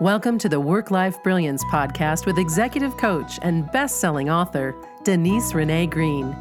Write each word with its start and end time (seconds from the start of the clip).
Welcome 0.00 0.38
to 0.38 0.48
the 0.48 0.58
Work 0.58 0.90
Life 0.90 1.22
Brilliance 1.22 1.62
podcast 1.64 2.24
with 2.24 2.38
executive 2.38 2.96
coach 2.96 3.38
and 3.42 3.70
best 3.70 4.00
selling 4.00 4.30
author, 4.30 4.74
Denise 5.04 5.52
Renee 5.52 5.88
Green. 5.88 6.34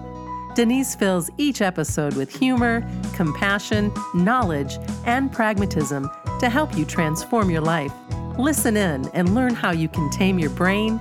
Denise 0.56 0.96
fills 0.96 1.30
each 1.38 1.62
episode 1.62 2.16
with 2.16 2.34
humor, 2.34 2.90
compassion, 3.16 3.92
knowledge, 4.14 4.78
and 5.06 5.30
pragmatism 5.30 6.10
to 6.40 6.48
help 6.50 6.78
you 6.78 6.86
transform 6.86 7.50
your 7.50 7.60
life. 7.60 7.92
Listen 8.38 8.78
in 8.78 9.10
and 9.10 9.36
learn 9.36 9.54
how 9.54 9.72
you 9.72 9.90
can 9.90 10.10
tame 10.10 10.40
your 10.40 10.52
brain, 10.52 10.98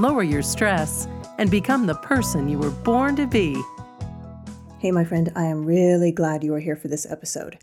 lower 0.00 0.24
your 0.24 0.42
stress, 0.42 1.06
and 1.38 1.48
become 1.48 1.86
the 1.86 1.94
person 1.94 2.48
you 2.48 2.58
were 2.58 2.70
born 2.70 3.14
to 3.14 3.26
be. 3.28 3.56
Hey, 4.80 4.90
my 4.90 5.04
friend, 5.04 5.30
I 5.36 5.44
am 5.44 5.64
really 5.64 6.10
glad 6.10 6.42
you 6.42 6.54
are 6.54 6.58
here 6.58 6.74
for 6.74 6.88
this 6.88 7.08
episode. 7.08 7.56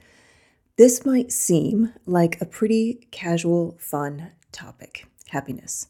This 0.77 1.05
might 1.05 1.33
seem 1.33 1.91
like 2.05 2.39
a 2.39 2.45
pretty 2.45 3.07
casual, 3.11 3.75
fun 3.77 4.31
topic 4.57 5.07
happiness. 5.29 5.87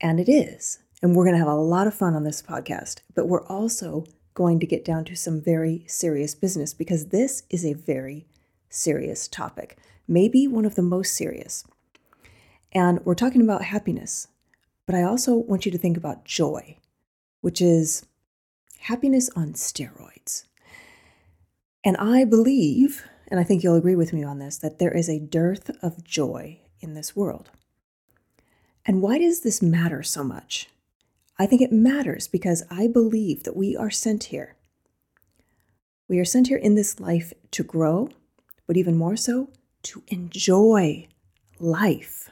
And 0.00 0.18
it 0.18 0.28
is. 0.28 0.78
And 1.02 1.14
we're 1.14 1.24
going 1.24 1.34
to 1.34 1.44
have 1.44 1.52
a 1.52 1.54
lot 1.54 1.86
of 1.86 1.94
fun 1.94 2.14
on 2.14 2.24
this 2.24 2.42
podcast, 2.42 3.00
but 3.14 3.28
we're 3.28 3.46
also 3.46 4.04
going 4.34 4.58
to 4.60 4.66
get 4.66 4.84
down 4.84 5.04
to 5.04 5.16
some 5.16 5.40
very 5.40 5.84
serious 5.86 6.34
business 6.34 6.74
because 6.74 7.06
this 7.06 7.42
is 7.50 7.64
a 7.64 7.72
very 7.72 8.26
serious 8.70 9.28
topic, 9.28 9.78
maybe 10.06 10.46
one 10.46 10.64
of 10.64 10.74
the 10.74 10.82
most 10.82 11.14
serious. 11.14 11.64
And 12.72 13.04
we're 13.04 13.14
talking 13.14 13.42
about 13.42 13.62
happiness, 13.62 14.28
but 14.86 14.94
I 14.94 15.02
also 15.02 15.34
want 15.34 15.66
you 15.66 15.72
to 15.72 15.78
think 15.78 15.96
about 15.96 16.24
joy, 16.24 16.76
which 17.40 17.60
is 17.60 18.06
happiness 18.80 19.30
on 19.36 19.52
steroids. 19.52 20.44
And 21.84 21.96
I 21.96 22.24
believe 22.24 23.04
and 23.28 23.38
I 23.38 23.44
think 23.44 23.62
you'll 23.62 23.76
agree 23.76 23.96
with 23.96 24.12
me 24.12 24.24
on 24.24 24.38
this, 24.38 24.56
that 24.58 24.78
there 24.78 24.90
is 24.90 25.08
a 25.08 25.20
dearth 25.20 25.70
of 25.82 26.02
joy 26.02 26.60
in 26.80 26.94
this 26.94 27.14
world. 27.14 27.50
And 28.88 29.02
why 29.02 29.18
does 29.18 29.40
this 29.40 29.60
matter 29.60 30.02
so 30.02 30.24
much? 30.24 30.70
I 31.38 31.44
think 31.44 31.60
it 31.60 31.70
matters 31.70 32.26
because 32.26 32.64
I 32.70 32.88
believe 32.88 33.42
that 33.42 33.54
we 33.54 33.76
are 33.76 33.90
sent 33.90 34.24
here. 34.24 34.56
We 36.08 36.18
are 36.18 36.24
sent 36.24 36.48
here 36.48 36.56
in 36.56 36.74
this 36.74 36.98
life 36.98 37.34
to 37.50 37.62
grow, 37.62 38.08
but 38.66 38.78
even 38.78 38.96
more 38.96 39.14
so, 39.14 39.50
to 39.82 40.02
enjoy 40.08 41.06
life. 41.60 42.30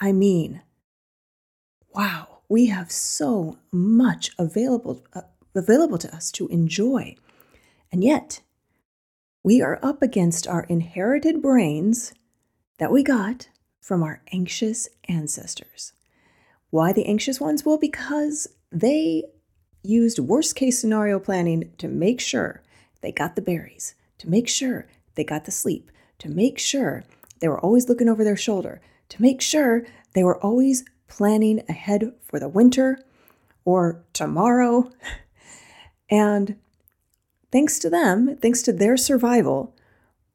I 0.00 0.12
mean, 0.12 0.62
wow, 1.92 2.38
we 2.48 2.66
have 2.66 2.92
so 2.92 3.58
much 3.72 4.30
available 4.38 5.04
uh, 5.12 5.22
available 5.56 5.98
to 5.98 6.14
us 6.14 6.30
to 6.32 6.46
enjoy. 6.48 7.16
And 7.90 8.04
yet, 8.04 8.42
we 9.42 9.60
are 9.60 9.80
up 9.82 10.02
against 10.02 10.46
our 10.46 10.62
inherited 10.68 11.42
brains 11.42 12.14
that 12.78 12.92
we 12.92 13.02
got 13.02 13.48
from 13.88 14.02
our 14.02 14.20
anxious 14.32 14.86
ancestors. 15.08 15.94
Why 16.68 16.92
the 16.92 17.06
anxious 17.06 17.40
ones? 17.40 17.64
Well, 17.64 17.78
because 17.78 18.46
they 18.70 19.24
used 19.82 20.18
worst 20.18 20.56
case 20.56 20.78
scenario 20.78 21.18
planning 21.18 21.72
to 21.78 21.88
make 21.88 22.20
sure 22.20 22.62
they 23.00 23.12
got 23.12 23.34
the 23.34 23.40
berries, 23.40 23.94
to 24.18 24.28
make 24.28 24.46
sure 24.46 24.86
they 25.14 25.24
got 25.24 25.46
the 25.46 25.50
sleep, 25.50 25.90
to 26.18 26.28
make 26.28 26.58
sure 26.58 27.02
they 27.40 27.48
were 27.48 27.58
always 27.60 27.88
looking 27.88 28.10
over 28.10 28.24
their 28.24 28.36
shoulder, 28.36 28.82
to 29.08 29.22
make 29.22 29.40
sure 29.40 29.86
they 30.12 30.22
were 30.22 30.38
always 30.44 30.84
planning 31.06 31.62
ahead 31.66 32.12
for 32.22 32.38
the 32.38 32.48
winter 32.48 32.98
or 33.64 34.04
tomorrow. 34.12 34.90
And 36.10 36.56
thanks 37.52 37.78
to 37.80 37.90
them, 37.90 38.38
thanks 38.38 38.62
to 38.62 38.72
their 38.72 38.96
survival, 38.96 39.76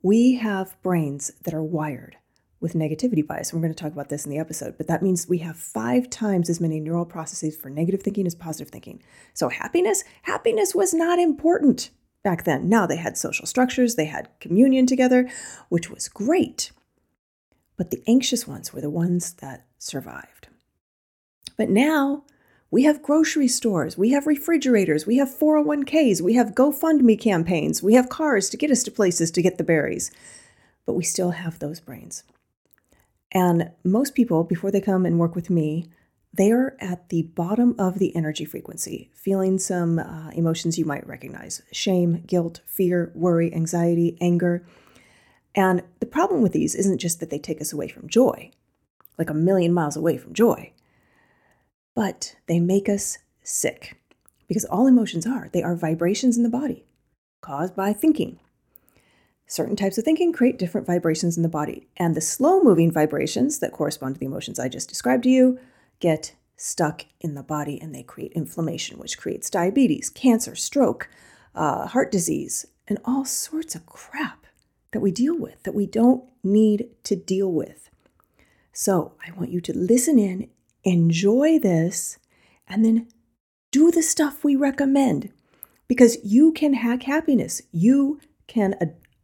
we 0.03 0.35
have 0.35 0.79
brains 0.83 1.31
that 1.41 1.53
are 1.55 1.63
wired 1.63 2.17
with 2.64 2.73
negativity 2.73 3.28
bias. 3.28 3.53
We're 3.53 3.59
going 3.59 3.73
to 3.73 3.78
talk 3.78 3.92
about 3.92 4.08
this 4.08 4.25
in 4.25 4.31
the 4.31 4.39
episode, 4.39 4.78
but 4.78 4.88
that 4.88 5.03
means 5.03 5.28
we 5.28 5.39
have 5.39 5.58
five 5.58 6.09
times 6.09 6.50
as 6.50 6.61
many 6.61 6.80
neural 6.80 7.06
processes 7.06 7.58
for 7.58 7.69
negative 7.69 8.02
thinking 8.02 8.25
as 8.25 8.33
positive 8.33 8.72
thinking. 8.72 9.03
So 9.33 9.50
happiness, 9.50 10.06
happiness 10.22 10.73
was 10.73 10.94
not 10.94 11.19
important 11.19 11.90
back 12.23 12.46
then. 12.46 12.69
Now 12.69 12.88
they 12.88 12.96
had 12.96 13.18
social 13.18 13.46
structures, 13.46 13.96
they 13.96 14.06
had 14.06 14.29
communion 14.40 14.88
together, 14.88 15.29
which 15.68 15.91
was 15.91 16.07
great. 16.07 16.72
But 17.75 17.91
the 17.91 18.02
anxious 18.07 18.47
ones 18.47 18.73
were 18.73 18.81
the 18.81 18.90
ones 18.90 19.34
that 19.34 19.66
survived. 19.78 20.47
But 21.57 21.69
now 21.69 22.23
we 22.72 22.84
have 22.84 23.03
grocery 23.03 23.50
stores, 23.50 23.97
we 23.97 24.12
have 24.12 24.25
refrigerators, 24.25 25.06
we 25.06 25.18
have 25.18 25.28
401ks, 25.28 26.22
we 26.22 26.35
have 26.35 26.56
GoFundMe 26.56 27.19
campaigns, 27.19 27.84
we 27.84 27.96
have 27.96 28.07
cars 28.07 28.50
to 28.52 28.57
get 28.57 28.72
us 28.72 28.84
to 28.84 28.91
places 28.91 29.31
to 29.31 29.41
get 29.41 29.57
the 29.57 29.66
berries. 29.66 30.12
But 30.85 30.94
we 30.94 31.03
still 31.03 31.31
have 31.31 31.59
those 31.59 31.81
brains. 31.81 32.23
And 33.33 33.71
most 33.83 34.16
people, 34.16 34.44
before 34.44 34.71
they 34.71 34.79
come 34.79 35.05
and 35.05 35.19
work 35.19 35.35
with 35.35 35.49
me, 35.49 35.89
they 36.33 36.51
are 36.51 36.75
at 36.79 37.09
the 37.09 37.23
bottom 37.23 37.75
of 37.77 37.99
the 37.99 38.16
energy 38.16 38.45
frequency, 38.45 39.11
feeling 39.13 39.59
some 39.59 39.99
uh, 39.99 40.29
emotions 40.29 40.77
you 40.77 40.85
might 40.85 41.05
recognize 41.05 41.61
shame, 41.72 42.23
guilt, 42.25 42.61
fear, 42.66 43.11
worry, 43.13 43.53
anxiety, 43.53 44.17
anger. 44.22 44.66
And 45.55 45.83
the 45.99 46.05
problem 46.05 46.41
with 46.41 46.53
these 46.53 46.73
isn't 46.73 46.99
just 46.99 47.19
that 47.19 47.29
they 47.29 47.39
take 47.39 47.61
us 47.61 47.73
away 47.73 47.88
from 47.88 48.07
joy, 48.07 48.51
like 49.17 49.29
a 49.29 49.35
million 49.35 49.73
miles 49.73 49.95
away 49.95 50.17
from 50.17 50.33
joy 50.33 50.73
but 51.95 52.35
they 52.47 52.59
make 52.59 52.89
us 52.89 53.19
sick 53.43 53.97
because 54.47 54.66
all 54.66 54.88
emotions 54.88 55.25
are 55.25 55.49
they 55.53 55.63
are 55.63 55.75
vibrations 55.75 56.38
in 56.38 56.43
the 56.43 56.49
body 56.49 56.85
caused 57.41 57.75
by 57.75 57.93
thinking 57.93 58.39
certain 59.47 59.75
types 59.75 59.97
of 59.97 60.03
thinking 60.03 60.33
create 60.33 60.57
different 60.57 60.87
vibrations 60.87 61.37
in 61.37 61.43
the 61.43 61.49
body. 61.49 61.87
And 61.97 62.15
the 62.15 62.21
slow 62.21 62.61
moving 62.61 62.91
vibrations 62.91 63.59
that 63.59 63.71
correspond 63.71 64.15
to 64.15 64.19
the 64.19 64.25
emotions 64.25 64.59
i 64.59 64.67
just 64.67 64.89
described 64.89 65.23
to 65.23 65.29
you 65.29 65.59
get 65.99 66.35
stuck 66.55 67.05
in 67.21 67.35
the 67.35 67.43
body 67.43 67.79
and 67.81 67.93
they 67.93 68.03
create 68.03 68.31
inflammation 68.33 68.97
which 68.97 69.17
creates 69.17 69.49
diabetes 69.49 70.09
cancer 70.09 70.55
stroke 70.55 71.09
uh, 71.55 71.87
heart 71.87 72.11
disease 72.11 72.65
and 72.87 72.99
all 73.05 73.25
sorts 73.25 73.75
of 73.75 73.85
crap 73.85 74.45
that 74.91 74.99
we 74.99 75.11
deal 75.11 75.37
with 75.37 75.61
that 75.63 75.73
we 75.73 75.85
don't 75.85 76.23
need 76.43 76.89
to 77.03 77.15
deal 77.15 77.51
with. 77.51 77.89
So 78.71 79.13
i 79.25 79.31
want 79.31 79.51
you 79.51 79.61
to 79.61 79.77
listen 79.77 80.19
in 80.19 80.49
enjoy 80.83 81.59
this, 81.59 82.17
and 82.67 82.83
then 82.83 83.07
do 83.71 83.91
the 83.91 84.03
stuff 84.03 84.43
we 84.43 84.55
recommend. 84.55 85.31
Because 85.87 86.17
you 86.23 86.51
can 86.51 86.73
hack 86.73 87.03
happiness. 87.03 87.61
You 87.71 88.19
can 88.47 88.75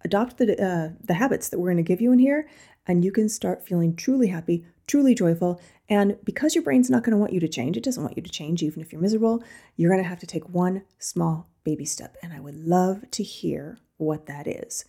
adopt 0.03 0.37
the, 0.37 0.61
uh, 0.61 0.89
the 1.03 1.13
habits 1.13 1.49
that 1.49 1.59
we're 1.59 1.67
going 1.67 1.77
to 1.77 1.83
give 1.83 2.01
you 2.01 2.11
in 2.11 2.19
here, 2.19 2.47
and 2.87 3.03
you 3.03 3.11
can 3.11 3.29
start 3.29 3.67
feeling 3.67 3.95
truly 3.95 4.27
happy, 4.27 4.65
truly 4.87 5.13
joyful. 5.13 5.61
And 5.89 6.17
because 6.23 6.55
your 6.55 6.63
brain's 6.63 6.89
not 6.89 7.03
going 7.03 7.11
to 7.11 7.17
want 7.17 7.33
you 7.33 7.39
to 7.39 7.47
change, 7.47 7.77
it 7.77 7.83
doesn't 7.83 8.03
want 8.03 8.17
you 8.17 8.23
to 8.23 8.29
change, 8.29 8.63
even 8.63 8.81
if 8.81 8.91
you're 8.91 9.01
miserable, 9.01 9.43
you're 9.75 9.91
going 9.91 10.03
to 10.03 10.09
have 10.09 10.19
to 10.19 10.27
take 10.27 10.49
one 10.49 10.83
small 10.97 11.49
baby 11.63 11.85
step. 11.85 12.17
And 12.23 12.33
I 12.33 12.39
would 12.39 12.55
love 12.55 13.09
to 13.11 13.23
hear 13.23 13.79
what 13.97 14.25
that 14.27 14.47
is. 14.47 14.85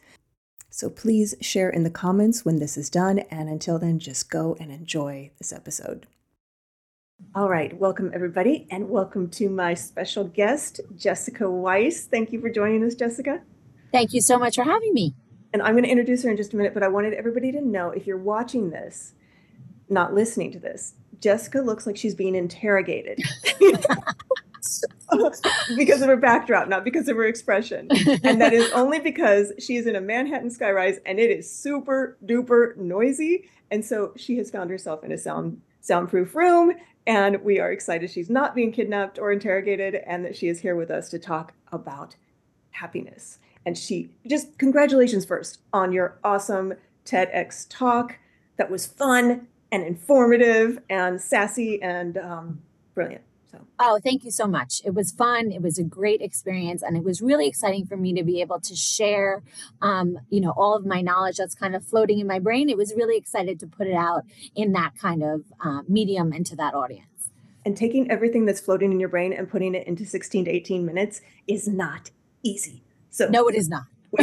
So 0.71 0.88
please 0.88 1.34
share 1.41 1.69
in 1.69 1.82
the 1.82 1.91
comments 1.91 2.44
when 2.44 2.59
this 2.59 2.77
is 2.77 2.88
done. 2.88 3.19
And 3.31 3.48
until 3.48 3.78
then, 3.78 3.98
just 3.98 4.31
go 4.31 4.56
and 4.60 4.71
enjoy 4.71 5.32
this 5.38 5.53
episode. 5.53 6.06
All 7.34 7.50
right, 7.50 7.77
welcome 7.78 8.10
everybody, 8.15 8.66
and 8.71 8.88
welcome 8.88 9.28
to 9.31 9.50
my 9.50 9.75
special 9.75 10.25
guest, 10.25 10.81
Jessica 10.97 11.50
Weiss. 11.50 12.06
Thank 12.06 12.32
you 12.32 12.41
for 12.41 12.48
joining 12.48 12.82
us, 12.82 12.94
Jessica. 12.94 13.42
Thank 13.93 14.12
you 14.12 14.21
so 14.21 14.39
much 14.39 14.56
for 14.56 14.65
having 14.65 14.95
me. 14.95 15.15
And 15.53 15.62
I'm 15.62 15.73
going 15.73 15.84
to 15.84 15.91
introduce 15.91 16.23
her 16.23 16.31
in 16.31 16.37
just 16.37 16.53
a 16.53 16.56
minute, 16.56 16.75
but 16.75 16.83
I 16.83 16.89
wanted 16.89 17.12
everybody 17.15 17.51
to 17.53 17.61
know 17.61 17.91
if 17.91 18.06
you're 18.06 18.17
watching 18.17 18.71
this, 18.71 19.15
not 19.89 20.15
listening 20.15 20.53
to 20.53 20.61
this, 20.61 20.95
Jessica 21.21 21.61
looks 21.61 21.87
like 21.87 21.97
she's 21.97 22.15
being 22.15 22.34
interrogated. 22.34 23.21
because 25.77 26.03
of 26.03 26.09
her 26.09 26.17
backdrop, 26.17 26.69
not 26.69 26.84
because 26.84 27.09
of 27.09 27.17
her 27.17 27.25
expression. 27.25 27.89
And 28.23 28.41
that 28.41 28.53
is 28.53 28.71
only 28.73 29.01
because 29.01 29.53
she 29.59 29.77
is 29.77 29.87
in 29.87 29.97
a 29.97 30.01
Manhattan 30.01 30.51
skyrise 30.51 30.99
and 31.05 31.19
it 31.19 31.31
is 31.31 31.51
super 31.51 32.17
duper 32.25 32.77
noisy. 32.77 33.49
And 33.71 33.84
so 33.84 34.13
she 34.16 34.36
has 34.36 34.51
found 34.51 34.71
herself 34.71 35.04
in 35.04 35.13
a 35.13 35.19
sound 35.19 35.60
soundproof 35.81 36.34
room 36.34 36.72
and 37.07 37.43
we 37.43 37.59
are 37.59 37.72
excited 37.72 38.10
she's 38.10 38.28
not 38.28 38.54
being 38.54 38.71
kidnapped 38.71 39.19
or 39.19 39.33
interrogated 39.33 39.95
and 39.95 40.25
that 40.27 40.36
she 40.36 40.47
is 40.47 40.60
here 40.60 40.77
with 40.77 40.91
us 40.91 41.09
to 41.09 41.19
talk 41.19 41.54
about 41.72 42.16
happiness. 42.71 43.39
And 43.66 43.77
she 43.77 44.10
just 44.27 44.59
congratulations 44.59 45.24
first 45.24 45.60
on 45.72 45.92
your 45.92 46.18
awesome 46.24 46.74
TEDx 47.04 47.66
talk 47.68 48.18
that 48.57 48.71
was 48.71 48.86
fun 48.86 49.48
and 49.72 49.83
informative 49.83 50.80
and 50.89 51.21
sassy 51.21 51.80
and 51.83 52.18
um, 52.18 52.62
brilliant. 52.95 53.22
So. 53.51 53.59
Oh, 53.80 53.98
thank 54.03 54.24
you 54.24 54.30
so 54.30 54.47
much. 54.47 54.80
It 54.84 54.95
was 54.95 55.10
fun. 55.10 55.51
It 55.51 55.60
was 55.60 55.77
a 55.77 55.83
great 55.83 56.21
experience, 56.21 56.83
and 56.83 56.97
it 56.97 57.03
was 57.03 57.21
really 57.21 57.48
exciting 57.48 57.84
for 57.84 57.97
me 57.97 58.15
to 58.15 58.22
be 58.22 58.41
able 58.41 58.60
to 58.60 58.77
share, 58.77 59.42
um, 59.83 60.18
you 60.28 60.41
know, 60.41 60.53
all 60.57 60.77
of 60.77 60.86
my 60.86 61.01
knowledge 61.01 61.39
that's 61.39 61.57
kind 61.57 61.74
of 61.74 61.84
floating 61.84 62.21
in 62.21 62.28
my 62.28 62.39
brain. 62.39 62.68
It 62.68 62.77
was 62.77 62.95
really 62.95 63.16
excited 63.16 63.59
to 63.60 63.66
put 63.66 63.89
it 63.89 63.95
out 63.95 64.22
in 64.54 64.72
that 64.72 64.92
kind 64.97 65.24
of 65.24 65.45
uh, 65.65 65.83
medium 65.89 66.33
into 66.33 66.54
that 66.57 66.74
audience. 66.74 67.07
And 67.66 67.77
taking 67.77 68.10
everything 68.10 68.47
that's 68.47 68.60
floating 68.60 68.92
in 68.92 69.01
your 69.01 69.09
brain 69.09 69.33
and 69.33 69.51
putting 69.51 69.74
it 69.74 69.86
into 69.86 70.07
16 70.07 70.45
to 70.45 70.51
18 70.51 70.86
minutes 70.86 71.21
is 71.48 71.66
not 71.66 72.10
easy. 72.42 72.84
So 73.10 73.28
no, 73.28 73.48
it 73.48 73.54
is 73.54 73.68
not. 73.68 73.84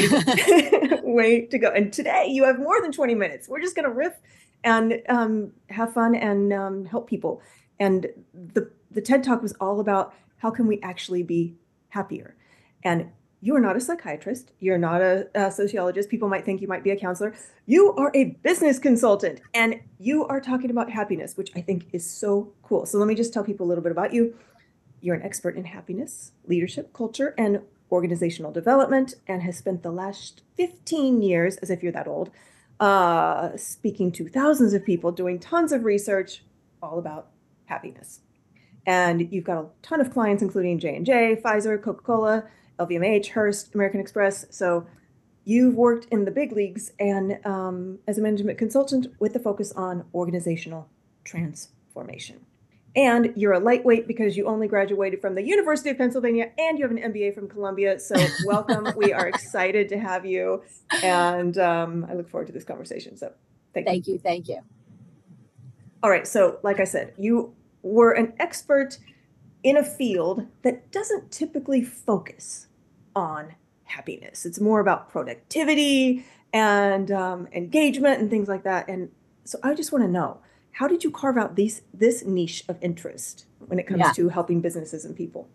way 1.04 1.42
to, 1.45 1.48
to 1.48 1.57
go. 1.57 1.72
And 1.72 1.92
today 1.92 2.28
you 2.30 2.44
have 2.44 2.60
more 2.60 2.81
than 2.81 2.92
20 2.92 3.16
minutes. 3.16 3.48
We're 3.48 3.62
just 3.62 3.75
going 3.75 3.88
to 3.88 3.94
riff 3.94 4.13
and 4.63 5.01
um, 5.10 5.51
have 5.69 5.94
fun 5.94 6.16
and 6.16 6.51
um, 6.54 6.86
help 6.86 7.10
people. 7.10 7.42
And 7.80 8.07
the, 8.34 8.72
the 8.92 9.01
TED 9.01 9.24
Talk 9.24 9.42
was 9.42 9.54
all 9.54 9.80
about 9.80 10.13
how 10.38 10.51
can 10.51 10.68
we 10.68 10.80
actually 10.81 11.24
be 11.24 11.56
happier? 11.89 12.36
And 12.84 13.12
you 13.39 13.56
are 13.56 13.60
not 13.60 13.78
a 13.78 13.80
psychiatrist. 13.80 14.51
You're 14.60 14.80
not 14.80 15.01
a, 15.01 15.28
a, 15.36 15.51
sociologist. 15.51 16.10
People 16.10 16.28
might 16.28 16.44
think 16.44 16.60
you 16.60 16.68
might 16.68 16.84
be 16.84 16.89
a 16.89 16.95
counselor. 16.95 17.36
You 17.68 17.94
are 17.94 18.12
a 18.16 18.38
business 18.44 18.80
consultant 18.80 19.42
and 19.54 19.80
you 20.00 20.25
are 20.25 20.42
talking 20.42 20.72
about 20.72 20.89
happiness, 20.89 21.38
which 21.38 21.51
I 21.56 21.62
think 21.62 21.86
is 21.94 22.10
so 22.10 22.54
cool. 22.63 22.86
So 22.88 22.98
let 22.98 23.07
me 23.07 23.16
just 23.16 23.34
tell 23.34 23.44
people 23.44 23.68
a 23.68 23.69
little 23.69 23.84
bit 23.84 23.92
about 23.92 24.12
you. 24.12 24.36
You're 25.01 25.16
an 25.16 25.22
expert 25.22 25.56
in 25.56 25.66
happiness, 25.66 26.31
leadership, 26.48 26.94
culture, 26.94 27.36
and 27.38 27.62
organizational 27.92 28.51
development, 28.51 29.16
and 29.28 29.42
has 29.44 29.57
spent 29.57 29.84
the 29.84 29.92
last 29.92 30.42
15 30.56 31.22
years, 31.22 31.57
as 31.57 31.69
if 31.69 31.84
you're 31.84 31.92
that 31.92 32.07
old, 32.07 32.30
uh, 32.80 33.56
speaking 33.57 34.12
to 34.12 34.28
thousands 34.28 34.74
of 34.74 34.86
people, 34.86 35.12
doing 35.12 35.39
tons 35.39 35.72
of 35.72 35.84
research 35.84 36.44
all 36.81 37.00
about 37.00 37.30
happiness. 37.66 38.22
And 38.86 39.31
you've 39.34 39.44
got 39.44 39.57
a 39.57 39.68
ton 39.81 40.00
of 40.00 40.12
clients, 40.12 40.42
including 40.42 40.80
J&J, 40.80 41.42
Pfizer, 41.44 41.81
Coca-Cola, 41.81 42.45
LVMH, 42.80 43.30
Hearst, 43.31 43.74
American 43.75 44.00
Express. 44.00 44.45
So 44.50 44.88
you've 45.44 45.75
worked 45.75 46.06
in 46.12 46.25
the 46.25 46.31
big 46.31 46.51
leagues 46.51 46.92
and 47.00 47.39
um, 47.45 48.00
as 48.07 48.18
a 48.18 48.22
management 48.22 48.57
consultant 48.57 49.07
with 49.19 49.34
the 49.34 49.39
focus 49.39 49.72
on 49.74 50.06
organizational 50.13 50.89
transformation. 51.24 52.45
And 52.98 53.32
you're 53.36 53.54
a 53.54 53.60
lightweight 53.60 54.08
because 54.08 54.36
you 54.36 54.48
only 54.48 54.68
graduated 54.68 55.22
from 55.22 55.36
the 55.36 55.44
University 55.44 55.92
of 55.92 55.98
Pennsylvania 56.00 56.52
and 56.58 56.80
you 56.80 56.88
have 56.88 56.92
an 56.92 57.14
MBA 57.14 57.36
from 57.36 57.48
Columbia. 57.48 58.00
So, 58.00 58.16
welcome. 58.46 58.92
we 58.98 59.14
are 59.14 59.28
excited 59.28 59.88
to 59.90 60.00
have 60.00 60.26
you. 60.26 60.64
And 61.04 61.58
um, 61.60 62.08
I 62.10 62.16
look 62.16 62.28
forward 62.28 62.48
to 62.48 62.54
this 62.54 62.64
conversation. 62.64 63.16
So, 63.16 63.32
thank, 63.76 63.86
thank 63.86 64.08
you. 64.08 64.14
you. 64.14 64.20
Thank 64.20 64.50
you. 64.50 64.62
All 66.02 66.10
right. 66.10 66.28
So, 66.28 66.58
like 66.64 66.80
I 66.80 66.86
said, 66.86 67.14
you 67.18 67.54
were 67.84 68.14
an 68.14 68.34
expert 68.40 68.98
in 69.62 69.78
a 69.78 69.84
field 69.84 70.48
that 70.64 70.92
doesn't 70.92 71.32
typically 71.32 71.84
focus 71.84 72.68
on 73.16 73.54
happiness. 73.84 74.46
It's 74.46 74.60
more 74.60 74.80
about 74.80 75.10
productivity 75.10 76.26
and 76.54 77.12
um, 77.12 77.48
engagement 77.52 78.22
and 78.22 78.30
things 78.30 78.48
like 78.48 78.64
that. 78.64 78.88
And 78.88 79.10
so 79.44 79.60
I 79.64 79.74
just 79.74 79.92
want 79.92 80.04
to 80.04 80.10
know 80.10 80.40
how 80.77 80.88
did 80.88 81.03
you 81.03 81.09
carve 81.09 81.38
out 81.38 81.56
these 81.56 81.81
this 81.91 82.24
niche 82.24 82.63
of 82.68 82.77
interest 82.81 83.45
when 83.65 83.79
it 83.79 83.88
comes 83.88 84.00
yeah. 84.00 84.12
to 84.12 84.29
helping 84.29 84.62
businesses 84.62 85.06
and 85.06 85.15
people? 85.15 85.50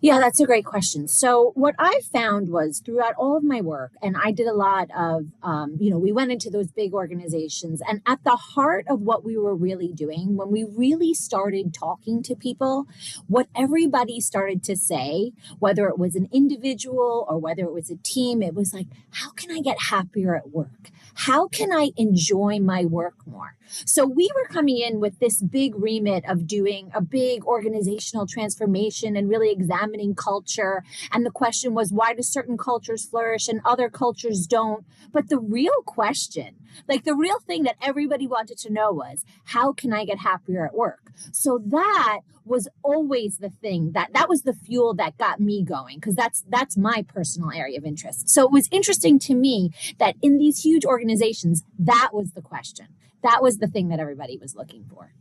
Yeah, 0.00 0.18
that's 0.20 0.38
a 0.38 0.46
great 0.46 0.64
question. 0.64 1.08
So, 1.08 1.50
what 1.54 1.74
I 1.78 2.00
found 2.12 2.50
was 2.50 2.80
throughout 2.84 3.14
all 3.16 3.36
of 3.36 3.42
my 3.42 3.60
work, 3.60 3.92
and 4.00 4.16
I 4.16 4.30
did 4.30 4.46
a 4.46 4.52
lot 4.52 4.90
of, 4.96 5.26
um, 5.42 5.76
you 5.80 5.90
know, 5.90 5.98
we 5.98 6.12
went 6.12 6.30
into 6.30 6.50
those 6.50 6.68
big 6.68 6.92
organizations, 6.92 7.82
and 7.88 8.00
at 8.06 8.22
the 8.22 8.36
heart 8.36 8.84
of 8.88 9.00
what 9.00 9.24
we 9.24 9.36
were 9.36 9.56
really 9.56 9.92
doing, 9.92 10.36
when 10.36 10.50
we 10.50 10.64
really 10.64 11.14
started 11.14 11.74
talking 11.74 12.22
to 12.24 12.36
people, 12.36 12.86
what 13.26 13.48
everybody 13.56 14.20
started 14.20 14.62
to 14.64 14.76
say, 14.76 15.32
whether 15.58 15.88
it 15.88 15.98
was 15.98 16.14
an 16.14 16.28
individual 16.32 17.26
or 17.28 17.38
whether 17.38 17.62
it 17.62 17.72
was 17.72 17.90
a 17.90 17.96
team, 17.96 18.40
it 18.40 18.54
was 18.54 18.72
like, 18.72 18.86
how 19.10 19.30
can 19.30 19.50
I 19.50 19.60
get 19.60 19.82
happier 19.90 20.36
at 20.36 20.50
work? 20.50 20.90
How 21.18 21.48
can 21.48 21.72
I 21.72 21.90
enjoy 21.96 22.60
my 22.60 22.84
work 22.84 23.26
more? 23.26 23.56
So 23.84 24.06
we 24.06 24.30
were 24.36 24.46
coming 24.48 24.78
in 24.78 25.00
with 25.00 25.18
this 25.18 25.42
big 25.42 25.74
remit 25.74 26.24
of 26.28 26.46
doing 26.46 26.92
a 26.94 27.00
big 27.00 27.44
organizational 27.44 28.24
transformation 28.24 29.16
and 29.16 29.28
really 29.28 29.50
examining 29.50 30.14
culture. 30.14 30.84
And 31.10 31.26
the 31.26 31.32
question 31.32 31.74
was, 31.74 31.92
why 31.92 32.14
do 32.14 32.22
certain 32.22 32.56
cultures 32.56 33.04
flourish 33.04 33.48
and 33.48 33.60
other 33.64 33.88
cultures 33.88 34.46
don't? 34.46 34.84
But 35.10 35.28
the 35.28 35.40
real 35.40 35.82
question, 35.84 36.54
like 36.88 37.04
the 37.04 37.14
real 37.14 37.40
thing 37.40 37.64
that 37.64 37.76
everybody 37.82 38.26
wanted 38.26 38.58
to 38.58 38.72
know 38.72 38.92
was, 38.92 39.24
how 39.44 39.72
can 39.72 39.92
I 39.92 40.04
get 40.04 40.18
happier 40.18 40.66
at 40.66 40.74
work? 40.74 41.12
So 41.32 41.60
that 41.66 42.20
was 42.44 42.68
always 42.82 43.38
the 43.38 43.50
thing 43.50 43.92
that 43.92 44.12
that 44.14 44.28
was 44.28 44.42
the 44.42 44.54
fuel 44.54 44.94
that 44.94 45.18
got 45.18 45.38
me 45.38 45.62
going 45.62 45.96
because 45.96 46.14
that's 46.14 46.44
that's 46.48 46.76
my 46.76 47.04
personal 47.06 47.50
area 47.50 47.76
of 47.76 47.84
interest. 47.84 48.28
So 48.30 48.44
it 48.44 48.50
was 48.50 48.68
interesting 48.70 49.18
to 49.20 49.34
me 49.34 49.70
that 49.98 50.16
in 50.22 50.38
these 50.38 50.64
huge 50.64 50.84
organizations, 50.84 51.62
that 51.78 52.10
was 52.12 52.32
the 52.32 52.42
question 52.42 52.88
that 53.22 53.42
was 53.42 53.58
the 53.58 53.66
thing 53.66 53.88
that 53.88 54.00
everybody 54.00 54.38
was 54.38 54.54
looking 54.54 54.84
for. 54.84 55.12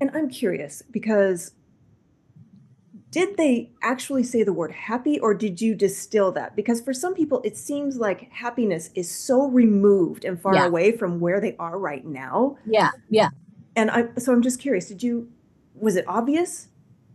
And 0.00 0.10
I'm 0.14 0.28
curious 0.28 0.82
because 0.90 1.52
did 3.10 3.36
they 3.36 3.70
actually 3.82 4.22
say 4.22 4.42
the 4.42 4.52
word 4.52 4.72
happy 4.72 5.18
or 5.20 5.34
did 5.34 5.60
you 5.60 5.74
distill 5.74 6.30
that? 6.32 6.54
Because 6.54 6.80
for 6.80 6.92
some 6.92 7.14
people, 7.14 7.40
it 7.44 7.56
seems 7.56 7.96
like 7.96 8.30
happiness 8.30 8.90
is 8.94 9.10
so 9.10 9.48
removed 9.48 10.24
and 10.24 10.40
far 10.40 10.54
yeah. 10.54 10.66
away 10.66 10.92
from 10.92 11.20
where 11.20 11.40
they 11.40 11.56
are 11.58 11.78
right 11.78 12.04
now. 12.04 12.58
Yeah, 12.66 12.90
yeah. 13.08 13.30
And 13.76 13.90
I, 13.90 14.08
so 14.18 14.32
I'm 14.32 14.42
just 14.42 14.60
curious, 14.60 14.88
did 14.88 15.02
you, 15.02 15.30
was 15.74 15.96
it 15.96 16.04
obvious? 16.06 16.68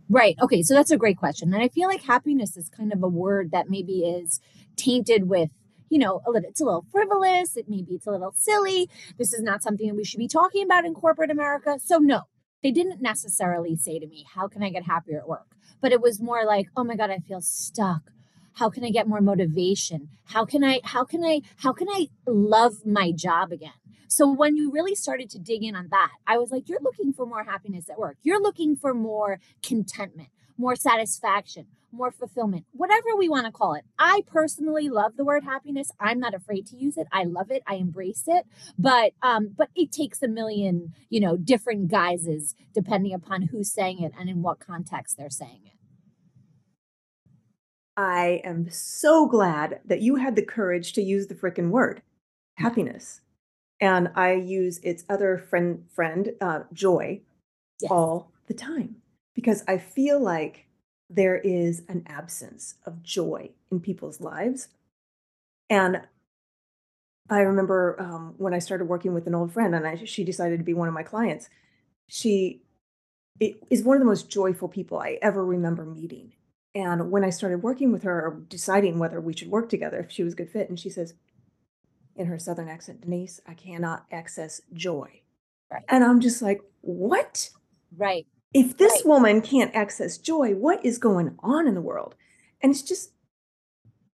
Right. 0.08 0.36
Okay. 0.42 0.62
So 0.62 0.74
that's 0.74 0.90
a 0.90 0.96
great 0.96 1.16
question. 1.16 1.52
And 1.54 1.62
I 1.62 1.68
feel 1.68 1.88
like 1.88 2.02
happiness 2.02 2.56
is 2.56 2.68
kind 2.68 2.92
of 2.92 3.02
a 3.02 3.08
word 3.08 3.52
that 3.52 3.70
maybe 3.70 4.00
is 4.00 4.40
tainted 4.76 5.28
with 5.28 5.50
you 5.90 5.98
know, 6.00 6.22
a 6.26 6.30
little, 6.30 6.48
it's 6.48 6.60
a 6.60 6.64
little 6.64 6.84
frivolous. 6.90 7.56
It 7.56 7.66
maybe 7.68 7.94
it's 7.94 8.06
a 8.06 8.10
little 8.10 8.34
silly. 8.36 8.88
This 9.16 9.32
is 9.32 9.42
not 9.42 9.62
something 9.62 9.86
that 9.86 9.94
we 9.94 10.02
should 10.02 10.18
be 10.18 10.26
talking 10.26 10.64
about 10.64 10.84
in 10.84 10.92
corporate 10.92 11.30
America. 11.30 11.78
So 11.82 11.98
no, 11.98 12.22
they 12.64 12.72
didn't 12.72 13.00
necessarily 13.00 13.76
say 13.76 14.00
to 14.00 14.06
me, 14.08 14.24
how 14.34 14.48
can 14.48 14.62
I 14.64 14.70
get 14.70 14.84
happier 14.84 15.18
at 15.18 15.28
work? 15.28 15.53
But 15.84 15.92
it 15.92 16.00
was 16.00 16.18
more 16.18 16.46
like, 16.46 16.68
oh 16.78 16.82
my 16.82 16.96
God, 16.96 17.10
I 17.10 17.18
feel 17.18 17.42
stuck. 17.42 18.10
How 18.54 18.70
can 18.70 18.84
I 18.84 18.88
get 18.88 19.06
more 19.06 19.20
motivation? 19.20 20.08
How 20.24 20.46
can 20.46 20.64
I, 20.64 20.80
how 20.82 21.04
can 21.04 21.22
I, 21.22 21.42
how 21.58 21.74
can 21.74 21.88
I 21.90 22.08
love 22.26 22.86
my 22.86 23.12
job 23.12 23.52
again? 23.52 23.74
So 24.08 24.32
when 24.32 24.56
you 24.56 24.72
really 24.72 24.94
started 24.94 25.28
to 25.28 25.38
dig 25.38 25.62
in 25.62 25.76
on 25.76 25.88
that, 25.90 26.12
I 26.26 26.38
was 26.38 26.50
like, 26.50 26.70
you're 26.70 26.80
looking 26.80 27.12
for 27.12 27.26
more 27.26 27.44
happiness 27.44 27.90
at 27.90 27.98
work. 27.98 28.16
You're 28.22 28.40
looking 28.40 28.76
for 28.76 28.94
more 28.94 29.40
contentment, 29.62 30.30
more 30.56 30.74
satisfaction, 30.74 31.66
more 31.92 32.10
fulfillment, 32.10 32.64
whatever 32.72 33.14
we 33.14 33.28
want 33.28 33.44
to 33.44 33.52
call 33.52 33.74
it. 33.74 33.84
I 33.98 34.22
personally 34.26 34.88
love 34.88 35.18
the 35.18 35.24
word 35.24 35.44
happiness. 35.44 35.90
I'm 36.00 36.18
not 36.18 36.32
afraid 36.32 36.66
to 36.68 36.76
use 36.78 36.96
it. 36.96 37.08
I 37.12 37.24
love 37.24 37.50
it. 37.50 37.62
I 37.66 37.74
embrace 37.74 38.24
it. 38.26 38.46
But 38.78 39.12
um, 39.22 39.54
but 39.54 39.68
it 39.76 39.92
takes 39.92 40.22
a 40.22 40.28
million, 40.28 40.94
you 41.10 41.20
know, 41.20 41.36
different 41.36 41.88
guises 41.88 42.54
depending 42.72 43.12
upon 43.12 43.42
who's 43.42 43.70
saying 43.70 44.02
it 44.02 44.12
and 44.18 44.30
in 44.30 44.40
what 44.40 44.60
context 44.60 45.18
they're 45.18 45.28
saying 45.28 45.60
it. 45.66 45.73
I 47.96 48.40
am 48.44 48.68
so 48.70 49.26
glad 49.26 49.80
that 49.84 50.00
you 50.00 50.16
had 50.16 50.36
the 50.36 50.42
courage 50.42 50.92
to 50.94 51.02
use 51.02 51.26
the 51.26 51.34
freaking 51.34 51.70
word 51.70 52.02
happiness. 52.56 53.20
And 53.80 54.10
I 54.14 54.34
use 54.34 54.78
its 54.78 55.04
other 55.08 55.38
friend 55.38 55.84
friend, 55.90 56.32
uh, 56.40 56.60
joy, 56.72 57.20
yes. 57.80 57.90
all 57.90 58.32
the 58.46 58.54
time 58.54 58.96
because 59.34 59.64
I 59.66 59.78
feel 59.78 60.20
like 60.20 60.66
there 61.10 61.36
is 61.36 61.82
an 61.88 62.04
absence 62.06 62.74
of 62.86 63.02
joy 63.02 63.50
in 63.70 63.80
people's 63.80 64.20
lives. 64.20 64.68
And 65.68 66.02
I 67.28 67.40
remember 67.40 67.96
um, 68.00 68.34
when 68.36 68.54
I 68.54 68.58
started 68.58 68.84
working 68.86 69.14
with 69.14 69.26
an 69.26 69.34
old 69.34 69.52
friend, 69.52 69.74
and 69.74 69.86
I, 69.86 70.04
she 70.04 70.24
decided 70.24 70.58
to 70.58 70.64
be 70.64 70.74
one 70.74 70.88
of 70.88 70.94
my 70.94 71.02
clients. 71.02 71.48
She 72.06 72.62
is 73.40 73.82
one 73.82 73.96
of 73.96 74.00
the 74.00 74.06
most 74.06 74.30
joyful 74.30 74.68
people 74.68 74.98
I 74.98 75.18
ever 75.20 75.44
remember 75.44 75.84
meeting. 75.84 76.32
And 76.74 77.10
when 77.10 77.24
I 77.24 77.30
started 77.30 77.62
working 77.62 77.92
with 77.92 78.02
her, 78.02 78.26
or 78.26 78.40
deciding 78.48 78.98
whether 78.98 79.20
we 79.20 79.36
should 79.36 79.50
work 79.50 79.68
together, 79.68 80.00
if 80.00 80.10
she 80.10 80.24
was 80.24 80.32
a 80.32 80.36
good 80.36 80.50
fit, 80.50 80.68
and 80.68 80.78
she 80.78 80.90
says, 80.90 81.14
in 82.16 82.26
her 82.26 82.38
southern 82.38 82.68
accent, 82.68 83.02
Denise, 83.02 83.40
I 83.46 83.54
cannot 83.54 84.06
access 84.10 84.60
joy. 84.72 85.20
Right. 85.70 85.84
And 85.88 86.04
I'm 86.04 86.20
just 86.20 86.42
like, 86.42 86.60
what? 86.80 87.50
Right 87.96 88.26
if 88.54 88.76
this 88.78 88.92
right. 88.92 89.06
woman 89.06 89.42
can't 89.42 89.74
access 89.74 90.16
joy, 90.16 90.54
what 90.54 90.82
is 90.84 90.96
going 90.96 91.36
on 91.40 91.66
in 91.66 91.74
the 91.74 91.80
world? 91.80 92.14
And 92.62 92.70
it's 92.70 92.82
just, 92.82 93.10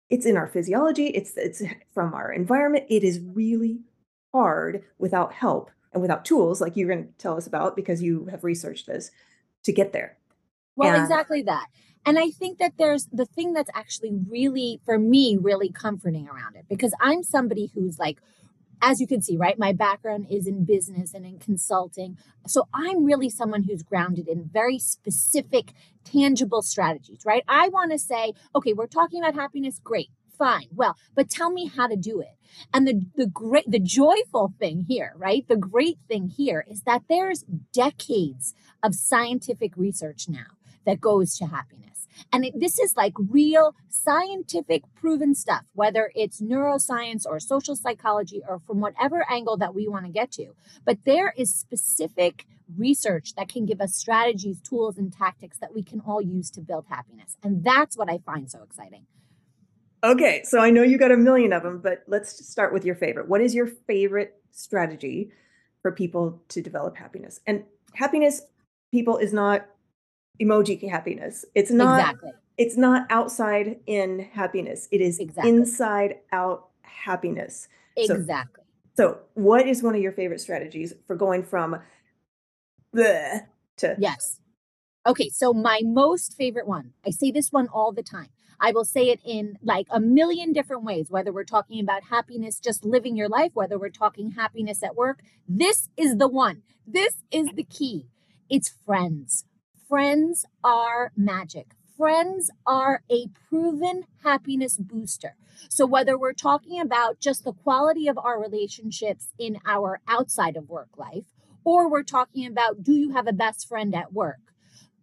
it's 0.08 0.26
in 0.26 0.36
our 0.36 0.48
physiology, 0.48 1.08
it's 1.08 1.36
it's 1.36 1.62
from 1.94 2.14
our 2.14 2.32
environment. 2.32 2.86
It 2.88 3.04
is 3.04 3.20
really 3.20 3.80
hard 4.32 4.82
without 4.98 5.32
help 5.34 5.70
and 5.92 6.02
without 6.02 6.24
tools 6.24 6.60
like 6.60 6.76
you're 6.76 6.88
going 6.88 7.06
to 7.06 7.12
tell 7.18 7.36
us 7.36 7.46
about 7.46 7.76
because 7.76 8.02
you 8.02 8.26
have 8.26 8.42
researched 8.42 8.86
this 8.86 9.10
to 9.64 9.72
get 9.72 9.92
there. 9.92 10.16
Well, 10.74 10.94
and, 10.94 11.02
exactly 11.02 11.42
that. 11.42 11.66
And 12.06 12.18
I 12.18 12.30
think 12.30 12.58
that 12.58 12.72
there's 12.78 13.08
the 13.12 13.26
thing 13.26 13.52
that's 13.52 13.70
actually 13.74 14.12
really, 14.28 14.80
for 14.84 14.98
me, 14.98 15.36
really 15.40 15.70
comforting 15.70 16.28
around 16.28 16.56
it 16.56 16.64
because 16.68 16.94
I'm 17.00 17.22
somebody 17.22 17.70
who's 17.74 17.98
like 17.98 18.18
as 18.82 19.00
you 19.00 19.06
can 19.06 19.20
see, 19.22 19.36
right, 19.36 19.58
my 19.58 19.72
background 19.72 20.26
is 20.30 20.46
in 20.46 20.64
business 20.64 21.12
and 21.14 21.26
in 21.26 21.38
consulting. 21.38 22.16
So 22.46 22.68
I'm 22.72 23.04
really 23.04 23.28
someone 23.28 23.64
who's 23.64 23.82
grounded 23.82 24.28
in 24.28 24.48
very 24.50 24.78
specific, 24.78 25.72
tangible 26.04 26.62
strategies, 26.62 27.20
right? 27.24 27.44
I 27.46 27.68
want 27.68 27.92
to 27.92 27.98
say, 27.98 28.32
okay, 28.54 28.72
we're 28.72 28.86
talking 28.86 29.22
about 29.22 29.34
happiness, 29.34 29.80
great, 29.82 30.10
fine. 30.38 30.68
Well, 30.74 30.96
but 31.14 31.28
tell 31.28 31.50
me 31.50 31.66
how 31.66 31.88
to 31.88 31.96
do 31.96 32.20
it. 32.20 32.36
And 32.72 32.86
the 32.88 33.06
the 33.14 33.26
great 33.26 33.70
the 33.70 33.78
joyful 33.78 34.54
thing 34.58 34.86
here, 34.88 35.12
right? 35.16 35.46
The 35.46 35.56
great 35.56 35.98
thing 36.08 36.28
here 36.28 36.64
is 36.68 36.82
that 36.82 37.02
there's 37.08 37.44
decades 37.72 38.54
of 38.82 38.94
scientific 38.94 39.76
research 39.76 40.28
now 40.28 40.56
that 40.86 41.00
goes 41.00 41.36
to 41.38 41.46
happiness. 41.46 42.06
And 42.32 42.44
it, 42.44 42.58
this 42.58 42.78
is 42.78 42.96
like 42.96 43.14
real 43.16 43.74
scientific 43.88 44.82
proven 44.94 45.34
stuff, 45.34 45.64
whether 45.74 46.10
it's 46.14 46.40
neuroscience 46.40 47.24
or 47.26 47.40
social 47.40 47.76
psychology 47.76 48.42
or 48.46 48.58
from 48.58 48.80
whatever 48.80 49.24
angle 49.30 49.56
that 49.58 49.74
we 49.74 49.88
want 49.88 50.06
to 50.06 50.12
get 50.12 50.30
to. 50.32 50.54
But 50.84 50.98
there 51.04 51.32
is 51.36 51.54
specific 51.54 52.46
research 52.76 53.34
that 53.34 53.48
can 53.48 53.66
give 53.66 53.80
us 53.80 53.94
strategies, 53.94 54.60
tools, 54.60 54.98
and 54.98 55.12
tactics 55.12 55.58
that 55.58 55.74
we 55.74 55.82
can 55.82 56.00
all 56.00 56.20
use 56.20 56.50
to 56.52 56.60
build 56.60 56.86
happiness. 56.88 57.36
And 57.42 57.64
that's 57.64 57.96
what 57.96 58.10
I 58.10 58.18
find 58.18 58.50
so 58.50 58.62
exciting. 58.62 59.06
Okay, 60.02 60.42
so 60.44 60.60
I 60.60 60.70
know 60.70 60.82
you 60.82 60.96
got 60.96 61.12
a 61.12 61.16
million 61.16 61.52
of 61.52 61.62
them, 61.62 61.80
but 61.80 62.04
let's 62.06 62.46
start 62.46 62.72
with 62.72 62.84
your 62.84 62.94
favorite. 62.94 63.28
What 63.28 63.42
is 63.42 63.54
your 63.54 63.66
favorite 63.66 64.34
strategy 64.50 65.30
for 65.82 65.92
people 65.92 66.42
to 66.48 66.62
develop 66.62 66.96
happiness? 66.96 67.40
And 67.46 67.64
happiness, 67.94 68.42
people, 68.92 69.18
is 69.18 69.32
not 69.32 69.66
emoji 70.40 70.88
happiness. 70.88 71.44
It's 71.54 71.70
not 71.70 72.00
exactly. 72.00 72.32
it's 72.58 72.76
not 72.76 73.06
outside 73.10 73.80
in 73.86 74.20
happiness. 74.32 74.88
It 74.90 75.00
is 75.00 75.18
Exactly. 75.18 75.50
inside 75.50 76.16
out 76.32 76.68
happiness. 76.82 77.68
So 78.04 78.14
Exactly. 78.14 78.64
so 78.96 79.18
what 79.34 79.66
is 79.66 79.82
one 79.82 79.94
of 79.94 80.00
your 80.00 80.12
favorite 80.12 80.40
strategies 80.40 80.94
for 81.06 81.16
going 81.16 81.42
from 81.42 81.80
the 82.92 83.42
to 83.78 83.96
Yes. 83.98 84.40
Okay, 85.06 85.30
so 85.30 85.54
my 85.54 85.80
most 85.82 86.36
favorite 86.36 86.66
one, 86.66 86.92
I 87.06 87.10
say 87.10 87.30
this 87.30 87.50
one 87.50 87.68
all 87.68 87.90
the 87.92 88.02
time. 88.02 88.28
I 88.60 88.72
will 88.72 88.84
say 88.84 89.08
it 89.08 89.20
in 89.24 89.58
like 89.62 89.86
a 89.90 89.98
million 89.98 90.52
different 90.52 90.84
ways, 90.84 91.06
whether 91.10 91.32
we're 91.32 91.44
talking 91.44 91.80
about 91.80 92.04
happiness, 92.04 92.60
just 92.60 92.84
living 92.84 93.16
your 93.16 93.28
life, 93.28 93.52
whether 93.54 93.78
we're 93.78 93.88
talking 93.88 94.32
happiness 94.32 94.82
at 94.82 94.94
work. 94.94 95.20
This 95.48 95.88
is 95.96 96.18
the 96.18 96.28
one. 96.28 96.62
This 96.86 97.22
is 97.30 97.48
the 97.54 97.64
key. 97.64 98.08
It's 98.50 98.68
friends. 98.84 99.46
Friends 99.90 100.46
are 100.62 101.10
magic. 101.16 101.72
Friends 101.98 102.48
are 102.64 103.02
a 103.10 103.26
proven 103.48 104.04
happiness 104.22 104.76
booster. 104.76 105.34
So, 105.68 105.84
whether 105.84 106.16
we're 106.16 106.32
talking 106.32 106.80
about 106.80 107.18
just 107.18 107.42
the 107.42 107.52
quality 107.52 108.06
of 108.06 108.16
our 108.16 108.40
relationships 108.40 109.32
in 109.36 109.58
our 109.66 109.98
outside 110.06 110.56
of 110.56 110.68
work 110.70 110.90
life, 110.96 111.24
or 111.64 111.90
we're 111.90 112.04
talking 112.04 112.46
about 112.46 112.84
do 112.84 112.92
you 112.92 113.10
have 113.14 113.26
a 113.26 113.32
best 113.32 113.66
friend 113.66 113.92
at 113.92 114.12
work? 114.12 114.54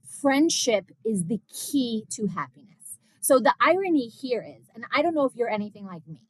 Friendship 0.07 0.93
is 1.03 1.25
the 1.25 1.41
key 1.53 2.05
to 2.11 2.27
happiness. 2.27 2.97
So 3.19 3.39
the 3.39 3.55
irony 3.59 4.07
here 4.07 4.41
is, 4.41 4.69
and 4.73 4.85
I 4.95 5.01
don't 5.01 5.13
know 5.13 5.25
if 5.25 5.35
you're 5.35 5.49
anything 5.49 5.85
like 5.85 6.07
me, 6.07 6.21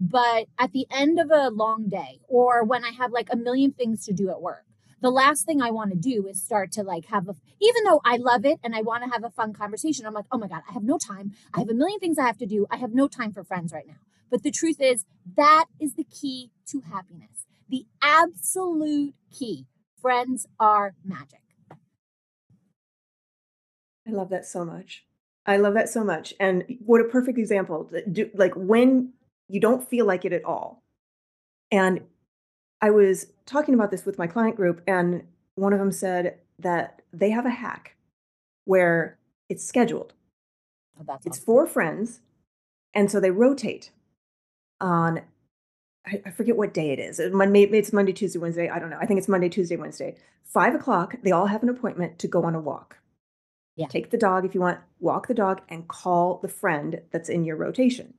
but 0.00 0.46
at 0.58 0.72
the 0.72 0.86
end 0.90 1.20
of 1.20 1.30
a 1.30 1.50
long 1.50 1.90
day 1.90 2.20
or 2.28 2.64
when 2.64 2.82
I 2.82 2.92
have 2.92 3.12
like 3.12 3.28
a 3.30 3.36
million 3.36 3.72
things 3.72 4.06
to 4.06 4.14
do 4.14 4.30
at 4.30 4.40
work, 4.40 4.65
the 5.06 5.10
last 5.12 5.46
thing 5.46 5.62
I 5.62 5.70
want 5.70 5.90
to 5.92 5.96
do 5.96 6.26
is 6.26 6.42
start 6.42 6.72
to 6.72 6.82
like 6.82 7.06
have 7.06 7.28
a, 7.28 7.36
even 7.60 7.84
though 7.84 8.00
I 8.04 8.16
love 8.16 8.44
it 8.44 8.58
and 8.64 8.74
I 8.74 8.82
want 8.82 9.04
to 9.04 9.10
have 9.10 9.22
a 9.22 9.30
fun 9.30 9.52
conversation, 9.52 10.04
I'm 10.04 10.12
like, 10.12 10.24
oh 10.32 10.38
my 10.38 10.48
God, 10.48 10.62
I 10.68 10.72
have 10.72 10.82
no 10.82 10.98
time. 10.98 11.30
I 11.54 11.60
have 11.60 11.68
a 11.68 11.74
million 11.74 12.00
things 12.00 12.18
I 12.18 12.26
have 12.26 12.38
to 12.38 12.46
do. 12.46 12.66
I 12.72 12.76
have 12.78 12.92
no 12.92 13.06
time 13.06 13.32
for 13.32 13.44
friends 13.44 13.72
right 13.72 13.86
now. 13.86 14.00
But 14.32 14.42
the 14.42 14.50
truth 14.50 14.80
is, 14.80 15.04
that 15.36 15.66
is 15.78 15.94
the 15.94 16.02
key 16.02 16.50
to 16.70 16.80
happiness. 16.80 17.46
The 17.68 17.86
absolute 18.02 19.14
key. 19.30 19.66
Friends 20.02 20.48
are 20.58 20.96
magic. 21.04 21.38
I 24.08 24.10
love 24.10 24.30
that 24.30 24.44
so 24.44 24.64
much. 24.64 25.04
I 25.46 25.56
love 25.56 25.74
that 25.74 25.88
so 25.88 26.02
much. 26.02 26.34
And 26.40 26.64
what 26.84 27.00
a 27.00 27.04
perfect 27.04 27.38
example. 27.38 27.88
Do, 28.10 28.28
like 28.34 28.54
when 28.56 29.12
you 29.46 29.60
don't 29.60 29.88
feel 29.88 30.04
like 30.04 30.24
it 30.24 30.32
at 30.32 30.44
all. 30.44 30.82
And 31.70 32.00
I 32.80 32.90
was 32.90 33.28
talking 33.46 33.74
about 33.74 33.90
this 33.90 34.04
with 34.04 34.18
my 34.18 34.26
client 34.26 34.56
group, 34.56 34.82
and 34.86 35.24
one 35.54 35.72
of 35.72 35.78
them 35.78 35.92
said 35.92 36.38
that 36.58 37.02
they 37.12 37.30
have 37.30 37.46
a 37.46 37.50
hack 37.50 37.96
where 38.64 39.18
it's 39.48 39.64
scheduled. 39.64 40.12
Oh, 40.98 41.04
that's 41.06 41.26
It's 41.26 41.38
awesome. 41.38 41.44
four 41.44 41.66
friends, 41.66 42.20
and 42.94 43.10
so 43.10 43.20
they 43.20 43.30
rotate 43.30 43.90
on. 44.80 45.22
I, 46.06 46.22
I 46.26 46.30
forget 46.30 46.56
what 46.56 46.74
day 46.74 46.90
it 46.90 46.98
is. 46.98 47.18
It 47.18 47.34
Maybe 47.34 47.78
it's 47.78 47.92
Monday, 47.92 48.12
Tuesday, 48.12 48.38
Wednesday. 48.38 48.68
I 48.68 48.78
don't 48.78 48.90
know. 48.90 48.98
I 49.00 49.06
think 49.06 49.18
it's 49.18 49.28
Monday, 49.28 49.48
Tuesday, 49.48 49.76
Wednesday. 49.76 50.16
Five 50.44 50.74
o'clock. 50.74 51.16
They 51.22 51.32
all 51.32 51.46
have 51.46 51.62
an 51.62 51.68
appointment 51.68 52.18
to 52.20 52.28
go 52.28 52.44
on 52.44 52.54
a 52.54 52.60
walk. 52.60 52.98
Yeah. 53.74 53.88
Take 53.88 54.10
the 54.10 54.16
dog 54.16 54.44
if 54.44 54.54
you 54.54 54.60
want. 54.60 54.78
Walk 55.00 55.26
the 55.26 55.34
dog 55.34 55.62
and 55.68 55.88
call 55.88 56.38
the 56.38 56.48
friend 56.48 57.00
that's 57.10 57.28
in 57.28 57.44
your 57.44 57.56
rotation. 57.56 58.14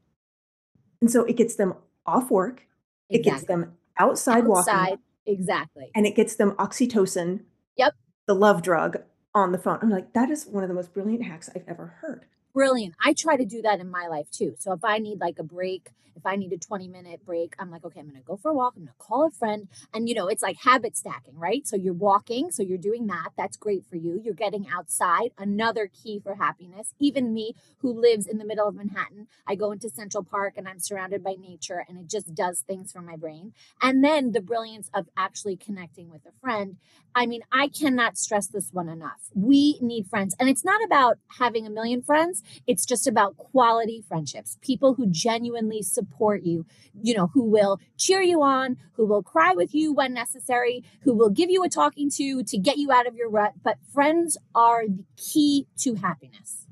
And 1.01 1.09
so 1.09 1.23
it 1.23 1.37
gets 1.37 1.55
them 1.55 1.75
off 2.05 2.29
work. 2.29 2.67
It 3.09 3.23
gets 3.23 3.43
them 3.43 3.76
outside, 3.99 4.45
walking, 4.45 4.97
Exactly. 5.25 5.91
and 5.95 6.05
it 6.05 6.15
gets 6.15 6.35
them 6.35 6.51
oxytocin. 6.51 7.41
Yep. 7.77 7.93
The 8.27 8.35
love 8.35 8.61
drug 8.61 8.97
on 9.33 9.51
the 9.51 9.57
phone. 9.57 9.79
I'm 9.81 9.89
like, 9.89 10.13
that 10.13 10.29
is 10.29 10.45
one 10.45 10.63
of 10.63 10.69
the 10.69 10.75
most 10.75 10.93
brilliant 10.93 11.23
hacks 11.25 11.49
I've 11.55 11.63
ever 11.67 11.87
heard. 12.01 12.25
Brilliant. 12.57 12.95
I 12.99 13.13
try 13.13 13.37
to 13.37 13.45
do 13.45 13.61
that 13.61 13.79
in 13.79 13.91
my 13.91 14.07
life 14.07 14.31
too. 14.31 14.55
So 14.57 14.71
if 14.71 14.83
I 14.83 14.97
need 14.97 15.19
like 15.19 15.37
a 15.37 15.43
break, 15.43 15.91
if 16.15 16.25
I 16.25 16.35
need 16.35 16.51
a 16.51 16.57
20 16.57 16.87
minute 16.87 17.23
break, 17.23 17.53
I'm 17.59 17.69
like, 17.69 17.85
okay, 17.85 17.99
I'm 17.99 18.07
going 18.07 18.19
to 18.19 18.25
go 18.25 18.35
for 18.35 18.49
a 18.49 18.53
walk. 18.55 18.73
I'm 18.75 18.83
going 18.83 18.87
to 18.87 18.93
call 18.97 19.27
a 19.27 19.29
friend. 19.29 19.67
And, 19.93 20.09
you 20.09 20.15
know, 20.15 20.27
it's 20.27 20.41
like 20.41 20.57
habit 20.63 20.97
stacking, 20.97 21.37
right? 21.37 21.67
So 21.67 21.75
you're 21.75 21.93
walking. 21.93 22.51
So 22.51 22.63
you're 22.63 22.79
doing 22.79 23.05
that. 23.07 23.29
That's 23.37 23.55
great 23.55 23.85
for 23.85 23.95
you. 23.95 24.19
You're 24.23 24.33
getting 24.33 24.67
outside. 24.67 25.29
Another 25.37 25.87
key 25.87 26.19
for 26.19 26.35
happiness. 26.35 26.93
Even 26.99 27.33
me, 27.33 27.53
who 27.81 27.93
lives 27.93 28.25
in 28.25 28.39
the 28.39 28.45
middle 28.45 28.67
of 28.67 28.73
Manhattan, 28.73 29.27
I 29.45 29.53
go 29.53 29.71
into 29.71 29.89
Central 29.89 30.23
Park 30.23 30.55
and 30.57 30.67
I'm 30.67 30.79
surrounded 30.79 31.23
by 31.23 31.35
nature 31.39 31.85
and 31.87 31.99
it 31.99 32.09
just 32.09 32.33
does 32.33 32.61
things 32.61 32.91
for 32.91 33.01
my 33.01 33.15
brain. 33.15 33.53
And 33.79 34.03
then 34.03 34.31
the 34.31 34.41
brilliance 34.41 34.89
of 34.95 35.07
actually 35.15 35.55
connecting 35.55 36.09
with 36.09 36.25
a 36.25 36.31
friend. 36.41 36.77
I 37.13 37.27
mean, 37.27 37.41
I 37.51 37.67
cannot 37.67 38.17
stress 38.17 38.47
this 38.47 38.69
one 38.73 38.89
enough. 38.89 39.29
We 39.35 39.77
need 39.81 40.07
friends. 40.07 40.35
And 40.39 40.49
it's 40.49 40.65
not 40.65 40.83
about 40.83 41.19
having 41.39 41.67
a 41.67 41.69
million 41.69 42.01
friends. 42.01 42.43
It's 42.65 42.85
just 42.85 43.07
about 43.07 43.37
quality 43.37 44.03
friendships, 44.07 44.57
people 44.61 44.95
who 44.95 45.07
genuinely 45.07 45.81
support 45.81 46.43
you, 46.43 46.65
you 47.01 47.15
know, 47.15 47.27
who 47.33 47.43
will 47.43 47.79
cheer 47.97 48.21
you 48.21 48.41
on, 48.41 48.77
who 48.93 49.05
will 49.05 49.23
cry 49.23 49.53
with 49.53 49.73
you 49.73 49.93
when 49.93 50.13
necessary, 50.13 50.83
who 51.01 51.13
will 51.13 51.29
give 51.29 51.49
you 51.49 51.63
a 51.63 51.69
talking 51.69 52.09
to 52.11 52.43
to 52.43 52.57
get 52.57 52.77
you 52.77 52.91
out 52.91 53.07
of 53.07 53.15
your 53.15 53.29
rut. 53.29 53.53
But 53.63 53.77
friends 53.93 54.37
are 54.55 54.87
the 54.87 55.05
key 55.15 55.67
to 55.79 55.95
happiness. 55.95 56.67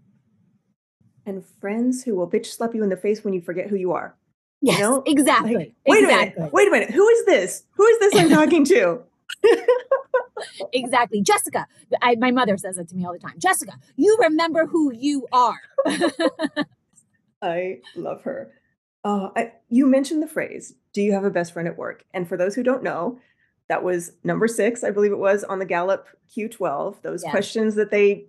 And 1.25 1.43
friends 1.59 2.03
who 2.03 2.15
will 2.15 2.29
bitch 2.29 2.47
slap 2.47 2.75
you 2.75 2.83
in 2.83 2.89
the 2.89 2.97
face 2.97 3.23
when 3.23 3.33
you 3.33 3.41
forget 3.41 3.67
who 3.67 3.75
you 3.75 3.93
are. 3.93 4.15
Yes, 4.61 4.79
know, 4.79 5.03
exactly. 5.05 5.55
Like, 5.55 5.73
wait 5.87 6.03
exactly. 6.03 6.33
a 6.33 6.39
minute. 6.39 6.53
Wait 6.53 6.67
a 6.67 6.71
minute. 6.71 6.91
Who 6.91 7.07
is 7.07 7.25
this? 7.25 7.63
Who 7.71 7.85
is 7.85 7.99
this 7.99 8.15
I'm 8.15 8.29
talking 8.29 8.65
to? 8.65 9.01
Exactly. 10.73 11.21
Jessica, 11.21 11.67
I, 12.01 12.15
my 12.15 12.31
mother 12.31 12.57
says 12.57 12.77
it 12.77 12.89
to 12.89 12.95
me 12.95 13.05
all 13.05 13.13
the 13.13 13.19
time. 13.19 13.35
Jessica, 13.37 13.73
you 13.95 14.17
remember 14.21 14.65
who 14.65 14.93
you 14.93 15.27
are. 15.31 15.59
I 17.41 17.79
love 17.95 18.23
her. 18.23 18.51
Uh, 19.03 19.29
I, 19.35 19.53
you 19.69 19.85
mentioned 19.85 20.23
the 20.23 20.27
phrase, 20.27 20.73
do 20.93 21.01
you 21.01 21.13
have 21.13 21.23
a 21.23 21.29
best 21.29 21.53
friend 21.53 21.67
at 21.67 21.77
work? 21.77 22.03
And 22.13 22.27
for 22.27 22.37
those 22.37 22.55
who 22.55 22.63
don't 22.63 22.83
know, 22.83 23.19
that 23.69 23.83
was 23.83 24.13
number 24.23 24.47
six, 24.47 24.83
I 24.83 24.91
believe 24.91 25.11
it 25.11 25.17
was, 25.17 25.43
on 25.43 25.59
the 25.59 25.65
Gallup 25.65 26.07
Q12. 26.35 27.01
Those 27.01 27.23
Yes. 27.23 27.31
questions 27.31 27.75
that 27.75 27.91
they 27.91 28.25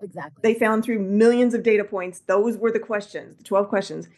exactly. 0.00 0.40
they 0.42 0.58
found 0.58 0.84
through 0.84 1.00
millions 1.00 1.54
of 1.54 1.62
data 1.62 1.84
points. 1.84 2.20
Those 2.20 2.56
were 2.56 2.70
the 2.70 2.78
questions, 2.78 3.36
the 3.36 3.44
12 3.44 3.68
questions. 3.68 4.08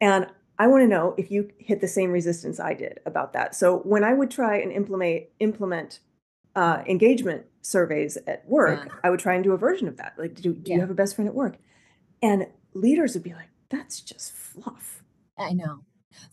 And 0.00 0.26
I 0.58 0.66
want 0.66 0.82
to 0.82 0.86
know 0.88 1.14
if 1.16 1.30
you 1.30 1.50
hit 1.58 1.80
the 1.80 1.88
same 1.88 2.10
resistance 2.12 2.60
I 2.60 2.74
did 2.74 3.00
about 3.06 3.32
that. 3.32 3.54
So 3.54 3.78
when 3.78 4.04
I 4.04 4.12
would 4.12 4.30
try 4.30 4.56
and 4.56 4.72
implement 4.72 5.24
implement 5.38 6.00
uh, 6.56 6.82
engagement 6.86 7.46
surveys 7.62 8.16
at 8.26 8.46
work, 8.48 8.84
Yeah. 8.86 8.92
I 9.04 9.10
would 9.10 9.20
try 9.20 9.34
and 9.34 9.44
do 9.44 9.52
a 9.52 9.58
version 9.58 9.88
of 9.88 9.96
that. 9.98 10.14
Like, 10.18 10.34
do, 10.34 10.54
do 10.54 10.72
you 10.72 10.80
have 10.80 10.90
a 10.90 10.94
best 10.94 11.14
friend 11.14 11.28
at 11.28 11.34
work? 11.34 11.56
And 12.22 12.46
leaders 12.74 13.14
would 13.14 13.22
be 13.22 13.32
like, 13.34 13.48
that's 13.68 14.00
just 14.00 14.32
fluff. 14.32 15.02
I 15.38 15.52
know. 15.52 15.80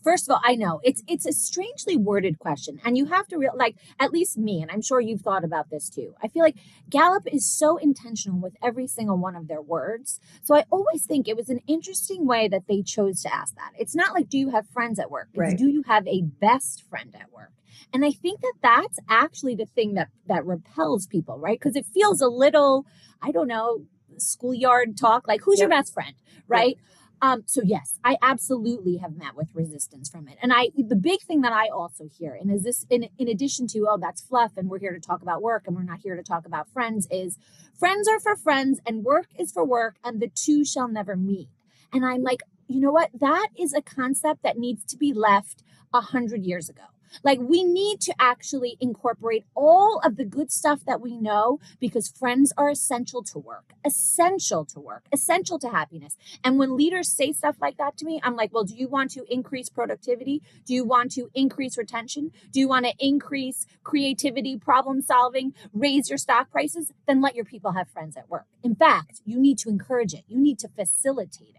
First 0.02 0.28
of 0.28 0.32
all, 0.32 0.40
I 0.44 0.54
know 0.54 0.80
it's 0.82 1.02
it's 1.08 1.26
a 1.26 1.32
strangely 1.32 1.96
worded 1.96 2.38
question, 2.38 2.80
and 2.84 2.96
you 2.96 3.06
have 3.06 3.26
to 3.28 3.38
real 3.38 3.52
like 3.56 3.76
at 3.98 4.12
least 4.12 4.38
me, 4.38 4.62
and 4.62 4.70
I'm 4.70 4.82
sure 4.82 5.00
you've 5.00 5.22
thought 5.22 5.44
about 5.44 5.70
this 5.70 5.88
too. 5.88 6.14
I 6.22 6.28
feel 6.28 6.42
like 6.42 6.56
Gallup 6.88 7.26
is 7.26 7.46
so 7.46 7.76
intentional 7.76 8.40
with 8.40 8.56
every 8.62 8.86
single 8.86 9.16
one 9.18 9.36
of 9.36 9.48
their 9.48 9.62
words, 9.62 10.20
so 10.42 10.54
I 10.54 10.64
always 10.70 11.04
think 11.04 11.28
it 11.28 11.36
was 11.36 11.48
an 11.48 11.60
interesting 11.66 12.26
way 12.26 12.48
that 12.48 12.66
they 12.68 12.82
chose 12.82 13.22
to 13.22 13.34
ask 13.34 13.54
that. 13.56 13.72
It's 13.78 13.94
not 13.94 14.14
like 14.14 14.28
do 14.28 14.38
you 14.38 14.50
have 14.50 14.66
friends 14.68 14.98
at 14.98 15.10
work? 15.10 15.28
It's 15.32 15.38
Right. 15.38 15.58
do 15.58 15.68
you 15.68 15.82
have 15.86 16.06
a 16.06 16.22
best 16.22 16.82
friend 16.88 17.14
at 17.18 17.32
work? 17.32 17.52
And 17.92 18.04
I 18.04 18.10
think 18.12 18.40
that 18.40 18.54
that's 18.62 18.98
actually 19.08 19.54
the 19.54 19.66
thing 19.66 19.94
that 19.94 20.08
that 20.26 20.44
repels 20.44 21.06
people, 21.06 21.38
right? 21.38 21.58
Because 21.58 21.76
it 21.76 21.86
feels 21.86 22.20
a 22.20 22.28
little, 22.28 22.86
I 23.22 23.30
don't 23.30 23.48
know, 23.48 23.82
schoolyard 24.18 24.96
talk. 24.96 25.26
Like 25.28 25.42
who's 25.42 25.58
your 25.60 25.68
best 25.68 25.94
friend, 25.94 26.14
right? 26.46 26.76
Um, 27.20 27.42
so 27.46 27.62
yes, 27.64 27.98
I 28.04 28.16
absolutely 28.22 28.98
have 28.98 29.16
met 29.16 29.34
with 29.34 29.48
resistance 29.54 30.08
from 30.08 30.28
it. 30.28 30.38
And 30.42 30.52
I 30.52 30.68
the 30.76 30.96
big 30.96 31.20
thing 31.22 31.40
that 31.40 31.52
I 31.52 31.68
also 31.68 32.08
hear, 32.08 32.34
and 32.34 32.50
is 32.50 32.62
this 32.62 32.86
in 32.90 33.08
in 33.18 33.28
addition 33.28 33.66
to, 33.68 33.86
oh, 33.88 33.98
that's 34.00 34.22
fluff 34.22 34.52
and 34.56 34.68
we're 34.68 34.78
here 34.78 34.92
to 34.92 35.00
talk 35.00 35.22
about 35.22 35.42
work 35.42 35.64
and 35.66 35.74
we're 35.76 35.82
not 35.82 36.00
here 36.00 36.16
to 36.16 36.22
talk 36.22 36.46
about 36.46 36.68
friends, 36.72 37.08
is 37.10 37.36
friends 37.78 38.08
are 38.08 38.20
for 38.20 38.36
friends 38.36 38.80
and 38.86 39.04
work 39.04 39.26
is 39.38 39.52
for 39.52 39.64
work, 39.64 39.96
and 40.04 40.20
the 40.20 40.28
two 40.28 40.64
shall 40.64 40.88
never 40.88 41.16
meet. 41.16 41.48
And 41.92 42.04
I'm 42.04 42.22
like, 42.22 42.42
you 42.68 42.80
know 42.80 42.92
what? 42.92 43.10
That 43.18 43.48
is 43.58 43.72
a 43.72 43.82
concept 43.82 44.42
that 44.42 44.58
needs 44.58 44.84
to 44.84 44.96
be 44.96 45.12
left 45.12 45.62
a 45.92 46.00
hundred 46.00 46.44
years 46.44 46.68
ago. 46.68 46.84
Like 47.22 47.38
we 47.40 47.64
need 47.64 48.00
to 48.02 48.14
actually 48.18 48.76
incorporate 48.80 49.44
all 49.54 50.00
of 50.04 50.16
the 50.16 50.24
good 50.24 50.50
stuff 50.50 50.80
that 50.86 51.00
we 51.00 51.16
know 51.16 51.60
because 51.80 52.08
friends 52.08 52.52
are 52.56 52.70
essential 52.70 53.22
to 53.24 53.38
work, 53.38 53.72
essential 53.84 54.64
to 54.66 54.80
work, 54.80 55.04
essential 55.12 55.58
to 55.60 55.68
happiness. 55.68 56.16
And 56.44 56.58
when 56.58 56.76
leaders 56.76 57.08
say 57.08 57.32
stuff 57.32 57.56
like 57.60 57.76
that 57.78 57.96
to 57.98 58.04
me, 58.04 58.20
I'm 58.22 58.36
like, 58.36 58.52
well, 58.52 58.64
do 58.64 58.74
you 58.74 58.88
want 58.88 59.10
to 59.12 59.24
increase 59.28 59.68
productivity? 59.68 60.42
Do 60.64 60.74
you 60.74 60.84
want 60.84 61.12
to 61.12 61.30
increase 61.34 61.76
retention? 61.78 62.32
Do 62.52 62.60
you 62.60 62.68
want 62.68 62.86
to 62.86 62.92
increase 62.98 63.66
creativity, 63.82 64.56
problem 64.56 65.02
solving, 65.02 65.54
raise 65.72 66.08
your 66.08 66.18
stock 66.18 66.50
prices? 66.50 66.92
Then 67.06 67.20
let 67.20 67.34
your 67.34 67.44
people 67.44 67.72
have 67.72 67.88
friends 67.88 68.16
at 68.16 68.28
work. 68.28 68.46
In 68.62 68.74
fact, 68.74 69.20
you 69.24 69.38
need 69.38 69.58
to 69.58 69.68
encourage 69.68 70.14
it. 70.14 70.24
You 70.28 70.38
need 70.38 70.58
to 70.60 70.68
facilitate 70.68 71.50
it. 71.50 71.54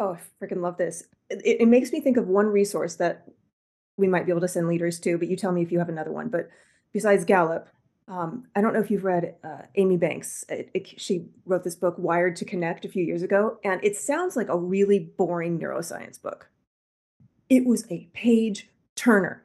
Oh, 0.00 0.16
I 0.16 0.44
freaking 0.44 0.60
love 0.60 0.76
this. 0.76 1.04
It, 1.28 1.60
it 1.62 1.68
makes 1.68 1.92
me 1.92 2.00
think 2.00 2.16
of 2.16 2.28
one 2.28 2.46
resource 2.46 2.96
that 2.96 3.24
we 3.98 4.08
might 4.08 4.24
be 4.24 4.32
able 4.32 4.40
to 4.40 4.48
send 4.48 4.68
leaders 4.68 4.98
to, 5.00 5.18
but 5.18 5.28
you 5.28 5.36
tell 5.36 5.52
me 5.52 5.60
if 5.60 5.70
you 5.70 5.78
have 5.78 5.90
another 5.90 6.12
one. 6.12 6.28
But 6.28 6.48
besides 6.92 7.24
Gallup, 7.24 7.68
um, 8.06 8.46
I 8.56 8.62
don't 8.62 8.72
know 8.72 8.80
if 8.80 8.90
you've 8.90 9.04
read 9.04 9.34
uh, 9.44 9.62
Amy 9.74 9.98
Banks. 9.98 10.44
It, 10.48 10.70
it, 10.72 11.00
she 11.00 11.26
wrote 11.44 11.64
this 11.64 11.74
book, 11.74 11.96
Wired 11.98 12.36
to 12.36 12.46
Connect, 12.46 12.86
a 12.86 12.88
few 12.88 13.04
years 13.04 13.22
ago, 13.22 13.58
and 13.62 13.84
it 13.84 13.96
sounds 13.96 14.36
like 14.36 14.48
a 14.48 14.56
really 14.56 14.98
boring 14.98 15.58
neuroscience 15.58 16.20
book. 16.20 16.48
It 17.50 17.66
was 17.66 17.84
a 17.90 18.08
page 18.14 18.68
turner. 18.94 19.42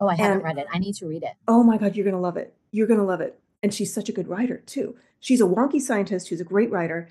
Oh, 0.00 0.08
I 0.08 0.14
haven't 0.14 0.38
and, 0.38 0.44
read 0.44 0.58
it. 0.58 0.66
I 0.72 0.78
need 0.78 0.94
to 0.96 1.06
read 1.06 1.22
it. 1.22 1.32
Oh 1.48 1.64
my 1.64 1.78
God, 1.78 1.96
you're 1.96 2.04
going 2.04 2.14
to 2.14 2.20
love 2.20 2.36
it. 2.36 2.54
You're 2.70 2.86
going 2.86 3.00
to 3.00 3.06
love 3.06 3.20
it. 3.20 3.40
And 3.62 3.72
she's 3.72 3.92
such 3.92 4.08
a 4.08 4.12
good 4.12 4.28
writer, 4.28 4.58
too. 4.66 4.96
She's 5.18 5.40
a 5.40 5.44
wonky 5.44 5.80
scientist 5.80 6.28
who's 6.28 6.40
a 6.40 6.44
great 6.44 6.70
writer, 6.70 7.08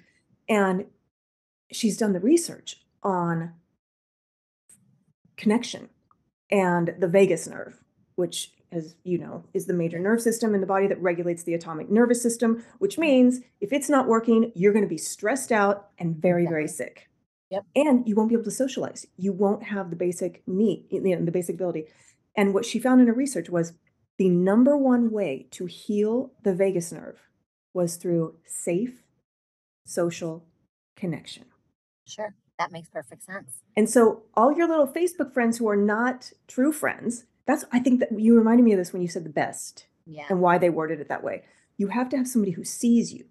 and 0.47 0.85
she's 1.71 1.97
done 1.97 2.13
the 2.13 2.19
research 2.19 2.81
on 3.01 3.53
connection 5.35 5.89
and 6.53 6.93
the 6.99 7.07
vagus 7.07 7.47
nerve, 7.47 7.83
which, 8.15 8.53
as 8.71 8.95
you 9.03 9.17
know, 9.17 9.43
is 9.55 9.65
the 9.65 9.73
major 9.73 9.97
nerve 9.97 10.21
system 10.21 10.53
in 10.53 10.61
the 10.61 10.67
body 10.67 10.87
that 10.87 11.01
regulates 11.01 11.43
the 11.43 11.55
autonomic 11.55 11.89
nervous 11.89 12.21
system, 12.21 12.63
which 12.77 12.99
means 12.99 13.39
if 13.59 13.73
it's 13.73 13.89
not 13.89 14.07
working, 14.07 14.51
you're 14.55 14.71
going 14.71 14.85
to 14.85 14.89
be 14.89 14.97
stressed 14.97 15.51
out 15.51 15.89
and 15.97 16.15
very, 16.15 16.45
very 16.45 16.67
sick. 16.67 17.09
Yep. 17.49 17.65
And 17.75 18.07
you 18.07 18.15
won't 18.15 18.29
be 18.29 18.35
able 18.35 18.45
to 18.45 18.51
socialize. 18.51 19.05
You 19.17 19.33
won't 19.33 19.63
have 19.63 19.89
the 19.89 19.95
basic 19.95 20.43
need, 20.47 20.85
you 20.91 21.01
know, 21.01 21.25
the 21.25 21.31
basic 21.31 21.55
ability. 21.55 21.85
And 22.37 22.53
what 22.53 22.65
she 22.65 22.79
found 22.79 23.01
in 23.01 23.07
her 23.07 23.13
research 23.13 23.49
was 23.49 23.73
the 24.19 24.29
number 24.29 24.77
one 24.77 25.11
way 25.11 25.47
to 25.51 25.65
heal 25.65 26.33
the 26.43 26.53
vagus 26.53 26.91
nerve 26.91 27.19
was 27.73 27.95
through 27.95 28.35
safe 28.45 29.03
social 29.85 30.45
connection. 30.95 31.45
Sure. 32.05 32.33
That 32.59 32.71
makes 32.71 32.89
perfect 32.89 33.23
sense. 33.23 33.61
And 33.75 33.89
so 33.89 34.23
all 34.35 34.51
your 34.51 34.67
little 34.67 34.87
Facebook 34.87 35.33
friends 35.33 35.57
who 35.57 35.67
are 35.67 35.75
not 35.75 36.31
true 36.47 36.71
friends, 36.71 37.25
that's 37.45 37.65
I 37.71 37.79
think 37.79 37.99
that 37.99 38.17
you 38.17 38.37
reminded 38.37 38.63
me 38.63 38.73
of 38.73 38.77
this 38.77 38.93
when 38.93 39.01
you 39.01 39.07
said 39.07 39.25
the 39.25 39.29
best. 39.29 39.87
Yeah. 40.05 40.25
And 40.29 40.41
why 40.41 40.57
they 40.57 40.69
worded 40.69 40.99
it 40.99 41.09
that 41.09 41.23
way. 41.23 41.43
You 41.77 41.87
have 41.87 42.09
to 42.09 42.17
have 42.17 42.27
somebody 42.27 42.51
who 42.51 42.63
sees 42.63 43.13
you. 43.13 43.25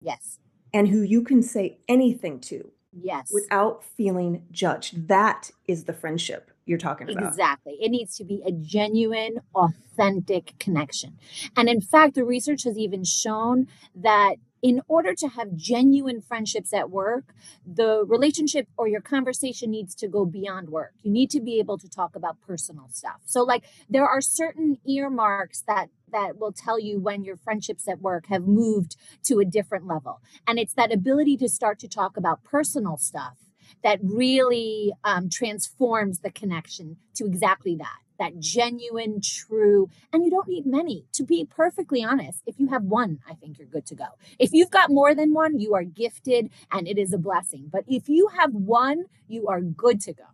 Yes. 0.00 0.38
And 0.72 0.88
who 0.88 1.02
you 1.02 1.22
can 1.22 1.42
say 1.42 1.78
anything 1.88 2.40
to. 2.40 2.70
Yes. 2.92 3.30
Without 3.32 3.84
feeling 3.84 4.44
judged. 4.50 5.08
That 5.08 5.50
is 5.66 5.84
the 5.84 5.92
friendship 5.92 6.50
you're 6.64 6.78
talking 6.78 7.10
about. 7.10 7.28
Exactly. 7.28 7.76
It 7.80 7.90
needs 7.90 8.16
to 8.16 8.24
be 8.24 8.42
a 8.46 8.52
genuine, 8.52 9.40
authentic 9.54 10.58
connection. 10.58 11.18
And 11.56 11.68
in 11.68 11.80
fact, 11.80 12.14
the 12.14 12.24
research 12.24 12.64
has 12.64 12.78
even 12.78 13.04
shown 13.04 13.68
that 13.94 14.36
in 14.62 14.80
order 14.88 15.14
to 15.14 15.28
have 15.28 15.54
genuine 15.54 16.20
friendships 16.20 16.72
at 16.72 16.90
work, 16.90 17.34
the 17.66 18.04
relationship 18.06 18.68
or 18.76 18.88
your 18.88 19.00
conversation 19.00 19.70
needs 19.70 19.94
to 19.94 20.08
go 20.08 20.24
beyond 20.24 20.70
work. 20.70 20.92
You 21.02 21.10
need 21.10 21.30
to 21.30 21.40
be 21.40 21.58
able 21.58 21.78
to 21.78 21.88
talk 21.88 22.16
about 22.16 22.40
personal 22.40 22.88
stuff. 22.90 23.20
So 23.26 23.42
like 23.42 23.64
there 23.88 24.06
are 24.06 24.20
certain 24.20 24.78
earmarks 24.86 25.62
that 25.66 25.88
that 26.12 26.38
will 26.38 26.52
tell 26.52 26.78
you 26.78 27.00
when 27.00 27.24
your 27.24 27.36
friendships 27.36 27.88
at 27.88 28.00
work 28.00 28.26
have 28.28 28.46
moved 28.46 28.96
to 29.24 29.40
a 29.40 29.44
different 29.44 29.86
level. 29.86 30.20
And 30.46 30.58
it's 30.58 30.74
that 30.74 30.92
ability 30.92 31.36
to 31.38 31.48
start 31.48 31.78
to 31.80 31.88
talk 31.88 32.16
about 32.16 32.44
personal 32.44 32.96
stuff 32.96 33.36
that 33.82 33.98
really 34.02 34.92
um, 35.04 35.28
transforms 35.28 36.20
the 36.20 36.30
connection 36.30 36.96
to 37.16 37.26
exactly 37.26 37.74
that 37.76 38.05
that 38.18 38.38
genuine, 38.38 39.20
true, 39.20 39.88
and 40.12 40.24
you 40.24 40.30
don't 40.30 40.48
need 40.48 40.66
many. 40.66 41.04
To 41.14 41.24
be 41.24 41.44
perfectly 41.44 42.04
honest, 42.04 42.42
if 42.46 42.58
you 42.58 42.68
have 42.68 42.84
one, 42.84 43.20
I 43.28 43.34
think 43.34 43.58
you're 43.58 43.66
good 43.66 43.86
to 43.86 43.94
go. 43.94 44.06
If 44.38 44.52
you've 44.52 44.70
got 44.70 44.90
more 44.90 45.14
than 45.14 45.32
one, 45.32 45.58
you 45.58 45.74
are 45.74 45.84
gifted 45.84 46.50
and 46.70 46.86
it 46.88 46.98
is 46.98 47.12
a 47.12 47.18
blessing. 47.18 47.68
But 47.72 47.84
if 47.86 48.08
you 48.08 48.28
have 48.38 48.52
one, 48.52 49.04
you 49.28 49.48
are 49.48 49.60
good 49.60 50.00
to 50.02 50.12
go. 50.12 50.24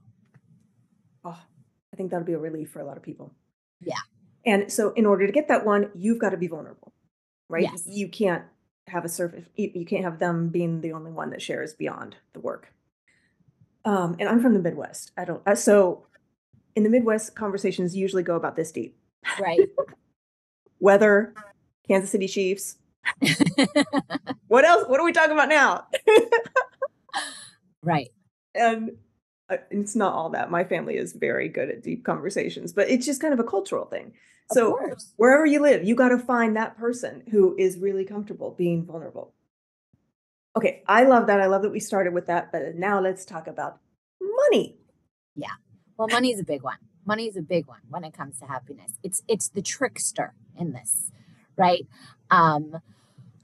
Oh, 1.25 1.39
I 1.93 1.97
think 1.97 2.11
that'll 2.11 2.27
be 2.27 2.33
a 2.33 2.39
relief 2.39 2.71
for 2.71 2.81
a 2.81 2.85
lot 2.85 2.97
of 2.97 3.03
people. 3.03 3.33
Yeah. 3.81 3.95
And 4.45 4.73
so, 4.73 4.93
in 4.95 5.07
order 5.07 5.27
to 5.27 5.33
get 5.33 5.49
that 5.49 5.65
one, 5.65 5.91
you've 5.95 6.19
got 6.19 6.31
to 6.31 6.37
be 6.37 6.49
vulnerable, 6.49 6.93
right? 7.49 7.63
Yes. 7.63 7.85
You 7.87 8.09
can't 8.09 8.45
have 8.89 9.05
a 9.05 9.09
surface, 9.09 9.45
you 9.55 9.87
can't 9.87 10.05
have 10.05 10.19
them 10.19 10.49
being 10.49 10.81
the 10.81 10.93
only 10.93 11.13
one 11.13 11.31
that 11.31 11.41
shares 11.41 11.73
beyond 11.73 12.17
the 12.33 12.41
work. 12.41 12.73
Um, 13.85 14.17
and 14.19 14.29
I'm 14.29 14.41
from 14.41 14.55
the 14.55 14.61
Midwest. 14.61 15.13
I 15.17 15.25
don't, 15.25 15.43
uh, 15.47 15.55
so 15.55 16.07
in 16.75 16.83
the 16.83 16.91
Midwest, 16.91 17.35
conversations 17.35 17.97
usually 17.97 18.23
go 18.23 18.37
about 18.37 18.57
this 18.57 18.73
deep. 18.73 18.97
Right. 19.41 19.69
Weather, 20.81 21.35
Kansas 21.87 22.11
City 22.11 22.27
Chiefs. 22.27 22.77
what 24.49 24.65
else? 24.65 24.89
What 24.89 25.01
are 25.01 25.05
we 25.05 25.13
talking 25.13 25.33
about 25.33 25.49
now? 25.49 25.87
right. 27.83 28.09
And 28.55 28.93
uh, 29.49 29.59
it's 29.71 29.95
not 29.95 30.15
all 30.15 30.31
that. 30.31 30.51
My 30.51 30.65
family 30.65 30.97
is 30.97 31.13
very 31.13 31.49
good 31.49 31.69
at 31.69 31.83
deep 31.83 32.05
conversations, 32.05 32.73
but 32.73 32.89
it's 32.89 33.07
just 33.07 33.21
kind 33.21 33.33
of 33.35 33.41
a 33.41 33.45
cultural 33.45 33.87
thing. 33.87 34.13
So 34.51 34.79
wherever 35.17 35.47
you 35.47 35.63
live, 35.63 35.85
you 35.85 35.95
got 35.95 36.11
to 36.11 36.19
find 36.19 36.57
that 36.57 36.77
person 36.77 37.23
who 37.31 37.57
is 37.59 37.79
really 37.79 38.05
comfortable 38.05 38.51
being 38.51 38.85
vulnerable. 38.85 39.33
Okay, 40.57 40.83
I 40.87 41.05
love 41.05 41.29
that. 41.29 41.41
I 41.41 41.47
love 41.47 41.63
that 41.63 41.71
we 41.71 41.81
started 41.81 42.13
with 42.13 42.27
that, 42.27 42.53
but 42.53 42.75
now 42.75 43.01
let's 43.01 43.25
talk 43.25 43.47
about 43.47 43.79
money. 44.21 44.77
Yeah. 45.35 45.55
Well, 45.97 46.09
money 46.09 46.33
is 46.33 46.41
a 46.41 46.45
big 46.45 46.63
one. 46.63 46.79
Money 47.05 47.27
is 47.27 47.37
a 47.37 47.43
big 47.43 47.67
one 47.67 47.81
when 47.89 48.05
it 48.05 48.15
comes 48.15 48.39
to 48.39 48.47
happiness. 48.47 48.93
It's 49.03 49.23
it's 49.29 49.49
the 49.49 49.63
trickster 49.63 50.35
in 50.59 50.73
this, 50.73 51.11
right? 51.57 51.87
Um, 52.31 52.77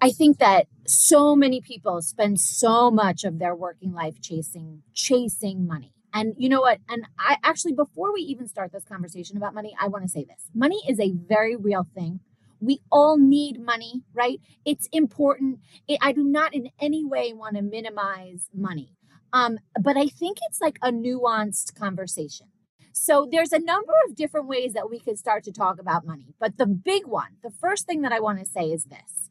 I 0.01 0.11
think 0.11 0.39
that 0.39 0.67
so 0.87 1.35
many 1.35 1.61
people 1.61 2.01
spend 2.03 2.41
so 2.41 2.91
much 2.91 3.25
of 3.25 3.39
their 3.39 3.55
working 3.55 3.93
life 3.93 4.21
chasing 4.21 4.83
chasing 4.95 5.67
money. 5.67 5.93
And 6.15 6.35
you 6.39 6.49
know 6.49 6.61
what? 6.61 6.79
And 6.89 7.05
I 7.19 7.37
actually 7.45 7.73
before 7.73 8.13
we 8.13 8.21
even 8.23 8.47
start 8.49 8.73
this 8.73 8.85
conversation 8.85 9.37
about 9.37 9.55
money, 9.55 9.75
I 9.81 9.89
want 9.89 10.05
to 10.05 10.09
say 10.09 10.25
this. 10.25 10.49
Money 10.55 10.81
is 10.89 11.01
a 11.01 11.11
very 11.13 11.57
real 11.57 11.87
thing. 11.95 12.21
We 12.61 12.81
all 12.91 13.19
need 13.19 13.61
money, 13.61 14.03
right? 14.15 14.41
It's 14.65 14.89
important. 14.93 15.61
It, 15.87 15.99
I 16.03 16.13
do 16.13 16.25
not 16.25 16.55
in 16.55 16.71
any 16.81 17.05
way 17.05 17.33
want 17.33 17.57
to 17.57 17.63
minimize 17.63 18.49
money. 18.55 18.98
Um, 19.33 19.59
but 19.81 19.97
I 19.97 20.07
think 20.07 20.39
it's 20.49 20.61
like 20.61 20.79
a 20.83 20.91
nuanced 20.91 21.75
conversation. 21.75 22.47
So 22.93 23.29
there's 23.31 23.53
a 23.53 23.59
number 23.59 23.93
of 24.09 24.17
different 24.17 24.49
ways 24.49 24.73
that 24.73 24.91
we 24.91 24.99
could 24.99 25.19
start 25.19 25.45
to 25.45 25.53
talk 25.53 25.81
about 25.81 26.07
money. 26.07 26.35
But 26.41 26.59
the 26.59 26.67
big 26.67 27.07
one, 27.07 27.37
the 27.43 27.51
first 27.51 27.87
thing 27.87 28.03
that 28.03 28.13
I 28.13 28.21
want 28.21 28.41
to 28.41 28.47
say 28.47 28.67
is 28.71 28.85
this. 28.85 29.31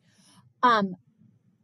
Um, 0.63 0.95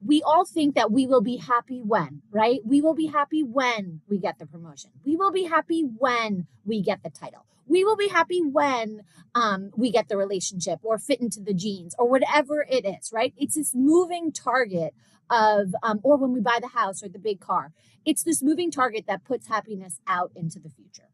we 0.06 0.22
all 0.22 0.46
think 0.46 0.76
that 0.76 0.92
we 0.92 1.08
will 1.08 1.22
be 1.22 1.38
happy 1.38 1.82
when, 1.82 2.22
right? 2.32 2.60
We 2.66 2.82
will 2.82 2.94
be 2.94 3.08
happy 3.08 3.44
when 3.44 4.02
we 4.08 4.18
get 4.18 4.40
the 4.40 4.46
promotion. 4.46 4.92
We 5.06 5.16
will 5.16 5.32
be 5.32 5.44
happy 5.44 5.82
when 5.82 6.48
we 6.66 6.82
get 6.82 7.04
the 7.04 7.10
title. 7.10 7.46
We 7.66 7.86
will 7.86 7.96
be 7.96 8.10
happy 8.10 8.42
when 8.42 9.04
um, 9.34 9.72
we 9.76 9.92
get 9.92 10.10
the 10.10 10.18
relationship 10.18 10.80
or 10.84 10.98
fit 10.98 11.22
into 11.22 11.40
the 11.40 11.54
jeans 11.54 11.96
or 11.98 12.10
whatever 12.10 12.66
it 12.70 12.86
is, 12.86 13.12
right? 13.14 13.34
It's 13.38 13.56
this 13.56 13.74
moving 13.74 14.32
target 14.32 14.94
of, 15.30 15.74
um, 15.82 16.00
or 16.04 16.18
when 16.18 16.34
we 16.34 16.42
buy 16.42 16.60
the 16.62 16.68
house 16.68 17.02
or 17.02 17.08
the 17.08 17.20
big 17.20 17.40
car. 17.40 17.72
It's 18.06 18.24
this 18.24 18.44
moving 18.44 18.70
target 18.70 19.06
that 19.08 19.24
puts 19.24 19.48
happiness 19.48 20.02
out 20.06 20.32
into 20.36 20.60
the 20.60 20.70
future. 20.70 21.08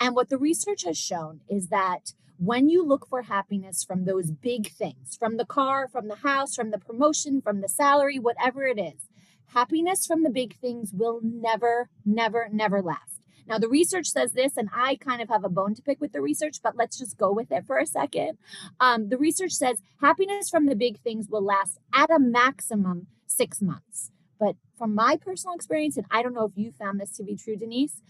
And 0.00 0.16
what 0.16 0.28
the 0.28 0.38
research 0.38 0.84
has 0.84 0.98
shown 0.98 1.40
is 1.48 1.68
that 1.68 2.14
when 2.38 2.68
you 2.68 2.84
look 2.84 3.06
for 3.08 3.22
happiness 3.22 3.84
from 3.84 4.04
those 4.04 4.30
big 4.30 4.70
things, 4.70 5.16
from 5.18 5.36
the 5.36 5.44
car, 5.44 5.88
from 5.88 6.08
the 6.08 6.16
house, 6.16 6.54
from 6.54 6.70
the 6.70 6.78
promotion, 6.78 7.40
from 7.40 7.60
the 7.60 7.68
salary, 7.68 8.18
whatever 8.18 8.64
it 8.64 8.78
is, 8.78 9.08
happiness 9.46 10.06
from 10.06 10.22
the 10.22 10.30
big 10.30 10.58
things 10.58 10.92
will 10.92 11.20
never, 11.22 11.88
never, 12.04 12.48
never 12.50 12.82
last. 12.82 13.20
Now, 13.46 13.58
the 13.58 13.68
research 13.68 14.06
says 14.06 14.32
this, 14.32 14.56
and 14.56 14.68
I 14.74 14.96
kind 14.96 15.20
of 15.20 15.28
have 15.28 15.44
a 15.44 15.48
bone 15.48 15.74
to 15.74 15.82
pick 15.82 16.00
with 16.00 16.12
the 16.12 16.20
research, 16.20 16.58
but 16.62 16.76
let's 16.76 16.98
just 16.98 17.18
go 17.18 17.32
with 17.32 17.50
it 17.50 17.66
for 17.66 17.78
a 17.78 17.86
second. 17.86 18.38
Um, 18.80 19.08
the 19.08 19.18
research 19.18 19.52
says 19.52 19.82
happiness 20.00 20.48
from 20.48 20.66
the 20.66 20.76
big 20.76 21.00
things 21.00 21.28
will 21.28 21.44
last 21.44 21.78
at 21.92 22.10
a 22.10 22.18
maximum 22.18 23.08
six 23.26 23.60
months. 23.60 24.10
But 24.38 24.56
from 24.76 24.94
my 24.94 25.16
personal 25.16 25.54
experience, 25.54 25.96
and 25.96 26.06
I 26.10 26.22
don't 26.22 26.34
know 26.34 26.46
if 26.46 26.56
you 26.56 26.72
found 26.72 27.00
this 27.00 27.16
to 27.16 27.24
be 27.24 27.36
true, 27.36 27.56
Denise, 27.56 28.00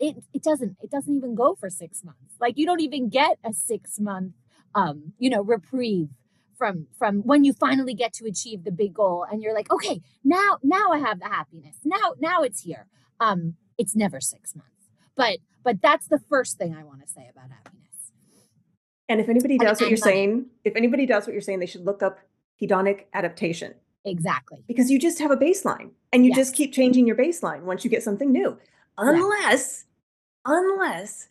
it, 0.00 0.16
it 0.32 0.42
doesn't 0.42 0.76
it 0.82 0.90
doesn't 0.90 1.14
even 1.14 1.34
go 1.34 1.54
for 1.54 1.70
six 1.70 2.04
months. 2.04 2.34
Like 2.40 2.56
you 2.56 2.66
don't 2.66 2.80
even 2.80 3.08
get 3.08 3.38
a 3.44 3.52
six 3.52 3.98
month 3.98 4.34
um, 4.74 5.12
you 5.18 5.30
know, 5.30 5.42
reprieve 5.42 6.08
from 6.56 6.86
from 6.98 7.20
when 7.22 7.44
you 7.44 7.52
finally 7.52 7.94
get 7.94 8.12
to 8.14 8.26
achieve 8.26 8.64
the 8.64 8.72
big 8.72 8.94
goal 8.94 9.24
and 9.30 9.42
you're 9.42 9.54
like, 9.54 9.70
okay, 9.70 10.00
now 10.24 10.58
now 10.62 10.90
I 10.92 10.98
have 10.98 11.20
the 11.20 11.26
happiness. 11.26 11.76
Now 11.84 12.14
now 12.20 12.42
it's 12.42 12.62
here. 12.62 12.86
Um, 13.20 13.54
it's 13.76 13.94
never 13.94 14.20
six 14.20 14.54
months. 14.54 14.70
But 15.16 15.38
but 15.64 15.80
that's 15.82 16.08
the 16.08 16.20
first 16.28 16.58
thing 16.58 16.74
I 16.74 16.84
want 16.84 17.00
to 17.02 17.08
say 17.08 17.28
about 17.30 17.50
happiness. 17.50 18.12
And 19.08 19.20
if 19.20 19.28
anybody 19.28 19.56
does 19.56 19.80
and 19.80 19.86
what 19.86 19.90
you're 19.90 19.98
money. 20.00 20.16
saying, 20.16 20.46
if 20.64 20.76
anybody 20.76 21.06
does 21.06 21.26
what 21.26 21.32
you're 21.32 21.42
saying, 21.42 21.60
they 21.60 21.66
should 21.66 21.84
look 21.84 22.02
up 22.02 22.18
hedonic 22.60 23.04
adaptation 23.14 23.74
Exactly. 24.04 24.64
because 24.68 24.90
you 24.90 24.98
just 24.98 25.18
have 25.18 25.30
a 25.30 25.36
baseline 25.36 25.90
and 26.12 26.26
you 26.26 26.34
just 26.34 26.54
keep 26.54 26.72
changing 26.74 27.06
your 27.06 27.16
baseline 27.16 27.62
once 27.62 27.84
you 27.84 27.90
get 27.90 28.02
something 28.02 28.30
new. 28.30 28.58
Unless, 28.98 29.84
unless 30.44 31.28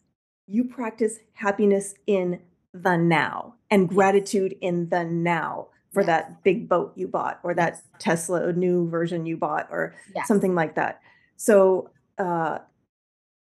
you 0.47 0.63
practice 0.63 1.19
happiness 1.33 1.95
in 2.07 2.39
the 2.73 2.95
now 2.97 3.55
and 3.71 3.89
gratitude 3.89 4.55
in 4.61 4.89
the 4.89 5.03
now 5.03 5.67
for 5.91 6.01
Yes. 6.01 6.07
that 6.07 6.43
big 6.43 6.69
boat 6.69 6.93
you 6.95 7.07
bought 7.07 7.39
or 7.43 7.53
that 7.55 7.81
Tesla 7.99 8.53
new 8.53 8.87
version 8.89 9.25
you 9.25 9.35
bought 9.37 9.67
or 9.71 9.95
Yes. 10.15 10.27
something 10.27 10.53
like 10.53 10.75
that. 10.75 11.01
So, 11.37 11.89
uh, 12.17 12.59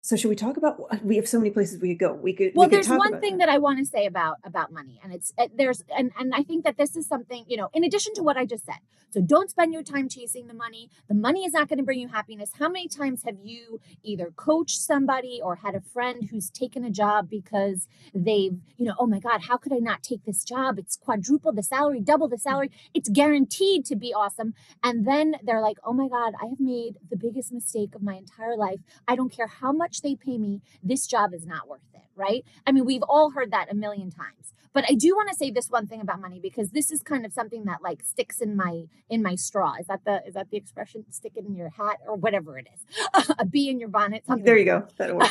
so 0.05 0.15
should 0.15 0.29
we 0.29 0.35
talk 0.35 0.55
about? 0.55 1.03
We 1.03 1.15
have 1.15 1.27
so 1.27 1.39
many 1.39 1.49
places 1.49 1.81
we 1.81 1.89
could 1.89 1.99
go. 1.99 2.13
We 2.13 2.31
could. 2.33 2.51
well 2.53 2.67
we 2.67 2.75
there's 2.75 2.87
one 2.87 3.19
thing 3.19 3.37
that. 3.39 3.47
that 3.47 3.53
i 3.55 3.57
want 3.57 3.79
to 3.79 3.85
say 3.85 4.05
about 4.05 4.37
about 4.43 4.71
money 4.71 4.99
and 5.03 5.13
it's 5.13 5.33
uh, 5.37 5.47
there's 5.55 5.83
and 5.97 6.11
and 6.19 6.33
i 6.35 6.43
think 6.43 6.63
that 6.63 6.77
this 6.77 6.95
is 6.95 7.07
something 7.07 7.43
you 7.47 7.57
know 7.57 7.69
in 7.73 7.83
addition 7.83 8.13
to 8.13 8.21
what 8.23 8.37
i 8.37 8.45
just 8.45 8.65
said 8.65 8.81
so 9.09 9.21
don't 9.21 9.49
spend 9.49 9.73
your 9.73 9.83
time 9.83 10.07
chasing 10.07 10.47
the 10.47 10.53
money 10.53 10.89
the 11.07 11.15
money 11.15 11.45
is 11.45 11.53
not 11.53 11.67
going 11.67 11.77
to 11.77 11.83
bring 11.83 11.99
you 11.99 12.07
happiness 12.07 12.51
how 12.59 12.69
many 12.69 12.87
times 12.87 13.23
have 13.23 13.37
you 13.43 13.79
either 14.03 14.31
coached 14.35 14.79
somebody 14.79 15.39
or 15.43 15.55
had 15.55 15.75
a 15.75 15.81
friend 15.81 16.29
who's 16.29 16.49
taken 16.49 16.83
a 16.83 16.91
job 16.91 17.29
because 17.29 17.87
they've 18.13 18.57
you 18.77 18.85
know 18.85 18.95
oh 18.99 19.07
my 19.07 19.19
god 19.19 19.41
how 19.47 19.57
could 19.57 19.73
i 19.73 19.77
not 19.77 20.03
take 20.03 20.23
this 20.25 20.43
job 20.43 20.77
it's 20.77 20.95
quadruple 20.95 21.51
the 21.51 21.63
salary 21.63 21.99
double 21.99 22.27
the 22.27 22.37
salary 22.37 22.69
it's 22.93 23.09
guaranteed 23.09 23.85
to 23.85 23.95
be 23.95 24.13
awesome 24.13 24.53
and 24.83 25.07
then 25.07 25.35
they're 25.43 25.61
like 25.61 25.77
oh 25.83 25.93
my 25.93 26.07
god 26.07 26.33
i 26.41 26.45
have 26.45 26.59
made 26.59 26.97
the 27.09 27.17
biggest 27.17 27.51
mistake 27.51 27.95
of 27.95 28.03
my 28.03 28.15
entire 28.15 28.55
life 28.55 28.79
i 29.07 29.15
don't 29.15 29.31
care 29.31 29.47
how 29.47 29.71
much 29.71 29.94
they 30.01 30.15
pay 30.15 30.37
me 30.37 30.61
this 30.83 31.07
job 31.07 31.33
is 31.33 31.45
not 31.45 31.67
worth 31.67 31.81
it, 31.93 32.01
right? 32.15 32.45
I 32.65 32.71
mean, 32.71 32.85
we've 32.85 33.03
all 33.03 33.31
heard 33.31 33.51
that 33.51 33.71
a 33.71 33.75
million 33.75 34.11
times. 34.11 34.53
But 34.75 34.83
I 34.89 34.93
do 34.93 35.15
want 35.15 35.29
to 35.29 35.35
say 35.35 35.51
this 35.51 35.69
one 35.69 35.87
thing 35.87 36.01
about 36.01 36.19
money 36.19 36.37
because 36.37 36.71
this 36.71 36.91
is 36.91 37.01
kind 37.01 37.25
of 37.25 37.31
something 37.31 37.63
that 37.63 37.81
like 37.81 38.03
sticks 38.03 38.41
in 38.41 38.57
my 38.57 38.83
in 39.09 39.23
my 39.23 39.35
straw. 39.35 39.75
Is 39.79 39.87
that 39.87 40.01
the 40.03 40.21
is 40.27 40.33
that 40.33 40.49
the 40.49 40.57
expression 40.57 41.05
stick 41.11 41.31
it 41.37 41.45
in 41.45 41.55
your 41.55 41.69
hat 41.69 41.99
or 42.05 42.17
whatever 42.17 42.59
it 42.59 42.67
is? 42.73 43.31
a 43.39 43.45
bee 43.45 43.69
in 43.69 43.79
your 43.79 43.87
bonnet, 43.87 44.25
something. 44.25 44.43
There 44.43 44.57
you 44.57 44.65
go. 44.65 44.85
That'll 44.97 45.17
work. 45.17 45.29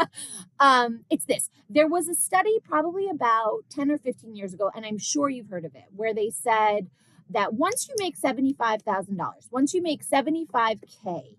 um, 0.60 1.00
it's 1.10 1.24
this. 1.24 1.50
There 1.68 1.88
was 1.88 2.06
a 2.06 2.14
study 2.14 2.58
probably 2.62 3.08
about 3.08 3.64
10 3.70 3.90
or 3.90 3.98
15 3.98 4.36
years 4.36 4.54
ago, 4.54 4.70
and 4.72 4.86
I'm 4.86 4.98
sure 4.98 5.28
you've 5.28 5.48
heard 5.48 5.64
of 5.64 5.74
it, 5.74 5.86
where 5.96 6.14
they 6.14 6.30
said 6.30 6.88
that 7.30 7.54
once 7.54 7.88
you 7.88 7.94
make 7.98 8.16
$75,000, 8.16 9.18
once 9.50 9.74
you 9.74 9.82
make 9.82 10.06
75K, 10.06 11.38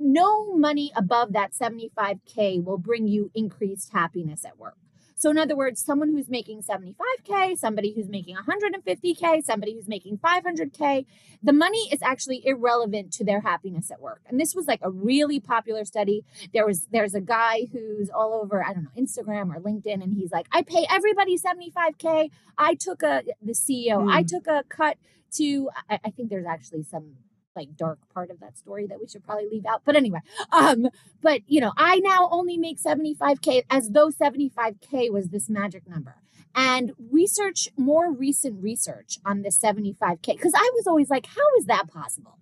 no 0.00 0.56
money 0.56 0.92
above 0.96 1.32
that 1.34 1.52
75K 1.52 2.64
will 2.64 2.78
bring 2.78 3.06
you 3.08 3.30
increased 3.34 3.92
happiness 3.92 4.44
at 4.44 4.58
work. 4.58 4.76
So, 5.16 5.28
in 5.30 5.36
other 5.36 5.54
words, 5.54 5.84
someone 5.84 6.08
who's 6.12 6.30
making 6.30 6.62
75K, 6.62 7.58
somebody 7.58 7.92
who's 7.92 8.08
making 8.08 8.36
150K, 8.36 9.44
somebody 9.44 9.74
who's 9.74 9.86
making 9.86 10.16
500K, 10.16 11.04
the 11.42 11.52
money 11.52 11.90
is 11.92 12.00
actually 12.02 12.40
irrelevant 12.46 13.12
to 13.14 13.24
their 13.24 13.40
happiness 13.42 13.90
at 13.90 14.00
work. 14.00 14.22
And 14.26 14.40
this 14.40 14.54
was 14.54 14.66
like 14.66 14.80
a 14.82 14.90
really 14.90 15.38
popular 15.38 15.84
study. 15.84 16.24
There 16.54 16.64
was 16.66 16.86
there's 16.90 17.14
a 17.14 17.20
guy 17.20 17.66
who's 17.70 18.08
all 18.08 18.32
over, 18.42 18.64
I 18.64 18.72
don't 18.72 18.84
know, 18.84 18.90
Instagram 18.98 19.54
or 19.54 19.60
LinkedIn, 19.60 20.02
and 20.02 20.14
he's 20.14 20.32
like, 20.32 20.46
I 20.52 20.62
pay 20.62 20.86
everybody 20.90 21.36
75K. 21.38 22.30
I 22.56 22.74
took 22.74 23.02
a 23.02 23.22
the 23.42 23.52
CEO, 23.52 24.02
I 24.08 24.22
Hmm. 24.22 24.26
took 24.26 24.46
a 24.46 24.64
cut 24.70 24.96
to 25.32 25.68
I, 25.90 26.00
I 26.06 26.10
think 26.10 26.30
there's 26.30 26.46
actually 26.46 26.82
some 26.84 27.16
like 27.60 27.76
dark 27.76 27.98
part 28.14 28.30
of 28.30 28.40
that 28.40 28.56
story 28.62 28.86
that 28.88 29.00
we 29.00 29.06
should 29.08 29.24
probably 29.24 29.48
leave 29.54 29.66
out. 29.72 29.82
But 29.84 29.96
anyway, 30.02 30.20
um, 30.52 30.88
but 31.20 31.40
you 31.46 31.60
know, 31.60 31.72
I 31.76 31.94
now 32.12 32.28
only 32.38 32.56
make 32.66 32.78
75k 32.90 33.62
as 33.70 33.90
though 33.90 34.10
75k 34.10 35.10
was 35.16 35.28
this 35.28 35.48
magic 35.48 35.84
number. 35.94 36.16
And 36.54 36.92
research, 37.20 37.68
more 37.76 38.06
recent 38.12 38.54
research 38.70 39.18
on 39.24 39.42
the 39.42 39.50
75k, 39.50 40.26
because 40.36 40.52
I 40.56 40.68
was 40.74 40.86
always 40.86 41.08
like, 41.08 41.26
how 41.26 41.48
is 41.58 41.66
that 41.66 41.84
possible? 41.88 42.36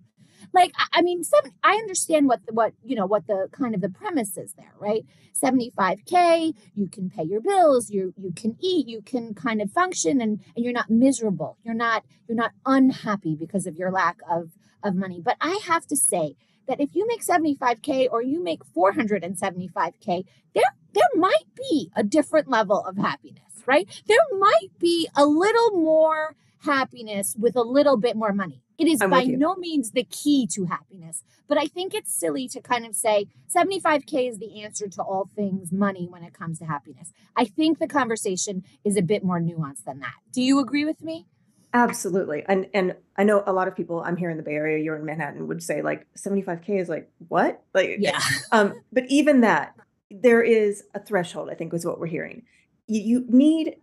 Like, 0.51 0.71
I- 0.83 0.99
I 0.99 1.01
mean, 1.03 1.23
seven. 1.23 1.51
I 1.63 1.73
understand 1.75 2.27
what 2.27 2.41
the, 2.45 2.53
what 2.53 2.73
you 2.89 2.95
know 2.95 3.05
what 3.13 3.27
the 3.27 3.39
kind 3.51 3.75
of 3.75 3.81
the 3.81 3.89
premise 4.01 4.33
is 4.37 4.53
there, 4.53 4.73
right? 4.79 5.03
75k, 5.41 6.53
you 6.75 6.87
can 6.87 7.09
pay 7.09 7.23
your 7.23 7.41
bills, 7.41 7.89
you 7.89 8.13
you 8.17 8.31
can 8.35 8.57
eat, 8.59 8.87
you 8.87 9.01
can 9.01 9.33
kind 9.33 9.61
of 9.61 9.71
function, 9.71 10.21
and 10.21 10.39
and 10.55 10.63
you're 10.63 10.73
not 10.73 10.89
miserable. 10.89 11.57
You're 11.63 11.75
not 11.87 12.03
you're 12.27 12.35
not 12.43 12.51
unhappy 12.65 13.35
because 13.35 13.67
of 13.67 13.75
your 13.75 13.91
lack 13.91 14.17
of 14.29 14.51
of 14.83 14.95
money. 14.95 15.21
But 15.23 15.37
I 15.41 15.59
have 15.65 15.85
to 15.87 15.95
say 15.95 16.35
that 16.67 16.79
if 16.79 16.95
you 16.95 17.07
make 17.07 17.25
75k 17.25 18.07
or 18.11 18.21
you 18.21 18.43
make 18.43 18.61
475k, 18.75 20.25
there 20.53 20.63
there 20.93 21.03
might 21.15 21.45
be 21.55 21.91
a 21.95 22.03
different 22.03 22.49
level 22.49 22.83
of 22.85 22.97
happiness, 22.97 23.63
right? 23.65 23.87
There 24.07 24.17
might 24.37 24.69
be 24.79 25.07
a 25.15 25.25
little 25.25 25.71
more 25.71 26.35
happiness 26.63 27.35
with 27.37 27.55
a 27.55 27.61
little 27.61 27.97
bit 27.97 28.15
more 28.15 28.33
money. 28.33 28.63
It 28.77 28.87
is 28.87 28.99
by 28.99 29.21
you. 29.23 29.37
no 29.37 29.55
means 29.55 29.91
the 29.91 30.05
key 30.05 30.47
to 30.53 30.65
happiness, 30.65 31.23
but 31.47 31.57
I 31.57 31.65
think 31.65 31.93
it's 31.93 32.13
silly 32.13 32.47
to 32.49 32.61
kind 32.61 32.85
of 32.85 32.95
say 32.95 33.27
75k 33.53 34.29
is 34.29 34.37
the 34.37 34.63
answer 34.63 34.87
to 34.87 35.01
all 35.01 35.29
things 35.35 35.71
money 35.71 36.07
when 36.09 36.23
it 36.23 36.33
comes 36.33 36.59
to 36.59 36.65
happiness. 36.65 37.11
I 37.35 37.43
think 37.43 37.79
the 37.79 37.87
conversation 37.87 38.63
is 38.85 38.95
a 38.95 39.01
bit 39.01 39.21
more 39.23 39.41
nuanced 39.41 39.83
than 39.83 39.99
that. 39.99 40.13
Do 40.31 40.41
you 40.41 40.59
agree 40.59 40.85
with 40.85 41.01
me? 41.01 41.25
Absolutely. 41.73 42.43
And 42.47 42.67
and 42.73 42.95
I 43.15 43.23
know 43.23 43.43
a 43.45 43.53
lot 43.53 43.67
of 43.67 43.75
people 43.75 44.01
I'm 44.01 44.17
here 44.17 44.29
in 44.29 44.37
the 44.37 44.43
Bay 44.43 44.53
Area, 44.55 44.83
you're 44.83 44.95
in 44.95 45.05
Manhattan, 45.05 45.47
would 45.47 45.61
say 45.61 45.81
like 45.81 46.07
75K 46.15 46.79
is 46.79 46.89
like 46.89 47.09
what? 47.27 47.63
Like 47.73 47.97
Yeah. 47.99 48.19
um, 48.51 48.81
but 48.91 49.03
even 49.07 49.41
that, 49.41 49.75
there 50.09 50.41
is 50.41 50.83
a 50.95 50.99
threshold, 50.99 51.49
I 51.51 51.55
think 51.55 51.73
is 51.73 51.85
what 51.85 51.99
we're 51.99 52.07
hearing. 52.07 52.43
You, 52.87 53.01
you 53.01 53.25
need 53.29 53.75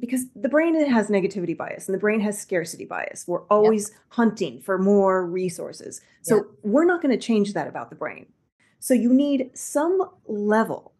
because 0.00 0.24
the 0.34 0.48
brain 0.48 0.74
has 0.88 1.08
negativity 1.08 1.54
bias 1.54 1.88
and 1.88 1.94
the 1.94 1.98
brain 2.00 2.20
has 2.20 2.38
scarcity 2.38 2.86
bias. 2.86 3.26
We're 3.28 3.44
always 3.48 3.90
hunting 4.08 4.62
for 4.62 4.78
more 4.78 5.26
resources. 5.26 6.00
So 6.22 6.36
Yep. 6.36 6.44
we're 6.62 6.84
not 6.86 7.02
going 7.02 7.12
to 7.18 7.22
change 7.22 7.52
that 7.52 7.68
about 7.68 7.90
the 7.90 7.96
brain. 7.96 8.26
So 8.80 8.94
you 8.94 9.12
need 9.12 9.50
some 9.54 10.08
level 10.26 10.94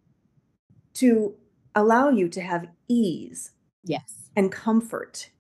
to 0.95 1.35
allow 1.75 2.11
you 2.11 2.29
to 2.29 2.41
have 2.43 2.67
ease 2.89 3.53
Yes. 3.85 4.29
and 4.37 4.53
comfort 4.53 5.31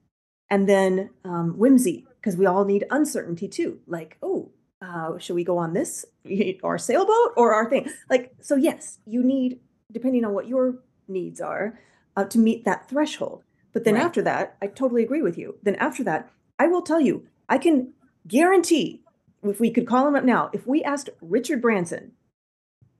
and 0.50 0.68
then 0.68 1.10
um, 1.24 1.52
whimsy 1.58 2.06
because 2.20 2.36
we 2.36 2.46
all 2.46 2.64
need 2.64 2.84
uncertainty 2.90 3.48
too 3.48 3.78
like 3.86 4.16
oh 4.22 4.50
uh, 4.80 5.18
should 5.18 5.34
we 5.34 5.44
go 5.44 5.58
on 5.58 5.72
this 5.72 6.04
our 6.64 6.78
sailboat 6.78 7.32
or 7.36 7.52
our 7.54 7.68
thing 7.68 7.88
like 8.10 8.32
so 8.40 8.54
yes 8.56 8.98
you 9.06 9.22
need 9.22 9.60
depending 9.92 10.24
on 10.24 10.32
what 10.32 10.46
your 10.48 10.78
needs 11.08 11.40
are 11.40 11.78
uh, 12.16 12.24
to 12.24 12.38
meet 12.38 12.64
that 12.64 12.88
threshold 12.88 13.42
but 13.72 13.84
then 13.84 13.94
Right. 13.94 14.04
after 14.04 14.22
that 14.22 14.56
i 14.62 14.66
totally 14.66 15.02
agree 15.02 15.22
with 15.22 15.36
you 15.38 15.56
then 15.62 15.74
after 15.76 16.04
that 16.04 16.30
i 16.58 16.66
will 16.66 16.82
tell 16.82 17.00
you 17.00 17.26
i 17.48 17.58
can 17.58 17.92
guarantee 18.26 19.02
if 19.42 19.60
we 19.60 19.70
could 19.70 19.86
call 19.86 20.06
him 20.08 20.14
up 20.16 20.24
now 20.24 20.50
if 20.52 20.66
we 20.66 20.82
asked 20.82 21.10
richard 21.20 21.62
branson 21.62 22.12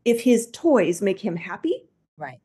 if 0.04 0.22
his 0.22 0.48
toys 0.52 1.02
make 1.02 1.20
him 1.20 1.36
happy 1.36 1.84
Right. 2.16 2.40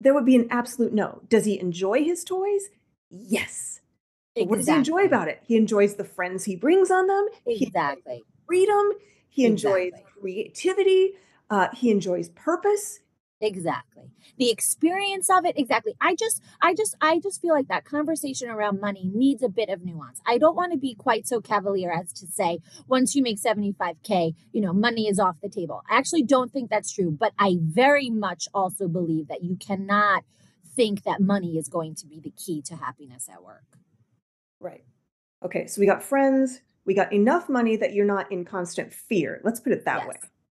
there 0.00 0.12
would 0.14 0.26
be 0.26 0.36
an 0.36 0.48
absolute 0.50 0.92
no. 0.92 1.22
Does 1.28 1.44
he 1.44 1.58
enjoy 1.60 2.04
his 2.04 2.24
toys? 2.24 2.70
Yes. 3.10 3.80
But 4.36 4.48
what 4.48 4.56
does 4.56 4.68
he 4.68 4.74
enjoy 4.74 5.04
about 5.04 5.28
it? 5.28 5.42
He 5.44 5.56
enjoys 5.56 5.96
the 5.96 6.04
friends 6.04 6.44
he 6.44 6.56
brings 6.56 6.90
on 6.90 7.06
them. 7.06 7.28
He 7.44 7.66
Exactly. 7.66 8.22
freedom. 8.46 8.92
He 9.28 9.44
enjoys 9.44 9.88
Exactly. 9.88 10.12
creativity. 10.20 11.12
Uh, 11.48 11.68
he 11.74 11.90
enjoys 11.90 12.28
purpose. 12.30 13.00
Exactly. 13.40 14.12
The 14.36 14.50
experience 14.50 15.30
of 15.30 15.46
it. 15.46 15.58
Exactly. 15.58 15.94
I 16.00 16.14
just, 16.14 16.42
I 16.60 16.74
just, 16.74 16.94
I 17.00 17.18
just 17.18 17.40
feel 17.40 17.54
like 17.54 17.68
that 17.68 17.84
conversation 17.84 18.50
around 18.50 18.80
money 18.80 19.10
needs 19.12 19.42
a 19.42 19.48
bit 19.48 19.70
of 19.70 19.82
nuance. 19.82 20.20
I 20.26 20.36
don't 20.36 20.54
want 20.54 20.72
to 20.72 20.78
be 20.78 20.94
quite 20.94 21.26
so 21.26 21.40
cavalier 21.40 21.90
as 21.90 22.12
to 22.14 22.26
say, 22.26 22.58
once 22.86 23.14
you 23.14 23.22
make 23.22 23.40
75K, 23.40 24.34
you 24.52 24.60
know, 24.60 24.74
money 24.74 25.08
is 25.08 25.18
off 25.18 25.40
the 25.40 25.48
table. 25.48 25.82
I 25.88 25.96
actually 25.96 26.22
don't 26.22 26.52
think 26.52 26.68
that's 26.70 26.92
true, 26.92 27.10
but 27.10 27.32
I 27.38 27.56
very 27.60 28.10
much 28.10 28.46
also 28.52 28.88
believe 28.88 29.28
that 29.28 29.42
you 29.42 29.56
cannot 29.56 30.24
think 30.80 31.02
that 31.04 31.20
money 31.20 31.58
is 31.58 31.68
going 31.68 31.94
to 31.96 32.06
be 32.06 32.18
the 32.20 32.30
key 32.30 32.62
to 32.62 32.74
happiness 32.76 33.28
at 33.32 33.42
work. 33.42 33.64
Right. 34.60 34.84
Okay. 35.44 35.66
So 35.66 35.80
we 35.80 35.86
got 35.86 36.02
friends. 36.02 36.60
We 36.84 36.94
got 36.94 37.12
enough 37.12 37.48
money 37.48 37.76
that 37.76 37.92
you're 37.94 38.06
not 38.06 38.30
in 38.32 38.44
constant 38.44 38.92
fear. 38.92 39.40
Let's 39.44 39.60
put 39.60 39.72
it 39.72 39.84
that 39.84 39.98
Yes. 40.00 40.08
way. 40.08 40.16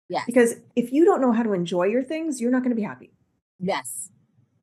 Yes. 0.09 0.23
Because 0.25 0.55
if 0.75 0.91
you 0.93 1.05
don't 1.05 1.21
know 1.21 1.31
how 1.31 1.43
to 1.43 1.53
enjoy 1.53 1.86
your 1.86 2.03
things, 2.03 2.39
you're 2.41 2.51
not 2.51 2.63
going 2.63 2.71
to 2.77 2.81
be 2.83 2.89
happy. 2.93 3.12
yes. 3.59 4.09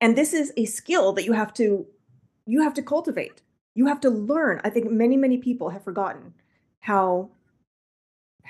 and 0.03 0.17
this 0.17 0.33
is 0.33 0.53
a 0.57 0.65
skill 0.65 1.13
that 1.13 1.25
you 1.25 1.33
have 1.33 1.53
to 1.61 1.87
you 2.47 2.63
have 2.63 2.73
to 2.75 2.83
cultivate 2.83 3.43
you 3.79 3.85
have 3.87 4.01
to 4.01 4.11
learn 4.11 4.61
i 4.65 4.71
think 4.75 4.85
many 4.91 5.17
many 5.25 5.37
people 5.49 5.69
have 5.75 5.85
forgotten 5.89 6.33
how 6.89 7.05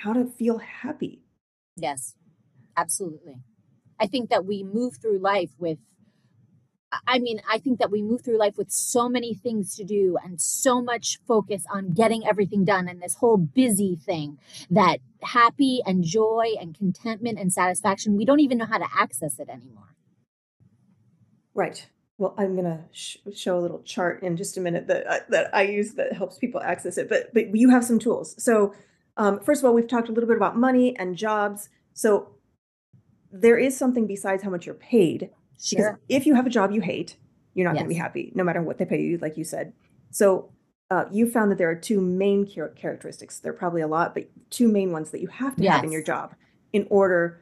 how 0.02 0.12
to 0.12 0.24
feel 0.38 0.58
happy 0.58 1.14
Yes, 1.76 2.14
absolutely. 2.76 3.36
I 3.98 4.06
think 4.06 4.30
that 4.30 4.44
we 4.44 4.62
move 4.62 4.92
through 5.00 5.18
life 5.18 5.52
with, 5.58 5.78
I- 7.06 7.18
mean, 7.18 7.40
I 7.48 7.58
think 7.58 7.78
that 7.78 7.90
we 7.90 8.02
move 8.02 8.22
through 8.22 8.38
life 8.38 8.56
with 8.56 8.70
so 8.70 9.08
many 9.08 9.34
things 9.34 9.76
to 9.76 9.84
do 9.84 10.16
and 10.24 10.40
so 10.40 10.82
much 10.82 11.18
focus 11.26 11.64
on 11.72 11.92
getting 11.92 12.26
everything 12.26 12.64
done 12.64 12.88
and 12.88 13.00
this 13.00 13.14
whole 13.14 13.36
busy 13.36 13.96
thing 13.96 14.38
that 14.70 14.98
happy 15.22 15.82
and 15.86 16.02
joy 16.02 16.54
and 16.60 16.76
contentment 16.76 17.38
and 17.38 17.52
satisfaction, 17.52 18.16
we 18.16 18.24
don't 18.24 18.40
even 18.40 18.58
know 18.58 18.66
how 18.66 18.78
to 18.78 18.88
access 18.92 19.38
it 19.38 19.48
anymore. 19.48 19.94
Right. 21.54 21.86
Well, 22.18 22.34
I'm 22.36 22.54
gonna 22.54 22.84
sh- 22.92 23.16
show 23.34 23.58
a 23.58 23.60
little 23.62 23.82
chart 23.82 24.22
in 24.22 24.36
just 24.36 24.56
a 24.56 24.60
minute 24.60 24.86
that 24.88 25.10
I, 25.10 25.20
that 25.30 25.54
I 25.54 25.62
use 25.62 25.94
that 25.94 26.12
helps 26.12 26.38
people 26.38 26.60
access 26.60 26.98
it. 26.98 27.08
But 27.08 27.32
but 27.32 27.54
you 27.56 27.70
have 27.70 27.84
some 27.84 27.98
tools. 27.98 28.34
So 28.42 28.74
um, 29.16 29.40
first 29.40 29.62
of 29.62 29.66
all, 29.66 29.74
we've 29.74 29.88
talked 29.88 30.08
a 30.08 30.12
little 30.12 30.28
bit 30.28 30.36
about 30.36 30.56
money 30.56 30.96
and 30.98 31.16
jobs. 31.16 31.68
So 31.94 32.28
there 33.32 33.58
is 33.58 33.76
something 33.76 34.06
besides 34.06 34.42
how 34.42 34.50
much 34.50 34.66
you're 34.66 34.74
paid. 34.74 35.30
Because 35.68 35.84
Sure. 35.84 36.00
if 36.08 36.26
you 36.26 36.34
have 36.34 36.46
a 36.46 36.50
job 36.50 36.70
you 36.72 36.80
hate, 36.80 37.16
you're 37.54 37.64
not 37.66 37.74
going 37.74 37.84
to 37.84 37.88
be 37.88 37.94
happy, 37.94 38.32
no 38.34 38.44
matter 38.44 38.62
what 38.62 38.78
they 38.78 38.84
pay 38.86 39.02
you, 39.02 39.18
like 39.18 39.36
you 39.36 39.44
said. 39.44 39.72
So 40.10 40.50
uh, 40.90 41.04
you 41.10 41.30
found 41.30 41.50
that 41.50 41.58
there 41.58 41.68
are 41.68 41.74
two 41.74 42.00
main 42.00 42.46
char- 42.46 42.68
characteristics. 42.70 43.40
There 43.40 43.52
are 43.52 43.56
probably 43.56 43.82
a 43.82 43.86
lot, 43.88 44.14
but 44.14 44.28
two 44.50 44.68
main 44.68 44.92
ones 44.92 45.10
that 45.10 45.20
you 45.20 45.28
have 45.28 45.56
to 45.56 45.62
have 45.68 45.84
in 45.84 45.92
your 45.92 46.02
job 46.02 46.34
in 46.72 46.86
order 46.90 47.40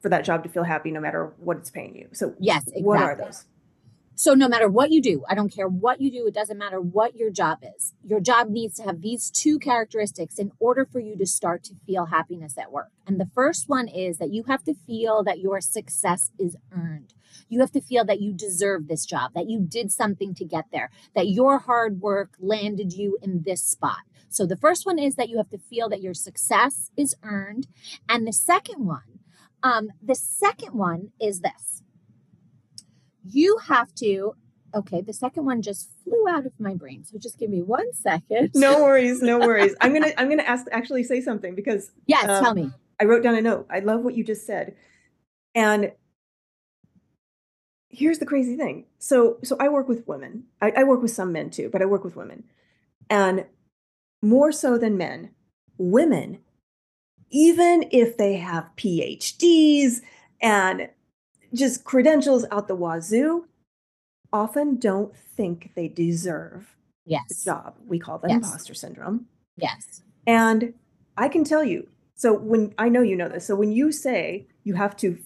for 0.00 0.08
that 0.08 0.24
job 0.24 0.42
to 0.42 0.48
feel 0.48 0.64
happy, 0.64 0.90
no 0.90 1.00
matter 1.00 1.32
what 1.38 1.58
it's 1.58 1.70
paying 1.70 1.94
you. 1.94 2.08
So 2.12 2.34
Yes, 2.38 2.62
exactly. 2.62 2.82
what 2.82 3.00
are 3.02 3.14
those? 3.16 3.44
So 4.20 4.34
no 4.34 4.48
matter 4.48 4.68
what 4.68 4.92
you 4.92 5.00
do, 5.00 5.24
I 5.30 5.34
don't 5.34 5.48
care 5.48 5.66
what 5.66 6.02
you 6.02 6.10
do, 6.10 6.26
it 6.26 6.34
doesn't 6.34 6.58
matter 6.58 6.78
what 6.78 7.16
your 7.16 7.30
job 7.30 7.60
is. 7.74 7.94
Your 8.04 8.20
job 8.20 8.50
needs 8.50 8.74
to 8.74 8.82
have 8.82 9.00
these 9.00 9.30
two 9.30 9.58
characteristics 9.58 10.38
in 10.38 10.52
order 10.58 10.84
for 10.84 11.00
you 11.00 11.16
to 11.16 11.24
start 11.24 11.64
to 11.64 11.74
feel 11.86 12.04
happiness 12.04 12.58
at 12.58 12.70
work. 12.70 12.90
And 13.06 13.18
the 13.18 13.30
first 13.34 13.66
one 13.66 13.88
is 13.88 14.18
that 14.18 14.30
you 14.30 14.42
have 14.42 14.62
to 14.64 14.74
feel 14.74 15.24
that 15.24 15.38
your 15.38 15.62
success 15.62 16.32
is 16.38 16.54
earned. 16.70 17.14
You 17.48 17.60
have 17.60 17.72
to 17.72 17.80
feel 17.80 18.04
that 18.04 18.20
you 18.20 18.34
deserve 18.34 18.88
this 18.88 19.06
job, 19.06 19.32
that 19.34 19.48
you 19.48 19.58
did 19.58 19.90
something 19.90 20.34
to 20.34 20.44
get 20.44 20.66
there, 20.70 20.90
that 21.14 21.28
your 21.28 21.60
hard 21.60 22.02
work 22.02 22.34
landed 22.38 22.92
you 22.92 23.16
in 23.22 23.44
this 23.46 23.64
spot. 23.64 24.02
So 24.28 24.44
the 24.44 24.54
first 24.54 24.84
one 24.84 24.98
is 24.98 25.14
that 25.14 25.30
you 25.30 25.38
have 25.38 25.48
to 25.48 25.56
feel 25.56 25.88
that 25.88 26.02
your 26.02 26.12
success 26.12 26.90
is 26.94 27.16
earned. 27.22 27.68
And 28.06 28.26
the 28.26 28.34
second 28.34 28.84
one, 28.84 29.20
um, 29.62 29.88
the 30.02 30.14
second 30.14 30.74
one 30.74 31.12
is 31.18 31.40
this 31.40 31.80
you 33.32 33.58
have 33.66 33.94
to 33.94 34.34
okay 34.74 35.00
the 35.00 35.12
second 35.12 35.44
one 35.44 35.62
just 35.62 35.90
flew 36.04 36.26
out 36.28 36.46
of 36.46 36.52
my 36.58 36.74
brain 36.74 37.04
so 37.04 37.18
just 37.18 37.38
give 37.38 37.50
me 37.50 37.62
one 37.62 37.92
second 37.92 38.50
No 38.54 38.78
worries, 38.82 39.22
no 39.22 39.38
worries. 39.38 39.74
I'm 39.80 39.92
gonna 39.92 40.12
I'm 40.16 40.28
gonna 40.28 40.42
ask 40.42 40.66
actually 40.72 41.04
say 41.04 41.20
something 41.20 41.54
because 41.54 41.90
yes 42.06 42.28
um, 42.28 42.42
tell 42.42 42.54
me 42.54 42.70
I 43.00 43.04
wrote 43.04 43.22
down 43.22 43.34
a 43.34 43.40
note. 43.40 43.66
I 43.70 43.80
love 43.80 44.02
what 44.02 44.14
you 44.14 44.22
just 44.22 44.46
said. 44.46 44.76
And 45.54 45.92
here's 47.88 48.18
the 48.18 48.26
crazy 48.26 48.56
thing. 48.56 48.86
So 48.98 49.38
so 49.42 49.56
I 49.58 49.68
work 49.68 49.88
with 49.88 50.06
women. 50.06 50.44
I, 50.60 50.72
I 50.76 50.84
work 50.84 51.02
with 51.02 51.10
some 51.10 51.32
men 51.32 51.50
too, 51.50 51.68
but 51.70 51.82
I 51.82 51.86
work 51.86 52.04
with 52.04 52.16
women. 52.16 52.44
And 53.08 53.46
more 54.22 54.52
so 54.52 54.78
than 54.78 54.96
men, 54.96 55.30
women, 55.78 56.38
even 57.30 57.88
if 57.90 58.16
they 58.16 58.36
have 58.36 58.70
PhDs 58.76 60.00
and 60.42 60.88
just 61.54 61.84
credentials 61.84 62.44
out 62.50 62.68
the 62.68 62.74
wazoo, 62.76 63.46
often 64.32 64.76
don't 64.76 65.14
think 65.16 65.72
they 65.74 65.88
deserve 65.88 66.76
the 67.06 67.20
job. 67.44 67.74
We 67.86 67.98
call 67.98 68.18
that 68.18 68.30
Yes. 68.30 68.36
imposter 68.44 68.74
syndrome. 68.74 69.26
yes 69.56 70.02
And 70.26 70.74
I 71.16 71.28
can 71.28 71.44
tell 71.44 71.64
you, 71.64 71.88
so 72.14 72.32
when 72.32 72.72
I 72.78 72.88
know 72.88 73.02
you 73.02 73.16
know 73.16 73.28
this, 73.28 73.46
so 73.46 73.56
when 73.56 73.72
you 73.72 73.90
say 73.92 74.46
you 74.64 74.74
have 74.74 74.96
to 74.98 75.18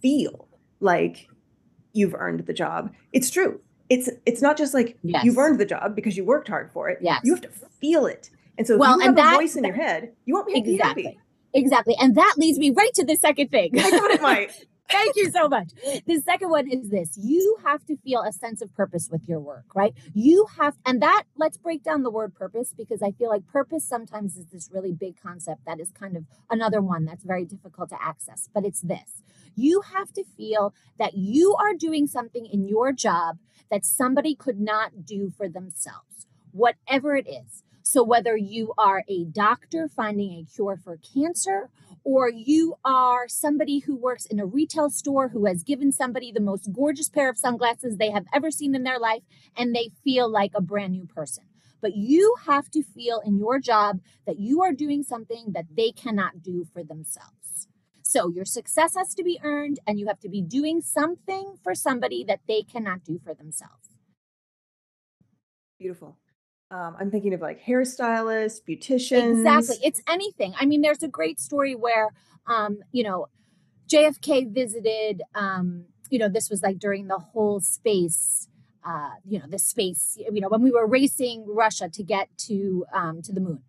feel 0.00 0.48
like 0.80 1.28
you've 1.92 2.14
earned 2.14 2.46
the 2.46 2.52
job, 2.52 2.92
it's 3.12 3.30
true. 3.30 3.60
It's 3.90 4.08
it's 4.26 4.40
not 4.42 4.56
just 4.56 4.72
like 4.74 4.96
Yes. 5.02 5.24
you've 5.24 5.38
earned 5.38 5.58
the 5.60 5.64
job 5.66 5.94
because 5.94 6.16
you 6.16 6.24
worked 6.24 6.48
hard 6.48 6.70
for 6.72 6.88
it. 6.88 6.98
Yes. 7.00 7.20
You 7.24 7.34
have 7.34 7.42
to 7.42 7.50
feel 7.80 8.06
it. 8.06 8.30
And 8.56 8.66
so 8.66 8.74
if 8.74 8.80
Well, 8.80 8.94
you 8.96 9.00
have 9.00 9.08
and 9.10 9.18
a 9.18 9.22
that- 9.22 9.36
voice 9.36 9.56
in 9.56 9.64
your 9.64 9.74
head, 9.74 10.12
you 10.24 10.34
won't 10.34 10.46
be 10.46 10.56
exactly 10.58 11.04
happy. 11.04 11.18
exactly 11.54 11.94
and 12.00 12.14
that 12.14 12.34
leads 12.38 12.58
me 12.58 12.70
right 12.70 12.92
to 12.94 13.04
the 13.04 13.16
second 13.16 13.48
thing 13.50 13.70
I 13.78 13.90
thought 13.90 14.10
it 14.10 14.22
might. 14.22 14.52
Thank 14.90 15.16
you 15.16 15.30
so 15.30 15.48
much. 15.48 15.72
The 16.06 16.20
second 16.24 16.50
one 16.50 16.70
is 16.70 16.90
this 16.90 17.18
you 17.18 17.58
have 17.64 17.84
to 17.86 17.96
feel 17.98 18.22
a 18.22 18.32
sense 18.32 18.62
of 18.62 18.74
purpose 18.74 19.08
with 19.10 19.28
your 19.28 19.40
work, 19.40 19.66
right? 19.74 19.94
You 20.14 20.46
have, 20.58 20.76
and 20.86 21.02
that, 21.02 21.24
let's 21.36 21.58
break 21.58 21.82
down 21.84 22.02
the 22.04 22.10
word 22.10 22.34
purpose 22.34 22.74
because 22.76 23.02
I 23.02 23.12
feel 23.12 23.28
like 23.30 23.46
purpose 23.46 23.84
sometimes 23.84 24.36
is 24.36 24.46
this 24.46 24.70
really 24.72 24.92
big 24.92 25.20
concept 25.22 25.64
that 25.66 25.80
is 25.80 25.90
kind 25.92 26.16
of 26.16 26.24
another 26.50 26.80
one 26.80 27.04
that's 27.04 27.24
very 27.24 27.44
difficult 27.44 27.90
to 27.90 28.02
access. 28.02 28.48
But 28.54 28.64
it's 28.64 28.80
this 28.82 29.22
you 29.56 29.82
have 29.96 30.12
to 30.14 30.24
feel 30.36 30.74
that 30.98 31.14
you 31.16 31.56
are 31.60 31.74
doing 31.74 32.06
something 32.06 32.46
in 32.46 32.68
your 32.68 32.92
job 32.92 33.38
that 33.70 33.84
somebody 33.84 34.34
could 34.34 34.60
not 34.60 35.04
do 35.04 35.30
for 35.36 35.48
themselves, 35.48 36.26
whatever 36.52 37.16
it 37.16 37.28
is. 37.28 37.62
So, 37.82 38.02
whether 38.04 38.36
you 38.36 38.74
are 38.78 39.04
a 39.08 39.24
doctor 39.24 39.88
finding 39.88 40.32
a 40.32 40.44
cure 40.54 40.78
for 40.82 40.98
cancer, 41.14 41.70
or 42.08 42.30
you 42.30 42.74
are 42.86 43.28
somebody 43.28 43.80
who 43.80 43.94
works 43.94 44.24
in 44.24 44.40
a 44.40 44.46
retail 44.46 44.88
store 44.88 45.28
who 45.28 45.44
has 45.44 45.62
given 45.62 45.92
somebody 45.92 46.32
the 46.32 46.40
most 46.40 46.72
gorgeous 46.72 47.10
pair 47.10 47.28
of 47.28 47.36
sunglasses 47.36 47.98
they 47.98 48.10
have 48.10 48.24
ever 48.32 48.50
seen 48.50 48.74
in 48.74 48.82
their 48.82 48.98
life 48.98 49.20
and 49.54 49.74
they 49.74 49.90
feel 50.02 50.26
like 50.26 50.52
a 50.54 50.62
brand 50.62 50.94
new 50.94 51.04
person. 51.04 51.44
But 51.82 51.96
you 51.96 52.34
have 52.46 52.70
to 52.70 52.82
feel 52.82 53.20
in 53.26 53.36
your 53.36 53.58
job 53.58 54.00
that 54.26 54.38
you 54.38 54.62
are 54.62 54.72
doing 54.72 55.02
something 55.02 55.52
that 55.52 55.66
they 55.76 55.92
cannot 55.92 56.42
do 56.42 56.66
for 56.72 56.82
themselves. 56.82 57.68
So 58.00 58.30
your 58.30 58.46
success 58.46 58.94
has 58.96 59.14
to 59.14 59.22
be 59.22 59.38
earned 59.42 59.78
and 59.86 60.00
you 60.00 60.06
have 60.06 60.20
to 60.20 60.30
be 60.30 60.40
doing 60.40 60.80
something 60.80 61.56
for 61.62 61.74
somebody 61.74 62.24
that 62.24 62.40
they 62.48 62.62
cannot 62.62 63.04
do 63.04 63.20
for 63.22 63.34
themselves. 63.34 63.90
Beautiful. 65.78 66.16
Um, 66.70 66.96
I'm 67.00 67.10
thinking 67.10 67.32
of 67.32 67.40
like 67.40 67.64
hairstylists, 67.64 68.60
beauticians. 68.68 69.38
Exactly. 69.38 69.76
It's 69.82 70.02
anything. 70.08 70.54
I 70.58 70.66
mean, 70.66 70.82
there's 70.82 71.02
a 71.02 71.08
great 71.08 71.40
story 71.40 71.74
where, 71.74 72.10
um, 72.46 72.80
you 72.92 73.02
know, 73.02 73.28
JFK 73.88 74.52
visited, 74.52 75.22
um, 75.34 75.86
you 76.10 76.18
know, 76.18 76.28
this 76.28 76.50
was 76.50 76.62
like 76.62 76.78
during 76.78 77.08
the 77.08 77.18
whole 77.18 77.60
space, 77.60 78.48
uh, 78.84 79.12
you 79.26 79.38
know, 79.38 79.46
the 79.48 79.58
space, 79.58 80.18
you 80.18 80.40
know, 80.40 80.48
when 80.48 80.62
we 80.62 80.70
were 80.70 80.86
racing 80.86 81.46
Russia 81.48 81.88
to 81.88 82.02
get 82.02 82.28
to 82.38 82.84
um, 82.92 83.22
to 83.22 83.32
the 83.32 83.40
moon. 83.40 83.62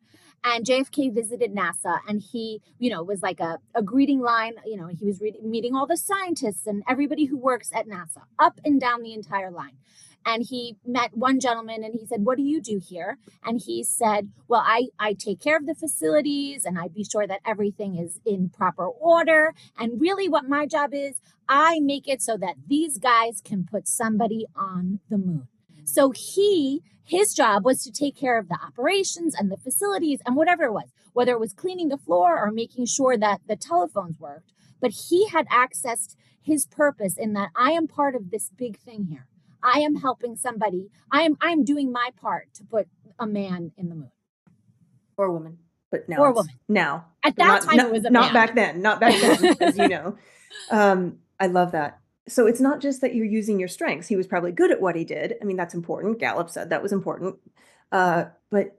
And 0.44 0.66
JFK 0.66 1.14
visited 1.14 1.54
NASA 1.54 2.00
and 2.08 2.22
he, 2.22 2.62
you 2.78 2.90
know, 2.90 3.04
was 3.04 3.22
like 3.22 3.40
a, 3.40 3.60
a 3.76 3.82
greeting 3.82 4.22
line. 4.22 4.54
You 4.66 4.78
know, 4.78 4.88
he 4.88 5.06
was 5.06 5.20
reading, 5.20 5.50
meeting 5.50 5.76
all 5.76 5.86
the 5.86 5.98
scientists 5.98 6.66
and 6.66 6.84
everybody 6.88 7.26
who 7.26 7.38
works 7.38 7.72
at 7.74 7.88
NASA 7.88 8.24
up 8.38 8.60
and 8.64 8.80
down 8.80 9.04
the 9.04 9.14
entire 9.14 9.52
line. 9.52 9.78
And 10.26 10.44
he 10.48 10.78
met 10.86 11.16
one 11.16 11.40
gentleman 11.40 11.84
and 11.84 11.94
he 11.94 12.06
said, 12.06 12.26
What 12.26 12.38
do 12.38 12.44
you 12.44 12.62
do 12.62 12.80
here? 12.84 13.18
And 13.44 13.60
he 13.66 13.84
said, 13.84 14.30
Well, 14.48 14.64
I, 14.64 14.88
I 15.00 15.14
take 15.14 15.40
care 15.40 15.58
of 15.58 15.66
the 15.66 15.76
facilities 15.76 16.66
and 16.66 16.78
I 16.78 16.88
be 16.88 17.04
sure 17.04 17.26
that 17.26 17.40
everything 17.46 17.96
is 17.98 18.20
in 18.26 18.50
proper 18.50 18.86
order. 18.86 19.54
And 19.78 20.00
really, 20.00 20.28
what 20.30 20.48
my 20.48 20.66
job 20.66 20.94
is, 20.94 21.22
I 21.48 21.80
make 21.80 22.08
it 22.08 22.22
so 22.22 22.38
that 22.38 22.56
these 22.68 22.98
guys 23.00 23.42
can 23.44 23.66
put 23.66 23.88
somebody 23.88 24.46
on 24.56 25.00
the 25.10 25.18
moon. 25.18 25.48
So 25.86 26.12
he, 26.12 26.84
his 27.04 27.34
job 27.34 27.66
was 27.66 27.84
to 27.84 27.92
take 27.92 28.16
care 28.16 28.38
of 28.38 28.48
the 28.48 28.60
operations 28.64 29.34
and 29.34 29.52
the 29.52 29.58
facilities 29.58 30.20
and 30.26 30.36
whatever 30.36 30.66
it 30.66 30.74
was, 30.74 30.90
whether 31.14 31.32
it 31.32 31.40
was 31.40 31.54
cleaning 31.54 31.90
the 31.90 31.98
floor 31.98 32.38
or 32.38 32.52
making 32.52 32.86
sure 32.86 33.18
that 33.18 33.42
the 33.48 33.56
telephones 33.56 34.20
worked. 34.20 34.54
But 34.80 34.92
he 34.92 35.28
had 35.28 35.48
accessed 35.48 36.16
his 36.42 36.68
purpose 36.68 37.18
in 37.18 37.34
that 37.34 37.50
I 37.56 37.72
am 37.72 37.88
part 37.88 38.16
of 38.16 38.30
this 38.30 38.52
big 38.56 38.78
thing 38.78 39.08
here. 39.10 39.28
I 39.64 39.80
am 39.80 39.96
helping 39.96 40.36
somebody. 40.36 40.90
I 41.12 41.24
am 41.24 41.38
I 41.42 41.52
am 41.52 41.64
doing 41.64 41.92
my 41.92 42.10
part 42.22 42.54
to 42.56 42.64
put 42.64 42.88
a 43.20 43.28
man 43.28 43.72
in 43.78 43.90
the 43.90 43.96
moon. 43.96 44.12
or 45.18 45.32
woman. 45.32 45.60
But 45.92 46.08
now, 46.08 46.18
Or 46.18 46.32
woman. 46.32 46.54
Now, 46.68 47.08
At 47.24 47.36
that 47.38 47.48
not, 47.48 47.62
time, 47.64 47.78
not, 47.78 47.86
it 47.88 47.92
was 47.92 48.06
a 48.06 48.10
not 48.12 48.26
man. 48.26 48.34
back 48.34 48.56
then. 48.56 48.82
Not 48.84 49.00
back 49.00 49.20
then, 49.20 49.58
as 49.62 49.78
you 49.78 49.88
know. 49.88 50.18
Um, 50.70 51.18
I 51.40 51.48
love 51.48 51.72
that. 51.72 52.00
So 52.28 52.46
it's 52.46 52.62
not 52.62 52.80
just 52.80 53.02
that 53.02 53.16
you're 53.16 53.26
using 53.26 53.58
your 53.60 53.68
strengths. 53.68 54.08
He 54.08 54.16
was 54.16 54.28
probably 54.28 54.52
good 54.52 54.70
at 54.72 54.80
what 54.82 54.96
he 54.96 55.04
did. 55.04 55.34
I 55.42 55.46
mean, 55.46 55.58
that's 55.58 55.74
important. 55.74 56.20
Gallup 56.20 56.50
said 56.52 56.70
that 56.70 56.84
was 56.84 56.92
important. 56.94 57.38
Uh, 57.92 58.26
but 58.52 58.78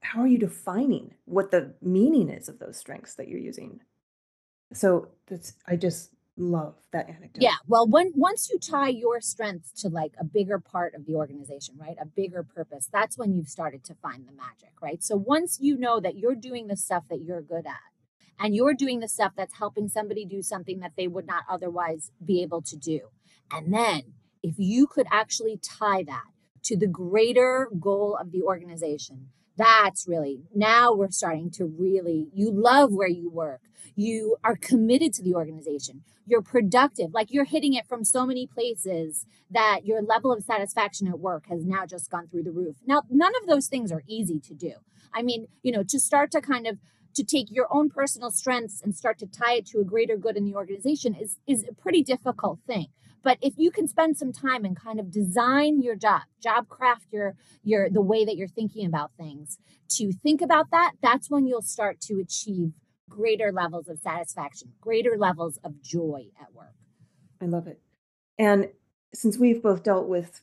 how 0.00 0.20
are 0.22 0.26
you 0.26 0.38
defining 0.38 1.14
what 1.24 1.52
the 1.52 1.74
meaning 1.80 2.28
is 2.30 2.48
of 2.48 2.58
those 2.58 2.76
strengths 2.76 3.14
that 3.14 3.28
you're 3.28 3.38
using? 3.38 3.80
So 4.72 5.08
that's 5.28 5.54
I 5.68 5.76
just 5.76 6.10
love 6.38 6.74
that 6.92 7.08
anecdote. 7.08 7.42
Yeah. 7.42 7.56
Well, 7.66 7.86
when 7.86 8.12
once 8.14 8.48
you 8.50 8.58
tie 8.58 8.88
your 8.88 9.20
strengths 9.20 9.72
to 9.82 9.88
like 9.88 10.12
a 10.18 10.24
bigger 10.24 10.58
part 10.58 10.94
of 10.94 11.06
the 11.06 11.14
organization, 11.14 11.74
right? 11.78 11.96
A 12.00 12.06
bigger 12.06 12.42
purpose, 12.42 12.88
that's 12.92 13.18
when 13.18 13.34
you've 13.34 13.48
started 13.48 13.84
to 13.84 13.94
find 13.94 14.26
the 14.26 14.32
magic, 14.32 14.72
right? 14.80 15.02
So 15.02 15.16
once 15.16 15.58
you 15.60 15.76
know 15.76 16.00
that 16.00 16.16
you're 16.16 16.34
doing 16.34 16.68
the 16.68 16.76
stuff 16.76 17.04
that 17.10 17.22
you're 17.22 17.42
good 17.42 17.66
at 17.66 17.80
and 18.38 18.54
you're 18.54 18.74
doing 18.74 19.00
the 19.00 19.08
stuff 19.08 19.32
that's 19.36 19.58
helping 19.58 19.88
somebody 19.88 20.24
do 20.24 20.42
something 20.42 20.80
that 20.80 20.92
they 20.96 21.08
would 21.08 21.26
not 21.26 21.44
otherwise 21.50 22.12
be 22.24 22.42
able 22.42 22.62
to 22.62 22.76
do. 22.76 23.08
And 23.50 23.72
then 23.74 24.14
if 24.42 24.54
you 24.58 24.86
could 24.86 25.06
actually 25.10 25.58
tie 25.58 26.04
that 26.04 26.26
to 26.64 26.76
the 26.76 26.86
greater 26.86 27.68
goal 27.80 28.16
of 28.20 28.30
the 28.30 28.42
organization, 28.42 29.30
that's 29.58 30.06
really 30.06 30.44
now 30.54 30.94
we're 30.94 31.10
starting 31.10 31.50
to 31.50 31.66
really 31.66 32.28
you 32.32 32.50
love 32.50 32.92
where 32.92 33.08
you 33.08 33.28
work. 33.28 33.60
You 33.96 34.36
are 34.44 34.54
committed 34.54 35.12
to 35.14 35.22
the 35.22 35.34
organization. 35.34 36.04
You're 36.24 36.42
productive. 36.42 37.12
Like 37.12 37.32
you're 37.32 37.44
hitting 37.44 37.74
it 37.74 37.86
from 37.86 38.04
so 38.04 38.24
many 38.24 38.46
places 38.46 39.26
that 39.50 39.80
your 39.84 40.00
level 40.00 40.32
of 40.32 40.44
satisfaction 40.44 41.08
at 41.08 41.18
work 41.18 41.46
has 41.48 41.64
now 41.64 41.84
just 41.84 42.08
gone 42.08 42.28
through 42.28 42.44
the 42.44 42.52
roof. 42.52 42.76
Now 42.86 43.02
none 43.10 43.32
of 43.42 43.48
those 43.48 43.66
things 43.66 43.90
are 43.90 44.04
easy 44.06 44.38
to 44.40 44.54
do. 44.54 44.74
I 45.12 45.22
mean 45.22 45.48
you 45.62 45.72
know 45.72 45.82
to 45.82 45.98
start 45.98 46.30
to 46.30 46.40
kind 46.40 46.66
of 46.66 46.78
to 47.14 47.24
take 47.24 47.50
your 47.50 47.66
own 47.70 47.90
personal 47.90 48.30
strengths 48.30 48.80
and 48.80 48.94
start 48.94 49.18
to 49.18 49.26
tie 49.26 49.54
it 49.54 49.66
to 49.66 49.80
a 49.80 49.84
greater 49.84 50.16
good 50.16 50.36
in 50.36 50.44
the 50.44 50.54
organization 50.54 51.14
is 51.14 51.38
is 51.48 51.64
a 51.68 51.74
pretty 51.74 52.02
difficult 52.02 52.60
thing 52.66 52.86
but 53.28 53.38
if 53.42 53.54
you 53.56 53.70
can 53.70 53.86
spend 53.86 54.16
some 54.16 54.32
time 54.32 54.64
and 54.64 54.74
kind 54.74 54.98
of 54.98 55.10
design 55.10 55.82
your 55.82 55.96
job 55.96 56.22
job 56.42 56.68
craft 56.68 57.06
your 57.12 57.34
your 57.62 57.90
the 57.90 58.00
way 58.00 58.24
that 58.24 58.36
you're 58.36 58.48
thinking 58.60 58.86
about 58.86 59.10
things 59.18 59.58
to 59.88 60.12
think 60.12 60.40
about 60.40 60.70
that 60.70 60.92
that's 61.02 61.28
when 61.28 61.46
you'll 61.46 61.62
start 61.76 62.00
to 62.00 62.18
achieve 62.20 62.72
greater 63.08 63.50
levels 63.52 63.88
of 63.88 63.98
satisfaction 63.98 64.68
greater 64.80 65.16
levels 65.18 65.58
of 65.64 65.82
joy 65.82 66.26
at 66.40 66.52
work 66.54 66.74
I 67.40 67.46
love 67.46 67.66
it. 67.66 67.80
And 68.38 68.70
since 69.14 69.38
we've 69.38 69.62
both 69.62 69.82
dealt 69.82 70.08
with 70.08 70.42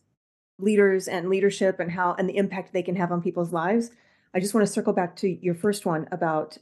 leaders 0.57 1.07
and 1.07 1.29
leadership 1.29 1.79
and 1.79 1.91
how 1.91 2.15
and 2.17 2.29
the 2.29 2.37
impact 2.37 2.73
they 2.73 2.83
can 2.83 2.95
have 2.95 3.11
on 3.11 3.21
people's 3.21 3.53
lives, 3.53 3.91
I 4.33 4.39
just 4.39 4.53
want 4.53 4.65
to 4.65 4.71
circle 4.71 4.93
back 4.93 5.15
to 5.17 5.27
your 5.27 5.55
first 5.55 5.85
one 5.85 6.07
about 6.11 6.57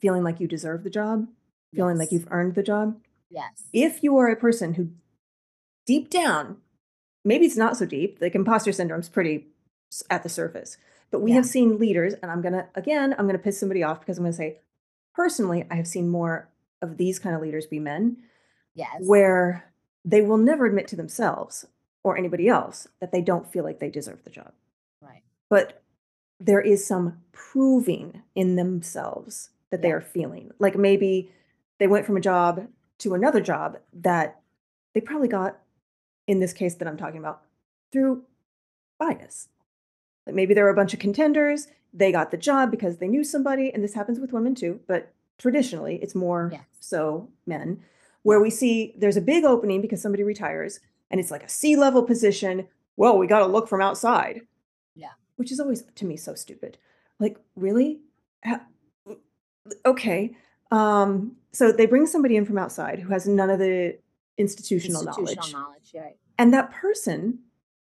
feeling 0.00 0.22
like 0.22 0.40
you 0.40 0.48
deserve 0.48 0.84
the 0.84 0.90
job, 0.90 1.26
feeling 1.74 1.98
like 1.98 2.12
you've 2.12 2.28
earned 2.30 2.54
the 2.54 2.62
job. 2.62 2.98
yes 3.30 3.68
If 3.72 4.02
you 4.02 4.16
are 4.18 4.28
a 4.28 4.36
person 4.36 4.74
who 4.74 4.90
deep 5.86 6.10
down, 6.10 6.58
maybe 7.24 7.46
it's 7.46 7.56
not 7.56 7.76
so 7.76 7.86
deep, 7.86 8.18
like 8.20 8.34
imposter 8.34 8.72
syndrome's 8.72 9.08
pretty 9.08 9.46
at 10.10 10.22
the 10.22 10.28
surface. 10.28 10.76
But 11.10 11.20
we 11.20 11.30
yeah 11.30 11.36
have 11.36 11.46
seen 11.46 11.78
leaders, 11.78 12.14
and 12.14 12.30
I'm 12.30 12.42
gonna 12.42 12.68
again, 12.74 13.14
I'm 13.18 13.26
gonna 13.26 13.38
piss 13.38 13.58
somebody 13.58 13.82
off 13.82 14.00
because 14.00 14.18
I'm 14.18 14.24
gonna 14.24 14.32
say, 14.32 14.58
personally, 15.14 15.64
I 15.70 15.76
have 15.76 15.86
seen 15.86 16.08
more 16.08 16.48
of 16.82 16.96
these 16.96 17.18
kind 17.18 17.34
of 17.34 17.42
leaders 17.42 17.66
be 17.66 17.78
men 17.78 18.18
yes 18.74 19.00
where 19.00 19.72
they 20.04 20.20
will 20.20 20.36
never 20.36 20.66
admit 20.66 20.86
to 20.88 20.96
themselves 20.96 21.66
or 22.04 22.16
anybody 22.16 22.48
else 22.48 22.86
that 23.00 23.10
they 23.10 23.20
don't 23.20 23.50
feel 23.50 23.64
like 23.64 23.80
they 23.80 23.90
deserve 23.90 24.22
the 24.24 24.30
job. 24.30 24.52
right 25.00 25.22
But 25.48 25.82
there 26.38 26.60
is 26.60 26.86
some 26.86 27.18
proving 27.32 28.22
in 28.34 28.56
themselves 28.56 29.50
that 29.70 29.82
they 29.82 29.90
are 29.90 30.00
feeling. 30.00 30.52
Like 30.58 30.76
maybe 30.76 31.32
they 31.78 31.86
went 31.86 32.06
from 32.06 32.16
a 32.16 32.20
job 32.20 32.68
to 32.98 33.14
another 33.14 33.40
job 33.40 33.78
that 33.92 34.40
they 34.94 35.00
probably 35.00 35.28
got, 35.28 35.58
in 36.26 36.40
this 36.40 36.52
case 36.52 36.74
that 36.76 36.88
I'm 36.88 36.96
talking 36.96 37.18
about, 37.18 37.42
through 37.92 38.22
bias. 38.98 39.48
Like 40.26 40.34
maybe 40.34 40.54
there 40.54 40.64
were 40.64 40.70
a 40.70 40.76
bunch 40.76 40.94
of 40.94 41.00
contenders, 41.00 41.68
they 41.92 42.12
got 42.12 42.30
the 42.30 42.36
job 42.36 42.70
because 42.70 42.98
they 42.98 43.08
knew 43.08 43.24
somebody, 43.24 43.72
and 43.72 43.82
this 43.82 43.94
happens 43.94 44.18
with 44.18 44.32
women 44.32 44.54
too, 44.54 44.80
but 44.86 45.12
traditionally 45.38 45.98
it's 46.02 46.14
more 46.14 46.50
yes 46.52 46.64
so 46.80 47.28
men, 47.46 47.80
where 48.22 48.40
we 48.40 48.50
see 48.50 48.94
there's 48.96 49.16
a 49.16 49.20
big 49.20 49.44
opening 49.44 49.80
because 49.80 50.00
somebody 50.00 50.22
retires 50.22 50.80
and 51.10 51.20
it's 51.20 51.30
like 51.30 51.42
a 51.42 51.48
C 51.48 51.76
level 51.76 52.02
position. 52.02 52.66
Well, 52.96 53.18
we 53.18 53.26
got 53.26 53.40
to 53.40 53.46
look 53.46 53.68
from 53.68 53.80
outside, 53.80 54.42
yeah 54.94 55.12
which 55.36 55.52
is 55.52 55.60
always 55.60 55.84
to 55.94 56.04
me 56.04 56.16
so 56.16 56.34
stupid. 56.34 56.78
Like, 57.18 57.38
really? 57.54 58.00
Okay. 59.84 60.36
Um, 60.70 61.36
so 61.52 61.72
they 61.72 61.86
bring 61.86 62.06
somebody 62.06 62.36
in 62.36 62.44
from 62.44 62.58
outside 62.58 62.98
who 62.98 63.12
has 63.12 63.26
none 63.26 63.50
of 63.50 63.58
the 63.58 63.98
institutional 64.38 65.02
institutional 65.02 65.34
knowledge, 65.48 65.52
knowledge 65.52 65.90
yeah, 65.94 66.08
and 66.38 66.52
that 66.52 66.70
person 66.70 67.40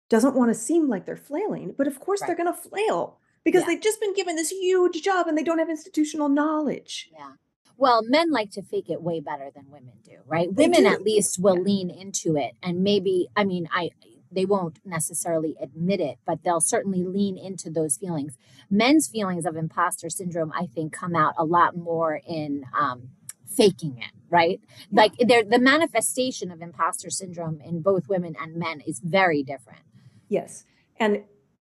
doesn't 0.09 0.35
want 0.35 0.49
to 0.51 0.53
seem 0.55 0.87
like 0.87 1.05
they're 1.05 1.15
flailing, 1.17 1.73
but 1.77 1.87
of 1.87 1.99
course 1.99 2.21
they're 2.21 2.35
going 2.35 2.53
to 2.53 2.59
flail 2.69 3.17
because 3.43 3.61
yeah. 3.61 3.67
they've 3.67 3.81
just 3.81 3.99
been 3.99 4.13
given 4.13 4.35
this 4.35 4.51
huge 4.51 5.01
job 5.01 5.27
and 5.27 5.35
they 5.37 5.43
don't 5.43 5.59
have 5.59 5.69
institutional 5.69 6.29
knowledge. 6.29 7.09
yeah. 7.11 7.31
Well 7.77 8.01
men 8.03 8.31
like 8.31 8.51
to 8.51 8.61
fake 8.61 8.89
it 8.89 9.01
way 9.01 9.19
better 9.19 9.49
than 9.53 9.65
women 9.71 9.93
do 10.03 10.17
right? 10.25 10.47
They 10.55 10.67
women 10.67 10.85
at 10.85 11.01
least 11.01 11.39
will 11.39 11.55
Yeah. 11.57 11.61
lean 11.63 11.89
into 11.89 12.37
it 12.37 12.53
and 12.63 12.83
maybe 12.83 13.27
i 13.35 13.43
mean 13.43 13.67
i 13.73 13.89
they 14.31 14.45
won't 14.45 14.79
necessarily 14.85 15.55
admit 15.61 15.99
it 15.99 16.17
but 16.25 16.43
they'll 16.43 16.61
certainly 16.61 17.03
lean 17.03 17.37
into 17.37 17.69
those 17.69 17.97
feelings. 17.97 18.37
Men's 18.69 19.07
feelings 19.07 19.45
of 19.45 19.55
imposter 19.55 20.09
syndrome 20.09 20.51
i 20.55 20.65
think 20.67 20.93
come 20.93 21.15
out 21.15 21.33
a 21.37 21.43
lot 21.45 21.75
more 21.75 22.21
in 22.27 22.65
um, 22.79 23.09
faking 23.55 23.97
it 23.97 24.11
right 24.29 24.59
like 24.91 25.13
the 25.17 25.59
manifestation 25.59 26.51
of 26.51 26.61
imposter 26.61 27.09
syndrome 27.09 27.59
in 27.61 27.81
both 27.81 28.07
women 28.07 28.35
and 28.41 28.55
men 28.55 28.81
is 28.81 28.99
very 28.99 29.43
different 29.43 29.81
Yes. 30.29 30.65
And 30.99 31.23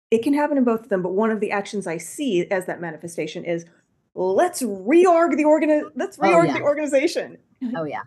it 0.09 0.23
can 0.23 0.33
happen 0.33 0.57
in 0.57 0.63
both 0.63 0.81
of 0.81 0.89
them, 0.89 1.01
but 1.01 1.13
one 1.13 1.31
of 1.31 1.39
the 1.39 1.51
actions 1.51 1.87
I 1.87 1.97
see 1.97 2.45
as 2.49 2.65
that 2.65 2.81
manifestation 2.81 3.45
is 3.45 3.65
let's 4.13 4.61
reorg 4.61 5.37
the 5.37 5.45
organ 5.45 5.89
let's 5.95 6.19
oh 6.19 6.23
reorg 6.23 6.47
yeah 6.47 6.53
the 6.57 6.61
organization. 6.61 7.37
oh 7.77 7.85
yeah 7.85 8.01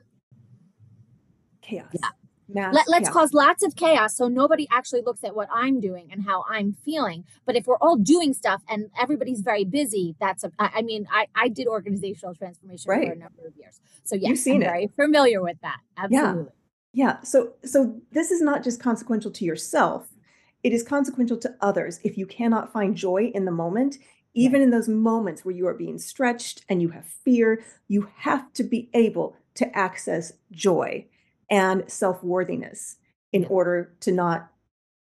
Chaos. 1.63 1.87
yeah 1.95 2.11
Mass 2.49 2.75
Let, 2.75 2.89
let's 2.89 3.09
chaos. 3.09 3.15
cause 3.15 3.33
lots 3.35 3.63
of 3.63 3.75
chaos 3.77 4.17
so 4.17 4.29
nobody 4.29 4.67
actually 4.71 5.03
looks 5.03 5.25
at 5.25 5.35
what 5.35 5.49
I'm 5.53 5.81
doing 5.81 6.09
and 6.13 6.25
how 6.25 6.45
I'm 6.49 6.73
feeling. 6.85 7.25
But 7.47 7.57
if 7.57 7.67
we're 7.67 7.79
all 7.79 7.97
doing 7.97 8.33
stuff 8.35 8.63
and 8.69 8.91
everybody's 9.01 9.41
very 9.41 9.65
busy, 9.65 10.15
that's 10.21 10.45
a, 10.45 10.53
I 10.59 10.71
I 10.77 10.83
mean, 10.83 11.07
I, 11.13 11.27
I 11.35 11.49
did 11.49 11.67
organizational 11.67 12.35
transformation 12.35 12.85
for 12.85 12.93
a 12.95 13.17
number 13.17 13.47
of 13.47 13.57
years. 13.57 13.81
So 14.05 14.15
You've 14.15 14.31
yes, 14.31 14.47
I'm 14.47 14.63
it. 14.63 14.65
very 14.67 14.91
familiar 14.95 15.43
with 15.43 15.57
that. 15.63 15.79
Absolutely. 15.97 16.53
Yeah. 16.93 17.21
So 17.23 17.55
so 17.65 18.01
this 18.13 18.31
is 18.31 18.41
not 18.43 18.63
just 18.63 18.81
consequential 18.81 19.31
to 19.33 19.45
yourself. 19.45 20.09
It 20.63 20.73
is 20.73 20.83
consequential 20.83 21.37
to 21.39 21.55
others 21.61 22.01
if 22.05 22.17
you 22.17 22.27
cannot 22.27 22.73
find 22.73 22.95
joy 22.97 23.31
in 23.35 23.45
the 23.47 23.51
moment, 23.51 23.97
Yeah. 24.33 24.47
even 24.47 24.63
in 24.63 24.71
those 24.71 24.89
moments 24.89 25.45
where 25.45 25.55
you 25.55 25.67
are 25.67 25.75
being 25.75 25.99
stretched 25.99 26.65
and 26.69 26.81
you 26.83 26.91
have 26.91 27.07
fear, 27.07 27.63
you 27.89 28.09
have 28.17 28.53
to 28.55 28.65
be 28.65 28.91
able 28.95 29.37
to 29.55 29.77
access 29.77 30.33
joy 30.53 31.07
and 31.51 31.91
self-worthiness 31.91 32.97
in 33.33 33.43
Yeah. 33.43 33.49
order 33.49 33.93
to 34.01 34.13
not 34.13 34.51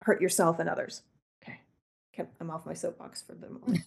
hurt 0.03 0.21
yourself 0.21 0.59
and 0.59 0.69
others. 0.69 1.03
Okay. 1.43 1.59
Okay, 2.13 2.29
I'm 2.39 2.49
off 2.51 2.65
my 2.65 2.73
soapbox 2.73 3.21
for 3.21 3.33
the 3.35 3.49
moment. 3.49 3.81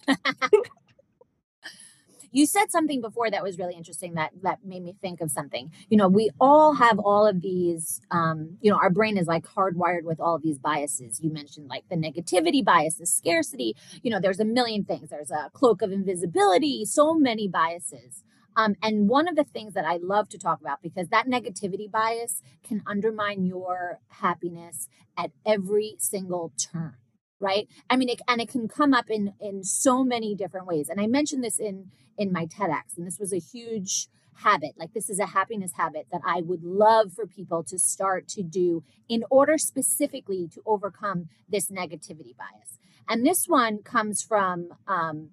You 2.35 2.47
said 2.47 2.71
something 2.71 2.99
before 2.99 3.29
that 3.29 3.43
was 3.43 3.59
really 3.59 3.75
interesting 3.75 4.15
that 4.15 4.31
that 4.41 4.65
made 4.65 4.81
me 4.83 4.95
think 4.99 5.21
of 5.21 5.29
something. 5.29 5.71
You 5.89 5.97
know, 5.97 6.07
we 6.07 6.31
all 6.41 6.73
have 6.73 6.97
all 6.97 7.27
of 7.27 7.41
these 7.41 8.01
um, 8.09 8.57
you 8.59 8.71
know, 8.71 8.77
our 8.77 8.89
brain 8.89 9.17
is 9.19 9.27
like 9.27 9.45
hardwired 9.45 10.03
with 10.03 10.19
all 10.19 10.33
of 10.35 10.41
these 10.41 10.57
biases. 10.57 11.21
You 11.21 11.29
mentioned 11.31 11.67
like 11.67 11.87
the 11.89 11.95
negativity 11.95 12.65
bias, 12.65 12.95
the 12.95 13.05
scarcity, 13.05 13.75
you 14.01 14.09
know, 14.09 14.19
there's 14.19 14.39
a 14.39 14.45
million 14.45 14.83
things. 14.83 15.11
There's 15.11 15.29
a 15.29 15.51
cloak 15.53 15.83
of 15.83 15.91
invisibility, 15.91 16.85
so 16.85 17.13
many 17.13 17.47
biases. 17.47 18.23
Um, 18.55 18.75
and 18.81 19.09
one 19.09 19.27
of 19.27 19.35
the 19.35 19.43
things 19.43 19.73
that 19.73 19.85
I 19.85 19.97
love 19.97 20.29
to 20.29 20.37
talk 20.37 20.61
about 20.61 20.81
because 20.81 21.09
that 21.09 21.27
negativity 21.27 21.89
bias 21.89 22.41
can 22.63 22.83
undermine 22.85 23.45
your 23.45 23.99
happiness 24.07 24.87
at 25.17 25.31
every 25.45 25.95
single 25.99 26.51
turn 26.57 26.95
right 27.39 27.67
i 27.89 27.95
mean 27.95 28.09
it, 28.09 28.21
and 28.27 28.39
it 28.39 28.47
can 28.47 28.67
come 28.67 28.93
up 28.93 29.09
in 29.09 29.33
in 29.41 29.63
so 29.63 30.03
many 30.03 30.35
different 30.35 30.67
ways 30.67 30.87
and 30.87 31.01
i 31.01 31.07
mentioned 31.07 31.43
this 31.43 31.59
in 31.59 31.89
in 32.17 32.31
my 32.31 32.45
TEDx, 32.45 32.97
and 32.97 33.05
this 33.05 33.19
was 33.19 33.33
a 33.33 33.39
huge 33.39 34.07
habit. 34.37 34.73
Like, 34.77 34.93
this 34.93 35.09
is 35.09 35.19
a 35.19 35.27
happiness 35.27 35.73
habit 35.75 36.07
that 36.11 36.21
I 36.25 36.41
would 36.41 36.63
love 36.63 37.13
for 37.13 37.27
people 37.27 37.63
to 37.65 37.77
start 37.77 38.27
to 38.29 38.43
do 38.43 38.83
in 39.07 39.23
order 39.29 39.57
specifically 39.57 40.47
to 40.53 40.61
overcome 40.65 41.29
this 41.47 41.69
negativity 41.69 42.35
bias. 42.35 42.79
And 43.07 43.25
this 43.25 43.45
one 43.47 43.79
comes 43.79 44.23
from, 44.23 44.69
um, 44.87 45.29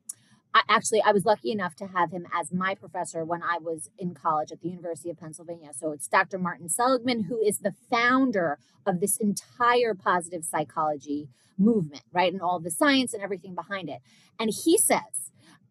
I, 0.53 0.63
actually, 0.69 1.03
I 1.03 1.13
was 1.13 1.25
lucky 1.25 1.53
enough 1.53 1.77
to 1.77 1.87
have 1.87 2.11
him 2.11 2.27
as 2.35 2.53
my 2.53 2.75
professor 2.75 3.25
when 3.25 3.43
I 3.43 3.59
was 3.59 3.91
in 3.99 4.15
college 4.15 4.51
at 4.51 4.61
the 4.61 4.69
University 4.69 5.11
of 5.11 5.19
Pennsylvania. 5.19 5.71
So 5.73 5.93
it's 5.93 6.09
Dr. 6.09 6.39
Martin 6.39 6.69
Seligman, 6.69 7.25
who 7.25 7.41
is 7.41 7.59
the 7.59 7.75
founder 7.89 8.59
of 8.85 9.01
this 9.01 9.17
entire 9.17 9.95
positive 9.95 10.45
psychology 10.45 11.29
movement, 11.57 12.03
right? 12.13 12.33
And 12.33 12.43
all 12.43 12.59
the 12.59 12.71
science 12.71 13.15
and 13.15 13.23
everything 13.23 13.55
behind 13.55 13.89
it. 13.89 14.01
And 14.39 14.51
he 14.65 14.77
says, 14.77 15.31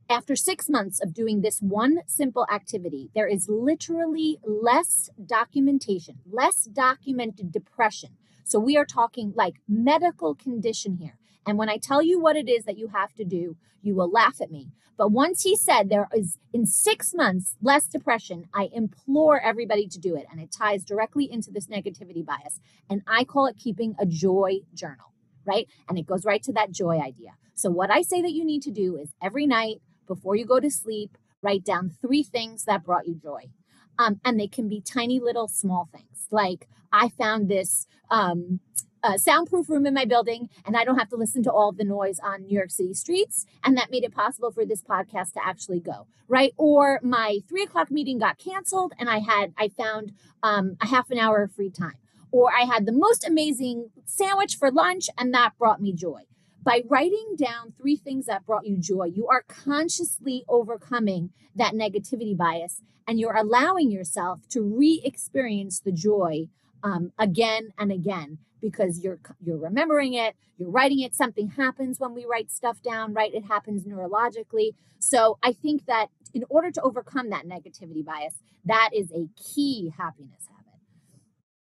after 0.10 0.36
six 0.36 0.70
months 0.70 1.00
of 1.02 1.13
doing 1.13 1.42
this 1.42 1.60
one 1.60 2.00
simple 2.08 2.48
activity, 2.52 3.12
there 3.13 3.28
is 3.28 3.48
literally 3.48 4.39
less 4.44 5.10
documentation, 5.24 6.20
less 6.30 6.63
documented 6.63 7.52
depression. 7.52 8.12
So 8.44 8.60
we 8.60 8.76
are 8.76 8.86
talking 8.86 9.34
like 9.36 9.56
medical 9.68 10.34
condition 10.34 10.98
here. 10.98 11.18
And 11.45 11.58
when 11.58 11.69
I 11.69 11.78
tell 11.78 12.02
you 12.02 12.19
what 12.19 12.36
it 12.36 12.49
is 12.49 12.65
that 12.65 12.78
you 12.78 12.88
have 12.89 13.13
to 13.15 13.25
do, 13.25 13.56
you 13.82 13.95
will 13.95 14.10
laugh 14.10 14.41
at 14.41 14.52
me. 14.52 14.71
But 14.97 15.12
once 15.12 15.43
he 15.43 15.56
said 15.56 15.89
there 15.89 16.10
is 16.13 16.38
in 16.52 16.65
six 16.65 17.13
months 17.13 17.56
less 17.62 17.88
depression, 17.88 18.49
I 18.54 18.69
implore 18.73 19.39
everybody 19.39 19.88
to 19.88 19.97
do 19.97 20.15
it. 20.15 20.25
And 20.30 20.41
it 20.41 20.52
ties 20.52 20.84
directly 20.84 21.32
into 21.32 21.52
this 21.52 21.67
negativity 21.67 22.25
bias. 22.25 22.60
And 22.89 23.02
I 23.08 23.23
call 23.23 23.45
it 23.45 23.56
keeping 23.58 23.95
a 23.97 24.06
joy 24.06 24.60
journal, 24.73 25.13
right? 25.45 25.67
And 25.88 25.97
it 25.97 26.06
goes 26.06 26.25
right 26.25 26.43
to 26.43 26.52
that 26.54 26.71
joy 26.71 26.99
idea. 26.99 27.32
So 27.56 27.69
what 27.69 27.89
I 27.89 28.02
say 28.02 28.21
that 28.21 28.34
you 28.34 28.43
need 28.43 28.62
to 28.63 28.71
do 28.71 28.97
is 28.97 29.13
every 29.21 29.47
night, 29.47 29.82
before 30.06 30.36
you 30.36 30.45
go 30.45 30.60
to 30.60 30.69
sleep, 30.69 31.17
write 31.41 31.63
down 31.63 31.91
three 32.02 32.23
things 32.23 32.65
that 32.65 32.84
brought 32.84 33.08
you 33.08 33.16
joy. 33.16 33.49
Um, 33.97 34.20
and 34.26 34.38
they 34.39 34.47
can 34.47 34.68
be 34.68 34.82
tiny 34.82 35.20
little 35.20 35.47
small 35.47 35.88
things. 35.93 36.28
Like 36.30 36.68
I 36.91 37.07
found 37.07 37.47
this 37.47 37.88
um, 38.11 38.59
uh, 39.04 39.18
soundproof 39.18 39.70
room 39.70 39.86
in 39.86 39.93
my 39.93 40.06
building, 40.06 40.50
and 40.66 40.76
I 40.76 40.84
don't 40.84 40.97
have 40.97 41.10
to 41.10 41.16
listen 41.16 41.43
to 41.43 41.52
all 41.52 41.72
the 41.72 41.84
noise 41.84 42.20
on 42.20 42.43
New 42.43 42.56
York 42.56 42.72
City 42.72 42.93
streets. 42.93 43.45
And 43.64 43.78
that 43.78 43.91
made 43.91 44.04
it 44.04 44.14
possible 44.14 44.52
for 44.52 44.66
this 44.66 44.82
podcast 44.82 45.34
to 45.34 45.45
actually 45.45 45.80
go 45.80 46.08
right. 46.28 46.54
Or 46.58 47.00
my 47.04 47.39
three 47.47 47.64
o'clock 47.64 47.91
meeting 47.91 48.20
got 48.20 48.38
canceled, 48.38 48.93
and 49.00 49.10
I 49.10 49.20
had 49.20 49.54
I 49.58 49.70
found 49.70 50.14
um, 50.43 50.78
a 50.82 50.88
half 50.88 51.12
an 51.12 51.20
hour 51.20 51.43
of 51.43 51.52
free 51.52 51.70
time. 51.70 51.97
Or 52.32 52.52
I 52.54 52.66
had 52.66 52.86
the 52.86 52.91
most 52.91 53.28
amazing 53.28 53.89
sandwich 54.06 54.56
for 54.56 54.72
lunch, 54.72 55.10
and 55.18 55.34
that 55.34 55.58
brought 55.58 55.82
me 55.82 55.93
joy 55.93 56.22
by 56.64 56.84
writing 56.88 57.36
down 57.36 57.74
three 57.78 57.95
things 57.95 58.26
that 58.26 58.45
brought 58.45 58.68
you 58.68 58.78
joy, 58.78 59.06
you 59.06 59.28
are 59.28 59.43
consciously 59.47 60.43
overcoming 60.47 61.32
that 61.56 61.74
negativity 61.74 62.36
bias 62.36 62.82
and 63.08 63.20
you're 63.20 63.36
allowing 63.36 63.89
yourself 63.89 64.47
to 64.50 64.62
re 64.62 65.02
experience 65.04 65.80
the 65.80 65.91
joy 65.91 66.47
um, 66.84 67.12
again 67.18 67.70
and 67.78 67.91
again 67.91 68.38
because 68.62 68.99
you're 68.99 69.20
you're 69.43 69.57
remembering 69.57 70.14
it 70.14 70.36
you're 70.57 70.70
writing 70.70 70.99
it 70.99 71.16
something 71.16 71.49
happens 71.49 71.99
when 71.99 72.14
we 72.14 72.26
write 72.26 72.51
stuff 72.51 72.82
down 72.82 73.14
right? 73.14 73.34
It 73.34 73.45
happens 73.45 73.84
neurologically. 73.84 74.72
So 74.99 75.38
i 75.43 75.53
think 75.53 75.86
that 75.86 76.07
in 76.34 76.43
order 76.49 76.72
to 76.72 76.82
overcome 76.82 77.30
that 77.30 77.45
negativity 77.45 78.03
bias 78.03 78.36
that 78.66 78.89
is 78.93 79.12
a 79.12 79.28
key 79.36 79.93
happiness 79.97 80.47
habit. 80.49 80.80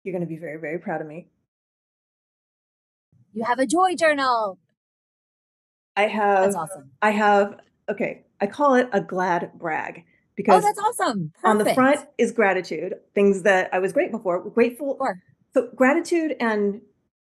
You're 0.04 0.12
going 0.12 0.24
to 0.24 0.28
be 0.28 0.38
very 0.38 0.60
very 0.60 0.78
proud 0.78 1.00
of 1.00 1.06
me. 1.06 1.28
You 3.32 3.44
have 3.44 3.58
a 3.58 3.66
joy 3.66 3.94
journal. 3.96 4.58
I 5.96 6.06
have 6.06 6.44
that's 6.44 6.56
awesome. 6.56 6.90
I 7.02 7.10
have 7.10 7.60
okay 7.88 8.24
i 8.40 8.46
call 8.46 8.74
it 8.74 8.88
a 8.92 9.00
glad 9.00 9.50
brag 9.54 10.04
because 10.36 10.54
oh 10.54 10.58
because 10.58 10.64
that's 10.64 11.00
awesome. 11.00 11.32
on 11.44 11.58
the 11.58 11.72
front 11.74 12.00
is 12.18 12.32
gratitude 12.32 12.94
things 13.14 13.42
that 13.42 13.68
i 13.72 13.78
was 13.78 13.92
grateful 13.92 14.20
for 14.20 14.40
grateful 14.50 14.96
Sure. 15.00 15.22
So 15.56 15.70
gratitude 15.74 16.36
and 16.38 16.82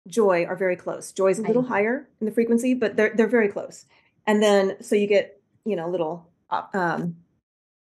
joy 0.07 0.45
are 0.45 0.55
very 0.55 0.75
close. 0.75 1.11
Joy 1.11 1.27
is 1.27 1.37
a 1.37 1.43
little 1.43 1.61
higher 1.61 2.09
in 2.19 2.25
the 2.25 2.31
frequency 2.31 2.73
but 2.73 2.95
they're 2.95 3.13
they're 3.15 3.27
very 3.27 3.49
close. 3.49 3.85
And 4.25 4.41
then 4.41 4.81
so 4.81 4.95
you 4.95 5.05
get 5.05 5.39
you 5.63 5.75
know 5.75 5.87
little 5.87 6.27
uh, 6.49 6.63
um 6.73 7.17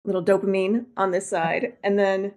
little 0.04 0.22
dopamine 0.22 0.84
on 0.96 1.10
this 1.10 1.26
side 1.26 1.72
and 1.82 1.98
then 1.98 2.34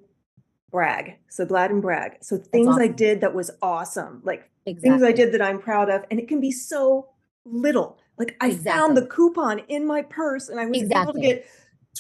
brag. 0.71 1.17
So 1.27 1.45
glad 1.45 1.71
and 1.71 1.81
brag. 1.81 2.19
So 2.21 2.37
things 2.37 2.77
i 2.79 2.87
did 2.87 3.19
that 3.19 3.35
was 3.35 3.51
awesome 3.61 4.21
like 4.23 4.49
exactly. 4.65 4.89
things 4.89 5.03
i 5.03 5.11
did 5.11 5.33
that 5.33 5.41
i'm 5.41 5.59
proud 5.59 5.89
of 5.89 6.05
and 6.09 6.21
it 6.21 6.29
can 6.29 6.39
be 6.39 6.51
so 6.51 7.09
little. 7.43 7.97
Like 8.17 8.37
i 8.39 8.51
found 8.51 8.95
the 8.95 9.05
coupon 9.05 9.59
in 9.67 9.85
my 9.85 10.03
purse 10.03 10.47
and 10.47 10.57
i 10.57 10.65
was 10.65 10.83
able 10.83 11.13
to 11.13 11.19
get 11.19 11.45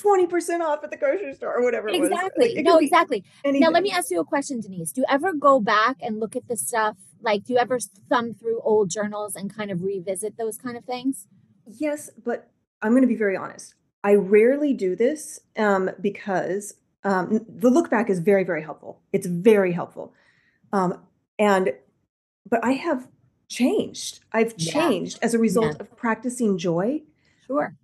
20% 0.01 0.61
off 0.61 0.83
at 0.83 0.91
the 0.91 0.97
grocery 0.97 1.33
store 1.33 1.55
or 1.57 1.63
whatever 1.63 1.89
it 1.89 1.99
was 1.99 2.09
Like, 2.09 2.19
exactly 2.19 2.55
could 2.55 2.65
no 2.65 2.77
exactly 2.77 3.23
Now, 3.45 3.69
let 3.69 3.83
me 3.83 3.91
ask 3.91 4.11
you 4.11 4.19
a 4.19 4.25
question, 4.25 4.59
Denise. 4.61 4.91
Do 4.91 5.01
you 5.01 5.05
ever 5.09 5.33
go 5.33 5.59
back 5.59 5.97
and 6.01 6.19
look 6.19 6.35
at 6.35 6.47
the 6.47 6.57
stuff? 6.57 6.97
Like, 7.21 7.43
do 7.45 7.53
you 7.53 7.59
ever 7.59 7.79
thumb 8.09 8.33
through 8.33 8.61
old 8.61 8.89
journals 8.89 9.35
and 9.35 9.53
kind 9.53 9.71
of 9.71 9.83
revisit 9.83 10.37
those 10.37 10.57
kind 10.57 10.77
of 10.77 10.85
things? 10.85 11.27
Yes, 11.65 12.09
but 12.23 12.49
I'm 12.81 12.91
going 12.91 13.01
to 13.01 13.07
be 13.07 13.15
very 13.15 13.35
honest. 13.35 13.75
I 14.03 14.15
rarely 14.15 14.73
do 14.73 14.95
this 14.95 15.41
um, 15.57 15.91
because 15.99 16.75
um, 17.03 17.45
the 17.47 17.69
look 17.69 17.89
back 17.89 18.09
is 18.09 18.19
very, 18.19 18.43
very 18.43 18.63
helpful. 18.63 19.01
It's 19.11 19.27
very 19.27 19.73
helpful. 19.73 20.13
Um, 20.71 21.01
and, 21.37 21.73
but 22.49 22.63
I 22.63 22.71
have 22.73 23.07
changed. 23.49 24.21
I've 24.31 24.53
Yeah. 24.57 24.73
changed 24.73 25.19
as 25.21 25.33
a 25.33 25.39
result 25.39 25.79
of 25.81 25.95
practicing 25.97 26.57
joy. 26.57 27.01
Sure. 27.47 27.75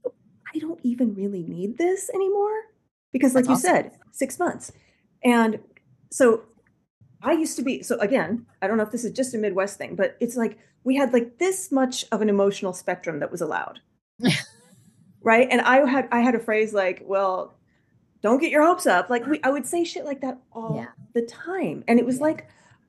I 0.56 0.60
don't 0.60 0.80
even 0.84 1.14
really 1.14 1.44
need 1.44 1.78
this 1.78 2.10
anymore 2.14 2.54
because, 3.12 3.36
like 3.36 3.46
That's 3.46 3.64
you 3.64 3.70
awesome. 3.70 3.84
said, 3.84 3.92
six 4.12 4.40
months. 4.40 4.72
And 5.24 5.60
so 6.12 6.44
I 7.22 7.34
used 7.34 7.58
to 7.58 7.64
be, 7.64 7.84
so 7.84 8.00
again, 8.00 8.46
I 8.62 8.68
don't 8.68 8.78
know 8.78 8.84
if 8.84 8.92
this 8.92 9.04
is 9.04 9.12
just 9.12 9.34
a 9.34 9.38
Midwest 9.38 9.78
thing, 9.78 9.96
but 9.96 10.16
it's 10.20 10.36
like 10.38 10.58
we 10.84 10.96
had 10.96 11.12
like 11.14 11.38
this 11.40 11.72
much 11.72 12.06
of 12.12 12.22
an 12.22 12.30
emotional 12.30 12.72
spectrum 12.74 13.20
that 13.20 13.32
was 13.32 13.42
allowed. 13.42 13.80
right. 15.22 15.48
And 15.52 15.62
I 15.62 15.86
had, 15.88 16.08
I 16.12 16.20
had 16.22 16.36
a 16.36 16.40
phrase 16.40 16.74
like, 16.74 17.02
well, 17.06 17.58
don't 18.22 18.40
get 18.40 18.52
your 18.52 18.66
hopes 18.66 18.86
up. 18.88 19.10
Like 19.10 19.26
we, 19.26 19.40
I 19.44 19.50
would 19.50 19.66
say 19.66 19.84
shit 19.84 20.06
like 20.06 20.22
that 20.22 20.40
all 20.52 20.76
Yeah. 20.76 20.88
the 21.14 21.24
time. 21.24 21.84
And 21.88 22.00
it 22.00 22.06
was 22.06 22.18
Yeah. 22.18 22.24
like, 22.24 22.48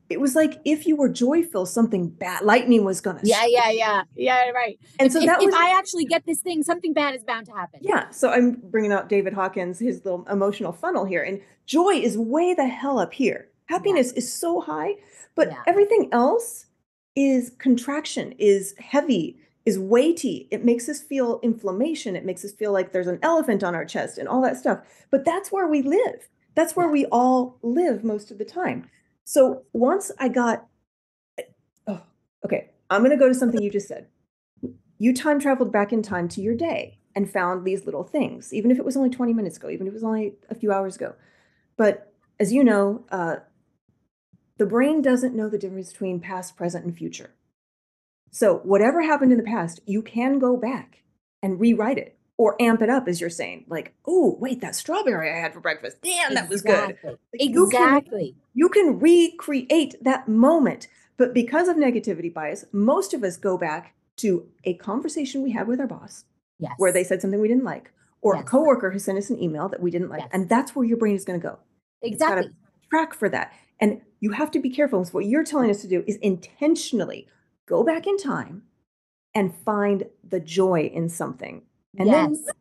it 0.09 0.21
was 0.21 0.35
like 0.35 0.61
if 0.65 0.87
you 0.87 0.97
were 0.97 1.09
joyful, 1.09 1.67
something 1.67 2.09
bad, 2.09 2.45
lightning 2.45 2.85
was 2.85 3.01
gonna. 3.01 3.21
Yeah, 3.23 3.37
strike. 3.37 3.51
yeah, 3.53 3.71
yeah, 3.71 4.03
yeah. 4.15 4.51
Right. 4.51 4.79
And 4.99 5.07
if, 5.07 5.13
so 5.13 5.21
that 5.21 5.41
if 5.41 5.47
was 5.47 5.55
if 5.55 5.61
I 5.61 5.77
actually 5.79 6.05
get 6.05 6.25
this 6.27 6.41
thing, 6.41 6.63
something 6.63 6.93
bad 6.93 7.15
is 7.15 7.25
bound 7.25 7.47
to 7.47 7.53
happen. 7.53 7.81
Yeah, 7.83 8.11
so 8.11 8.31
I'm 8.31 8.53
bringing 8.53 8.93
out 8.93 9.09
David 9.09 9.33
Hawkins, 9.33 9.79
his 9.79 10.05
little 10.05 10.27
emotional 10.31 10.73
funnel 10.73 11.05
here, 11.05 11.23
and 11.23 11.41
joy 11.67 11.95
is 11.95 12.17
way 12.17 12.55
the 12.55 12.67
hell 12.69 12.99
up 12.99 13.13
here. 13.15 13.49
Happiness 13.69 14.13
is 14.13 14.33
so 14.33 14.61
high, 14.61 14.95
but 15.35 15.49
Yeah. 15.49 15.63
everything 15.67 16.09
else 16.13 16.67
is 17.17 17.51
contraction, 17.59 18.33
is 18.39 18.75
heavy, 18.79 19.39
is 19.65 19.79
weighty. 19.79 20.47
It 20.53 20.65
makes 20.65 20.89
us 20.89 21.01
feel 21.01 21.41
inflammation. 21.43 22.15
It 22.15 22.25
makes 22.25 22.45
us 22.45 22.53
feel 22.53 22.71
like 22.71 22.93
there's 22.93 23.09
an 23.09 23.19
elephant 23.23 23.65
on 23.65 23.75
our 23.75 23.85
chest 23.85 24.19
and 24.19 24.29
all 24.29 24.41
that 24.43 24.57
stuff. 24.57 24.81
But 25.11 25.25
that's 25.25 25.51
where 25.51 25.67
we 25.67 25.83
live. 25.83 26.29
That's 26.55 26.77
where 26.77 26.87
Yeah. 26.87 26.93
we 26.93 27.07
all 27.07 27.59
live 27.63 28.05
most 28.05 28.31
of 28.31 28.39
the 28.39 28.45
time. 28.45 28.89
So 29.27 29.65
once 29.73 30.13
I 30.19 30.29
got, 30.29 30.67
oh, 31.87 32.01
okay, 32.45 32.71
I'm 32.89 33.01
going 33.01 33.11
to 33.11 33.17
go 33.17 33.29
to 33.29 33.35
something 33.35 33.61
you 33.61 33.71
just 33.71 33.89
said 33.89 34.07
you 34.99 35.15
time 35.15 35.39
traveled 35.39 35.73
back 35.73 35.93
in 35.93 36.03
time 36.03 36.29
to 36.29 36.41
your 36.41 36.55
day 36.55 36.99
and 37.15 37.31
found 37.31 37.65
these 37.65 37.85
little 37.85 38.05
things, 38.05 38.53
even 38.53 38.71
if 38.71 38.79
it 38.79 38.85
was 38.85 38.97
only 38.97 39.11
20 39.11 39.33
minutes 39.33 39.57
ago, 39.57 39.69
even 39.69 39.87
if 39.87 39.93
it 39.93 39.95
was 39.95 40.05
only 40.05 40.35
a 40.49 40.55
few 40.55 40.73
hours 40.73 40.97
ago. 40.97 41.15
But 41.77 42.13
as 42.39 42.53
you 42.53 42.65
know, 42.65 43.05
uh, 43.11 43.37
the 44.59 44.67
brain 44.67 45.03
doesn't 45.03 45.35
know 45.35 45.49
the 45.49 45.59
difference 45.59 45.93
between 45.93 46.21
past, 46.21 46.57
present, 46.57 46.85
and 46.85 46.97
future. 46.97 47.35
So 48.31 48.59
whatever 48.59 49.03
happened 49.03 49.33
in 49.33 49.39
the 49.39 49.45
past, 49.45 49.81
you 49.87 50.03
can 50.03 50.39
go 50.39 50.57
back 50.57 51.03
and 51.43 51.61
rewrite 51.61 51.99
it 51.99 52.16
or 52.39 52.61
amp 52.61 52.83
it 52.83 52.91
up, 52.91 53.09
as 53.09 53.21
you're 53.21 53.31
saying. 53.31 53.65
Like, 53.69 53.95
oh, 54.07 54.37
wait, 54.41 54.61
that 54.61 54.75
strawberry 54.75 55.33
I 55.33 55.41
had 55.41 55.55
for 55.55 55.61
breakfast, 55.61 55.99
damn, 56.03 56.35
that 56.35 56.49
was 56.49 56.63
good. 56.63 56.97
Exactly. 57.33 57.45
You 57.45 57.67
can- 57.69 58.35
you 58.55 58.69
can 58.69 58.99
recreate 59.01 59.95
that 60.03 60.29
moment. 60.29 60.89
But 61.19 61.33
because 61.33 61.69
of 61.69 61.77
negativity 61.77 62.33
bias, 62.33 62.65
most 62.73 63.15
of 63.15 63.23
us 63.25 63.37
go 63.37 63.57
back 63.57 63.95
to 64.17 64.49
a 64.65 64.75
conversation 64.75 65.43
we 65.43 65.53
had 65.53 65.67
with 65.69 65.81
our 65.81 65.87
boss 65.87 66.25
Yes. 66.59 66.73
where 66.79 66.93
they 66.93 67.05
said 67.05 67.21
something 67.21 67.41
we 67.41 67.49
didn't 67.49 67.65
like, 67.65 67.91
or 68.23 68.35
a 68.35 68.39
Yes. 68.39 68.49
coworker 68.49 68.91
who 68.91 68.99
sent 68.99 69.19
us 69.19 69.31
an 69.31 69.43
email 69.43 69.69
that 69.69 69.81
we 69.81 69.91
didn't 69.91 70.09
like. 70.11 70.21
Yes. 70.21 70.31
And 70.33 70.49
that's 70.49 70.75
where 70.77 70.85
your 70.87 70.97
brain 70.99 71.15
is 71.15 71.25
going 71.25 71.41
to 71.41 71.47
go. 71.47 71.59
Exactly. 72.03 72.53
track 72.91 73.15
for 73.15 73.29
that. 73.29 73.53
And 73.81 74.01
you 74.21 74.31
have 74.31 74.51
to 74.53 74.61
be 74.61 74.71
careful. 74.71 75.05
So 75.05 75.13
what 75.13 75.27
you're 75.27 75.43
telling 75.45 75.71
us 75.71 75.81
to 75.83 75.89
do 75.89 76.05
is 76.07 76.17
intentionally 76.17 77.27
go 77.67 77.83
back 77.83 78.07
in 78.07 78.17
time 78.17 78.63
and 79.35 79.53
find 79.55 80.05
the 80.23 80.39
joy 80.41 80.83
in 80.95 81.09
something. 81.09 81.63
And 81.99 82.13
then 82.13 82.35
yes. 82.35 82.55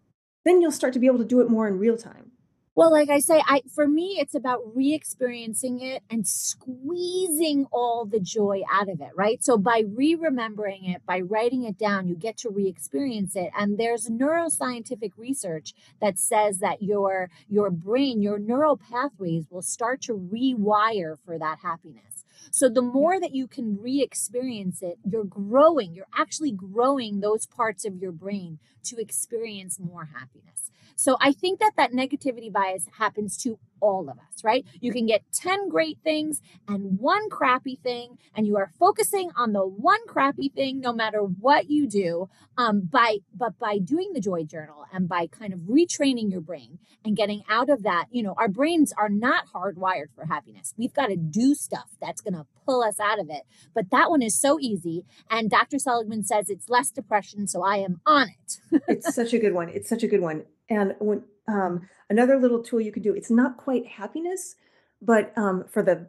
then 0.44 0.62
you'll 0.62 0.72
start 0.72 0.94
to 0.94 1.00
be 1.00 1.08
able 1.08 1.20
to 1.20 1.26
do 1.26 1.42
it 1.42 1.50
more 1.50 1.68
in 1.68 1.80
real 1.80 1.98
time. 1.98 2.32
Well, 2.78 2.92
like 2.92 3.10
I 3.10 3.20
say, 3.20 3.42
I 3.48 3.62
for 3.74 3.88
me 3.88 4.18
it's 4.20 4.36
about 4.36 4.60
re-experiencing 4.76 5.80
it 5.82 6.04
and 6.10 6.28
squeezing 6.28 7.68
all 7.72 8.06
the 8.06 8.20
joy 8.20 8.64
out 8.72 8.90
of 8.90 9.00
it, 9.00 9.12
right? 9.16 9.42
So 9.42 9.58
by 9.58 9.84
re-remembering 9.88 10.84
it, 10.86 11.02
by 11.06 11.22
writing 11.22 11.64
it 11.64 11.78
down, 11.78 12.08
you 12.08 12.16
get 12.16 12.36
to 12.40 12.50
re-experience 12.50 13.36
it. 13.36 13.52
And 13.58 13.78
there's 13.78 14.08
neuroscientific 14.08 15.12
research 15.18 15.74
that 16.02 16.20
says 16.20 16.60
that 16.60 16.82
your 16.82 17.30
your 17.50 17.70
brain, 17.70 18.22
your 18.22 18.40
neural 18.40 18.78
pathways 18.78 19.46
will 19.50 19.62
start 19.62 20.02
to 20.04 20.14
rewire 20.14 21.18
for 21.26 21.40
that 21.40 21.60
happiness. 21.62 22.15
So 22.52 22.70
the 22.70 22.82
more 22.82 23.20
that 23.20 23.36
you 23.36 23.48
can 23.48 23.78
re-experience 23.82 24.82
it, 24.82 24.98
you're 25.04 25.24
growing, 25.24 25.94
you're 25.94 26.08
actually 26.18 26.52
growing 26.52 27.20
those 27.20 27.46
parts 27.46 27.86
of 27.86 27.98
your 27.98 28.12
brain 28.12 28.60
to 28.86 28.98
experience 28.98 29.80
more 29.80 30.10
happiness. 30.14 30.72
So 30.96 31.18
I 31.20 31.34
think 31.34 31.60
that 31.60 31.74
that 31.76 31.92
negativity 31.92 32.52
bias 32.52 32.88
happens 32.98 33.38
to 33.44 33.60
all 33.82 34.10
of 34.10 34.18
us, 34.18 34.44
right? 34.44 34.66
You 34.80 34.92
can 34.92 35.06
get 35.06 35.24
10 35.34 35.70
great 35.70 36.00
things 36.04 36.42
and 36.68 36.98
one 37.00 37.30
crappy 37.30 37.78
thing, 37.84 38.18
and 38.34 38.48
you 38.48 38.56
are 38.58 38.72
focusing 38.80 39.30
on 39.36 39.52
the 39.52 39.66
one 39.66 40.00
crappy 40.08 40.50
thing 40.50 40.80
no 40.80 40.94
matter 40.94 41.20
what 41.20 41.70
you 41.70 41.88
do. 41.88 42.30
Um, 42.58 42.88
by 42.90 43.18
but 43.34 43.60
by 43.60 43.80
doing 43.80 44.14
the 44.14 44.22
joy 44.22 44.46
journal 44.46 44.86
and 44.94 45.10
by 45.10 45.28
kind 45.28 45.54
of 45.54 45.60
retraining 45.62 46.32
your 46.32 46.40
brain 46.40 46.80
and 47.04 47.16
getting 47.16 47.44
out 47.50 47.70
of 47.70 47.84
that, 47.84 48.06
you 48.12 48.24
know, 48.24 48.34
our 48.38 48.48
brains 48.48 48.94
are 48.98 49.10
not 49.10 49.48
hardwired 49.54 50.14
for 50.16 50.26
happiness. 50.26 50.74
We've 50.78 50.94
got 50.94 51.08
to 51.08 51.18
do 51.18 51.54
stuff 51.54 51.90
that's 52.00 52.22
gonna 52.36 52.48
pull 52.66 52.82
us 52.84 53.00
out 53.00 53.20
of 53.20 53.30
it. 53.30 53.44
But 53.74 53.90
that 53.92 54.10
one 54.10 54.22
is 54.22 54.40
so 54.40 54.58
easy. 54.60 55.06
And 55.30 55.50
Dr. 55.50 55.80
Seligman 55.80 56.24
says 56.24 56.50
it's 56.50 56.70
less 56.70 56.92
depression, 56.92 57.48
so 57.48 57.64
I 57.64 57.78
am 57.78 58.02
on 58.06 58.28
it. 58.30 58.82
it's 58.88 59.14
such 59.16 59.34
a 59.34 59.40
good 59.40 59.54
one. 59.54 59.70
It's 59.70 59.90
such 59.90 60.04
a 60.04 60.08
good 60.08 60.22
one. 60.22 60.44
And 60.70 60.96
when 61.00 61.24
um, 61.48 61.88
another 62.10 62.38
little 62.38 62.62
tool 62.64 62.82
you 62.82 62.92
can 62.92 63.04
do, 63.04 63.14
it's 63.14 63.30
not 63.32 63.58
quite 63.58 63.86
happiness, 63.86 64.56
but 65.02 65.32
um, 65.38 65.66
for 65.70 65.84
the 65.84 66.08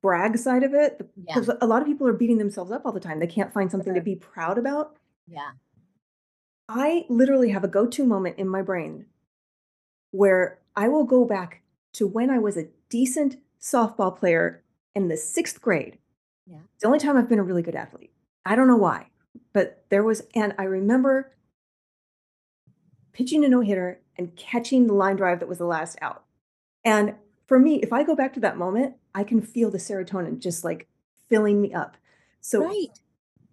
brag 0.00 0.38
side 0.38 0.62
of 0.62 0.74
it, 0.74 1.00
Yeah. 1.16 1.34
because 1.34 1.50
a 1.60 1.66
lot 1.66 1.82
of 1.82 1.88
people 1.88 2.06
are 2.06 2.12
beating 2.12 2.38
themselves 2.38 2.70
up 2.70 2.82
all 2.84 2.92
the 2.92 3.00
time. 3.00 3.18
They 3.18 3.26
can't 3.26 3.52
find 3.52 3.70
something 3.70 3.94
to 3.94 4.00
be 4.00 4.14
proud 4.14 4.56
about. 4.58 4.96
Yeah. 5.26 5.50
I 6.68 7.06
literally 7.08 7.50
have 7.50 7.64
a 7.64 7.68
go 7.68 7.86
to 7.86 8.04
moment 8.04 8.38
in 8.38 8.48
my 8.48 8.62
brain 8.62 9.06
where 10.10 10.60
I 10.76 10.88
will 10.88 11.04
go 11.04 11.24
back 11.24 11.62
to 11.94 12.06
when 12.06 12.30
I 12.30 12.38
was 12.38 12.56
a 12.56 12.68
decent 12.88 13.36
softball 13.60 14.16
player 14.16 14.62
in 15.02 15.08
the 15.08 15.16
sixth 15.16 15.60
grade. 15.60 15.98
Yeah. 16.46 16.58
It's 16.74 16.82
the 16.82 16.86
only 16.86 16.98
time 16.98 17.16
I've 17.16 17.28
been 17.28 17.38
a 17.38 17.44
really 17.44 17.62
good 17.62 17.74
athlete. 17.74 18.12
I 18.44 18.56
don't 18.56 18.68
know 18.68 18.76
why, 18.76 19.08
but 19.52 19.84
there 19.90 20.02
was, 20.02 20.22
and 20.34 20.54
I 20.58 20.64
remember 20.64 21.32
pitching 23.12 23.44
a 23.44 23.48
no 23.48 23.60
hitter 23.60 24.00
and 24.16 24.34
catching 24.36 24.86
the 24.86 24.94
line 24.94 25.16
drive 25.16 25.40
that 25.40 25.48
was 25.48 25.58
the 25.58 25.66
last 25.66 25.98
out. 26.00 26.24
And 26.84 27.14
for 27.46 27.58
me, 27.58 27.76
if 27.76 27.92
I 27.92 28.02
go 28.02 28.14
back 28.14 28.32
to 28.34 28.40
that 28.40 28.56
moment, 28.56 28.96
I 29.14 29.24
can 29.24 29.40
feel 29.40 29.70
the 29.70 29.78
serotonin 29.78 30.38
just 30.38 30.64
like 30.64 30.88
filling 31.28 31.60
me 31.60 31.74
up. 31.74 31.96
So 32.40 32.64
right. 32.64 32.88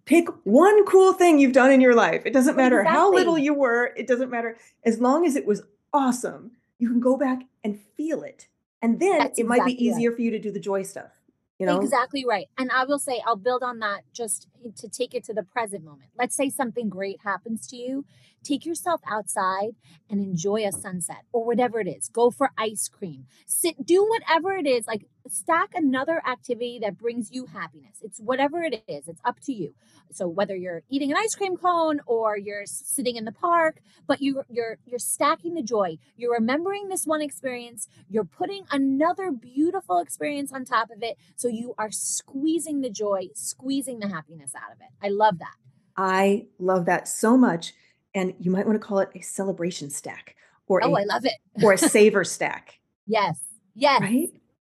pick 0.04 0.28
one 0.44 0.84
cool 0.86 1.12
thing 1.12 1.38
you've 1.38 1.52
done 1.52 1.70
in 1.70 1.80
your 1.80 1.94
life. 1.94 2.22
It 2.24 2.32
doesn't 2.32 2.56
matter 2.56 2.84
how 2.84 3.12
little 3.12 3.36
you 3.36 3.54
were, 3.54 3.92
it 3.96 4.06
doesn't 4.06 4.30
matter. 4.30 4.56
As 4.84 5.00
long 5.00 5.26
as 5.26 5.36
it 5.36 5.46
was 5.46 5.62
awesome, 5.92 6.52
you 6.78 6.88
can 6.88 7.00
go 7.00 7.16
back 7.16 7.42
and 7.64 7.80
feel 7.96 8.22
it 8.22 8.48
And 8.82 9.00
then 9.00 9.18
That's 9.18 9.38
it 9.38 9.46
might 9.46 9.64
be 9.64 9.72
exactly 9.72 9.88
easier 9.88 10.12
for 10.12 10.22
you 10.22 10.30
to 10.30 10.38
do 10.38 10.50
the 10.50 10.60
joy 10.60 10.82
stuff, 10.82 11.15
you 11.58 11.66
know? 11.66 11.80
Exactly 11.80 12.24
right. 12.26 12.46
And 12.58 12.70
I 12.70 12.84
will 12.84 12.98
say, 12.98 13.22
I'll 13.26 13.36
build 13.36 13.62
on 13.62 13.78
that 13.80 14.02
just 14.12 14.48
to 14.72 14.88
take 14.88 15.14
it 15.14 15.24
to 15.24 15.34
the 15.34 15.42
present 15.42 15.84
moment. 15.84 16.10
Let's 16.18 16.36
say 16.36 16.50
something 16.50 16.88
great 16.88 17.20
happens 17.24 17.66
to 17.68 17.76
you. 17.76 18.04
Take 18.42 18.64
yourself 18.64 19.00
outside 19.10 19.70
and 20.08 20.20
enjoy 20.20 20.66
a 20.66 20.70
sunset 20.70 21.24
or 21.32 21.44
whatever 21.44 21.80
it 21.80 21.88
is. 21.88 22.08
Go 22.08 22.30
for 22.30 22.50
ice 22.56 22.88
cream. 22.88 23.26
Sit, 23.46 23.84
do 23.84 24.06
whatever 24.08 24.52
it 24.52 24.66
is. 24.66 24.86
Like 24.86 25.06
stack 25.28 25.70
another 25.74 26.22
activity 26.26 26.78
that 26.80 26.96
brings 26.96 27.32
you 27.32 27.46
happiness. 27.46 27.98
It's 28.02 28.20
whatever 28.20 28.62
it 28.62 28.84
is. 28.86 29.08
It's 29.08 29.20
up 29.24 29.40
to 29.46 29.52
you. 29.52 29.74
So 30.12 30.28
whether 30.28 30.54
you're 30.54 30.82
eating 30.88 31.10
an 31.10 31.16
ice 31.18 31.34
cream 31.34 31.56
cone 31.56 32.00
or 32.06 32.38
you're 32.38 32.66
sitting 32.66 33.16
in 33.16 33.24
the 33.24 33.32
park, 33.32 33.80
but 34.06 34.22
you 34.22 34.42
you're 34.48 34.78
you're 34.86 34.98
stacking 34.98 35.54
the 35.54 35.62
joy. 35.62 35.98
You're 36.16 36.34
remembering 36.34 36.88
this 36.88 37.06
one 37.06 37.22
experience. 37.22 37.88
You're 38.08 38.24
putting 38.24 38.64
another 38.70 39.30
beautiful 39.32 39.98
experience 39.98 40.52
on 40.52 40.64
top 40.64 40.90
of 40.90 41.02
it. 41.02 41.16
So 41.34 41.48
you 41.48 41.74
are 41.78 41.90
squeezing 41.90 42.80
the 42.80 42.90
joy, 42.90 43.28
squeezing 43.34 43.98
the 43.98 44.08
happiness 44.08 44.52
out 44.56 44.72
of 44.72 44.80
it. 44.80 44.86
I 45.02 45.08
love 45.10 45.38
that. 45.38 45.54
I 45.96 46.46
love 46.58 46.86
that 46.86 47.08
so 47.08 47.36
much. 47.36 47.72
And 48.14 48.34
you 48.40 48.50
might 48.50 48.66
want 48.66 48.80
to 48.80 48.86
call 48.86 48.98
it 49.00 49.10
a 49.14 49.20
celebration 49.20 49.90
stack 49.90 50.36
or 50.68 50.82
Oh, 50.84 50.94
a 50.96 51.00
I 51.00 51.04
love 51.04 51.24
it. 51.24 51.34
or 51.62 51.72
a 51.74 51.78
savor 51.96 52.24
stack, 52.24 52.78
Yes. 53.06 53.38
Yes. 53.74 54.00
right? 54.00 54.28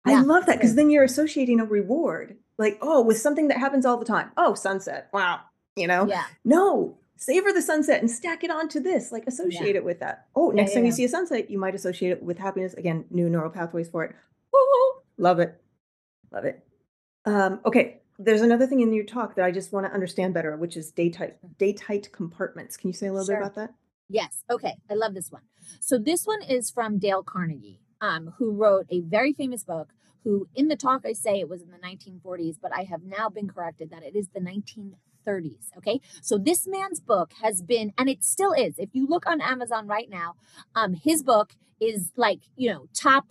Yeah, 0.06 0.20
I 0.20 0.22
love 0.22 0.46
that 0.46 0.56
because 0.56 0.74
then 0.74 0.88
you're 0.90 1.04
associating 1.04 1.60
a 1.60 1.64
reward, 1.64 2.36
like, 2.58 2.78
oh, 2.80 3.02
with 3.02 3.18
something 3.18 3.48
that 3.48 3.58
happens 3.58 3.84
all 3.84 3.96
the 3.98 4.04
time. 4.04 4.30
Oh, 4.36 4.54
sunset. 4.54 5.08
Wow. 5.12 5.40
You 5.76 5.86
know? 5.86 6.06
Yeah. 6.06 6.24
No, 6.44 6.96
savor 7.16 7.52
the 7.52 7.60
sunset 7.60 8.00
and 8.00 8.10
stack 8.10 8.42
it 8.44 8.50
onto 8.50 8.80
this, 8.80 9.12
like 9.12 9.24
associate 9.26 9.76
it 9.76 9.84
with 9.84 10.00
that. 10.00 10.26
Oh, 10.34 10.50
Yeah, 10.52 10.56
next 10.62 10.72
time 10.74 10.84
you 10.84 10.90
yeah. 10.90 10.94
see 10.96 11.04
a 11.04 11.08
sunset, 11.08 11.50
you 11.50 11.58
might 11.58 11.74
associate 11.74 12.12
it 12.12 12.22
with 12.22 12.38
happiness. 12.38 12.72
Again, 12.74 13.04
new 13.10 13.28
neural 13.28 13.50
pathways 13.50 13.88
for 13.88 14.04
it. 14.04 14.14
Woo, 14.52 14.92
love 15.18 15.40
it. 15.40 15.60
Love 16.32 16.44
it. 16.46 16.64
Um, 17.26 17.60
okay. 17.66 18.00
There's 18.18 18.40
another 18.40 18.66
thing 18.66 18.80
in 18.80 18.92
your 18.92 19.04
talk 19.04 19.34
that 19.34 19.44
I 19.44 19.50
just 19.50 19.72
want 19.72 19.86
to 19.86 19.92
understand 19.92 20.34
better, 20.34 20.56
which 20.56 20.76
is 20.76 20.90
day 20.90 21.10
tight, 21.10 21.36
day 21.58 21.72
tight 21.72 22.10
compartments. 22.12 22.76
Can 22.76 22.88
you 22.88 22.94
say 22.94 23.08
a 23.08 23.12
little 23.12 23.26
Sure. 23.26 23.36
bit 23.36 23.42
about 23.42 23.54
that? 23.56 23.74
Yes. 24.08 24.42
Okay. 24.50 24.76
I 24.90 24.94
love 24.94 25.14
this 25.14 25.30
one. 25.30 25.42
So 25.80 25.98
this 25.98 26.26
one 26.26 26.42
is 26.42 26.70
from 26.70 26.98
Dale 26.98 27.22
Carnegie, 27.22 27.80
um, 28.00 28.34
who 28.38 28.52
wrote 28.52 28.86
a 28.88 29.00
very 29.00 29.32
famous 29.32 29.64
book. 29.64 29.92
Who 30.24 30.48
in 30.56 30.66
the 30.68 30.76
talk 30.76 31.02
I 31.06 31.12
say 31.12 31.38
it 31.38 31.48
was 31.48 31.62
in 31.62 31.70
the 31.70 31.78
1940s, 31.78 32.56
but 32.60 32.72
I 32.74 32.82
have 32.82 33.04
now 33.04 33.28
been 33.28 33.46
corrected 33.48 33.90
that 33.90 34.02
it 34.02 34.16
is 34.16 34.28
the 34.34 34.40
1930s. 34.40 35.68
Okay. 35.78 36.00
So 36.20 36.36
this 36.38 36.66
man's 36.66 37.00
book 37.00 37.32
has 37.42 37.62
been, 37.62 37.92
and 37.96 38.08
it 38.08 38.24
still 38.24 38.52
is. 38.52 38.74
If 38.78 38.90
you 38.92 39.06
look 39.06 39.24
on 39.26 39.40
Amazon 39.40 39.86
right 39.86 40.10
now, 40.10 40.34
um, 40.74 40.94
his 40.94 41.22
book 41.22 41.54
is 41.80 42.10
like 42.16 42.40
you 42.56 42.70
know 42.72 42.88
top. 42.94 43.26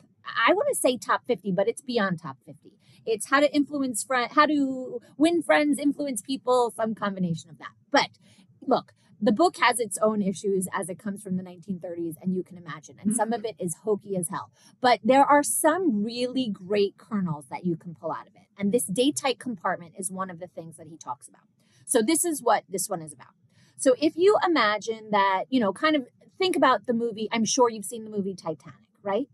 I 0.48 0.54
want 0.54 0.68
to 0.70 0.76
say 0.76 0.98
top 0.98 1.22
50, 1.28 1.52
but 1.52 1.68
it's 1.68 1.82
beyond 1.82 2.20
top 2.22 2.38
50. 2.46 2.72
It's 3.06 3.30
how 3.30 3.40
to 3.40 3.54
influence 3.54 4.04
friend, 4.04 4.32
how 4.32 4.46
to 4.46 5.00
win 5.18 5.42
friends, 5.42 5.80
influence 5.80 6.22
people, 6.22 6.74
some 6.76 6.96
combination 6.96 7.50
of 7.50 7.58
that. 7.60 7.72
But 7.92 8.10
look, 8.66 8.94
the 9.22 9.32
book 9.32 9.58
has 9.58 9.80
its 9.80 9.98
own 10.02 10.22
issues 10.22 10.68
as 10.74 10.90
it 10.90 11.00
comes 11.00 11.24
from 11.24 11.38
the 11.38 11.44
1930s, 11.44 12.16
and 12.22 12.36
you 12.36 12.44
can 12.44 12.58
imagine. 12.58 12.98
And 13.02 13.16
some 13.16 13.34
of 13.34 13.46
it 13.46 13.56
is 13.58 13.78
hokey 13.84 14.16
as 14.18 14.30
hell. 14.30 14.52
But 14.82 15.00
there 15.04 15.24
are 15.26 15.44
some 15.44 16.04
really 16.04 16.50
great 16.52 16.98
kernels 16.98 17.46
that 17.50 17.66
you 17.66 17.76
can 17.76 17.96
pull 17.96 18.12
out 18.12 18.28
of 18.28 18.36
it. 18.36 18.48
And 18.58 18.72
this 18.72 18.86
day 18.86 19.12
tight 19.12 19.40
compartment 19.40 19.94
is 19.98 20.12
one 20.12 20.30
of 20.30 20.40
the 20.40 20.48
things 20.48 20.78
that 20.78 20.88
he 20.88 20.98
talks 20.98 21.28
about. 21.28 21.42
So, 21.86 22.02
this 22.02 22.26
is 22.26 22.42
what 22.42 22.64
this 22.68 22.90
one 22.90 23.02
is 23.02 23.14
about. 23.14 23.34
So, 23.78 23.96
if 24.02 24.16
you 24.16 24.38
imagine 24.46 25.10
that, 25.12 25.46
you 25.50 25.60
know, 25.60 25.72
kind 25.72 25.96
of 25.96 26.08
think 26.38 26.56
about 26.56 26.86
the 26.86 26.94
movie, 26.94 27.30
I'm 27.32 27.46
sure 27.46 27.70
you've 27.70 27.86
seen 27.86 28.04
the 28.04 28.10
movie 28.10 28.36
Titanic, 28.36 28.80
right? 29.02 29.28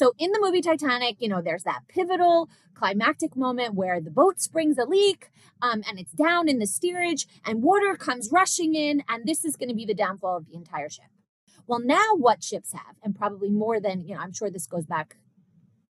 So 0.00 0.14
in 0.16 0.32
the 0.32 0.40
movie 0.40 0.62
Titanic, 0.62 1.16
you 1.20 1.28
know, 1.28 1.42
there's 1.42 1.64
that 1.64 1.82
pivotal 1.86 2.48
climactic 2.72 3.36
moment 3.36 3.74
where 3.74 4.00
the 4.00 4.10
boat 4.10 4.40
springs 4.40 4.78
a 4.78 4.86
leak 4.86 5.28
um, 5.60 5.82
and 5.86 6.00
it's 6.00 6.12
down 6.12 6.48
in 6.48 6.58
the 6.58 6.66
steerage 6.66 7.26
and 7.44 7.62
water 7.62 7.94
comes 7.96 8.32
rushing 8.32 8.74
in, 8.74 9.02
and 9.10 9.26
this 9.26 9.44
is 9.44 9.56
going 9.56 9.68
to 9.68 9.74
be 9.74 9.84
the 9.84 9.92
downfall 9.92 10.38
of 10.38 10.46
the 10.46 10.54
entire 10.54 10.88
ship. 10.88 11.04
Well, 11.66 11.80
now 11.80 12.14
what 12.16 12.42
ships 12.42 12.72
have, 12.72 12.96
and 13.02 13.14
probably 13.14 13.50
more 13.50 13.78
than, 13.78 14.00
you 14.00 14.14
know, 14.14 14.22
I'm 14.22 14.32
sure 14.32 14.48
this 14.48 14.66
goes 14.66 14.86
back 14.86 15.16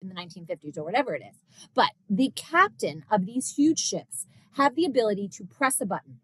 in 0.02 0.08
the 0.08 0.16
1950s 0.16 0.78
or 0.78 0.86
whatever 0.86 1.14
it 1.14 1.24
is, 1.30 1.42
but 1.76 1.90
the 2.10 2.32
captain 2.34 3.04
of 3.12 3.26
these 3.26 3.56
huge 3.58 3.80
ships 3.80 4.26
have 4.54 4.76
the 4.76 4.86
ability 4.86 5.28
to 5.34 5.44
press 5.44 5.82
a 5.82 5.86
button. 5.86 6.22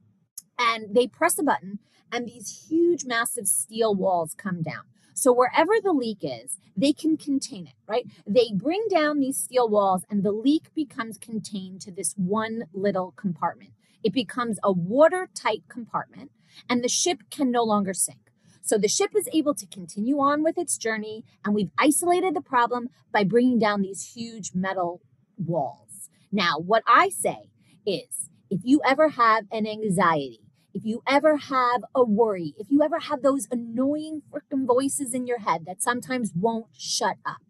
And 0.58 0.96
they 0.96 1.08
press 1.08 1.38
a 1.38 1.44
button, 1.44 1.80
and 2.14 2.30
these 2.30 2.66
huge, 2.70 3.04
massive 3.04 3.50
steel 3.50 3.94
walls 3.94 4.34
come 4.38 4.62
down. 4.62 4.84
So 5.14 5.32
wherever 5.32 5.74
the 5.82 5.94
leak 5.94 6.20
is, 6.22 6.58
they 6.76 6.94
can 6.94 7.18
contain 7.18 7.68
it, 7.68 7.74
right? 7.88 8.06
They 8.26 8.52
bring 8.54 8.86
down 8.90 9.20
these 9.20 9.38
steel 9.38 9.70
walls 9.70 10.04
and 10.10 10.24
the 10.24 10.32
leak 10.32 10.74
becomes 10.74 11.18
contained 11.18 11.82
to 11.82 11.92
this 11.92 12.14
one 12.18 12.64
little 12.74 13.14
compartment. 13.16 13.72
It 14.04 14.14
becomes 14.14 14.60
a 14.64 14.72
watertight 14.72 15.64
compartment 15.70 16.32
and 16.70 16.84
the 16.84 16.90
ship 16.90 17.20
can 17.32 17.52
no 17.52 17.64
longer 17.64 17.94
sink. 17.94 18.20
So 18.62 18.78
the 18.78 18.88
ship 18.88 19.12
is 19.16 19.28
able 19.34 19.54
to 19.56 19.68
continue 19.68 20.20
on 20.20 20.42
with 20.42 20.58
its 20.58 20.78
journey 20.78 21.26
and 21.44 21.54
we've 21.54 21.72
isolated 21.78 22.34
the 22.34 22.42
problem 22.42 22.90
by 23.12 23.24
bringing 23.24 23.60
down 23.60 23.82
these 23.82 24.14
huge 24.16 24.52
metal 24.54 25.02
walls. 25.38 26.10
Now, 26.32 26.58
what 26.58 26.84
I 26.88 27.10
say 27.10 27.50
is 27.86 28.30
if 28.50 28.62
you 28.64 28.82
ever 28.86 29.10
have 29.10 29.46
an 29.52 29.68
anxiety, 29.68 30.40
if 30.74 30.84
you 30.86 31.04
ever 31.08 31.38
have 31.38 31.84
a 31.94 32.04
worry, 32.04 32.54
if 32.58 32.72
you 32.72 32.82
ever 32.82 33.00
have 33.00 33.22
those 33.22 33.48
annoying 33.52 34.22
freaking 34.32 34.66
voices 34.66 35.14
in 35.14 35.28
your 35.28 35.40
head 35.40 35.66
that 35.66 35.82
sometimes 35.84 36.34
won't 36.36 36.68
shut 36.76 37.18
up, 37.26 37.42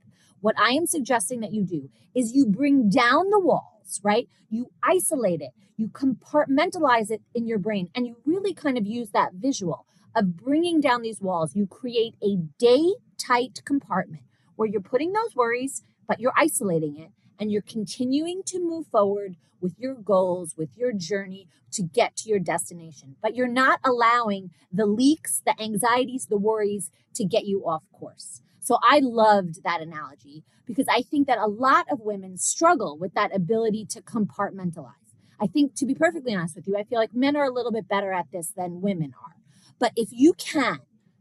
what 0.41 0.55
I 0.59 0.71
am 0.71 0.85
suggesting 0.85 1.39
that 1.39 1.53
you 1.53 1.63
do 1.63 1.89
is 2.13 2.33
you 2.33 2.45
bring 2.45 2.89
down 2.89 3.29
the 3.29 3.39
walls, 3.39 4.01
right? 4.03 4.27
You 4.49 4.71
isolate 4.83 5.41
it, 5.41 5.51
you 5.77 5.87
compartmentalize 5.87 7.09
it 7.11 7.21
in 7.33 7.47
your 7.47 7.59
brain, 7.59 7.89
and 7.95 8.05
you 8.05 8.17
really 8.25 8.53
kind 8.53 8.77
of 8.77 8.85
use 8.85 9.11
that 9.11 9.33
visual 9.33 9.85
of 10.15 10.35
bringing 10.35 10.81
down 10.81 11.01
these 11.01 11.21
walls. 11.21 11.55
You 11.55 11.65
create 11.65 12.15
a 12.21 12.35
day 12.59 12.95
tight 13.17 13.61
compartment 13.65 14.23
where 14.55 14.67
you're 14.67 14.81
putting 14.81 15.13
those 15.13 15.35
worries, 15.35 15.83
but 16.07 16.19
you're 16.19 16.33
isolating 16.37 16.97
it 16.97 17.09
and 17.39 17.51
you're 17.51 17.61
continuing 17.61 18.43
to 18.47 18.59
move 18.59 18.87
forward 18.87 19.35
with 19.59 19.73
your 19.79 19.95
goals, 19.95 20.55
with 20.57 20.77
your 20.77 20.91
journey 20.91 21.47
to 21.71 21.81
get 21.81 22.15
to 22.17 22.29
your 22.29 22.39
destination. 22.39 23.15
But 23.21 23.35
you're 23.35 23.47
not 23.47 23.79
allowing 23.83 24.51
the 24.71 24.85
leaks, 24.85 25.41
the 25.45 25.59
anxieties, 25.61 26.27
the 26.27 26.37
worries 26.37 26.91
to 27.15 27.25
get 27.25 27.45
you 27.45 27.65
off 27.65 27.83
course. 27.91 28.41
So 28.59 28.77
I 28.83 28.99
loved 28.99 29.63
that 29.63 29.81
analogy 29.81 30.43
because 30.65 30.87
I 30.89 31.01
think 31.01 31.27
that 31.27 31.37
a 31.37 31.47
lot 31.47 31.85
of 31.91 31.99
women 32.01 32.37
struggle 32.37 32.97
with 32.97 33.13
that 33.13 33.35
ability 33.35 33.85
to 33.87 34.01
compartmentalize. 34.01 34.93
I 35.39 35.47
think, 35.47 35.75
to 35.75 35.85
be 35.85 35.95
perfectly 35.95 36.33
honest 36.33 36.55
with 36.55 36.67
you, 36.67 36.77
I 36.77 36.83
feel 36.83 36.99
like 36.99 37.13
men 37.13 37.35
are 37.35 37.45
a 37.45 37.51
little 37.51 37.71
bit 37.71 37.87
better 37.87 38.13
at 38.13 38.31
this 38.31 38.53
than 38.55 38.81
women 38.81 39.13
are. 39.21 39.35
But 39.79 39.91
if 39.95 40.09
you 40.11 40.33
can 40.33 40.79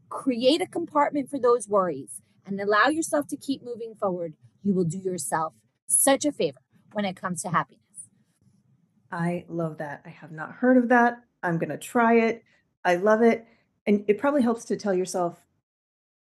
create 0.09 0.61
a 0.61 0.67
compartment 0.67 1.29
for 1.29 1.39
those 1.39 1.67
worries 1.67 2.21
and 2.45 2.59
allow 2.61 2.87
yourself 2.87 3.27
to 3.29 3.37
keep 3.37 3.63
moving 3.63 3.95
forward, 3.95 4.35
you 4.63 4.73
will 4.73 4.85
do 4.85 4.99
yourself 4.99 5.53
such 5.87 6.25
a 6.25 6.31
favor 6.31 6.59
when 6.91 7.05
it 7.05 7.15
comes 7.15 7.41
to 7.43 7.49
happiness. 7.49 7.81
I 9.11 9.45
love 9.47 9.77
that. 9.77 10.01
I 10.05 10.09
have 10.09 10.31
not 10.31 10.53
heard 10.53 10.77
of 10.77 10.89
that. 10.89 11.21
I'm 11.43 11.57
going 11.57 11.69
to 11.69 11.77
try 11.77 12.15
it. 12.15 12.43
I 12.83 12.95
love 12.95 13.21
it. 13.21 13.45
And 13.85 14.03
it 14.07 14.17
probably 14.17 14.41
helps 14.41 14.65
to 14.65 14.77
tell 14.77 14.93
yourself 14.93 15.39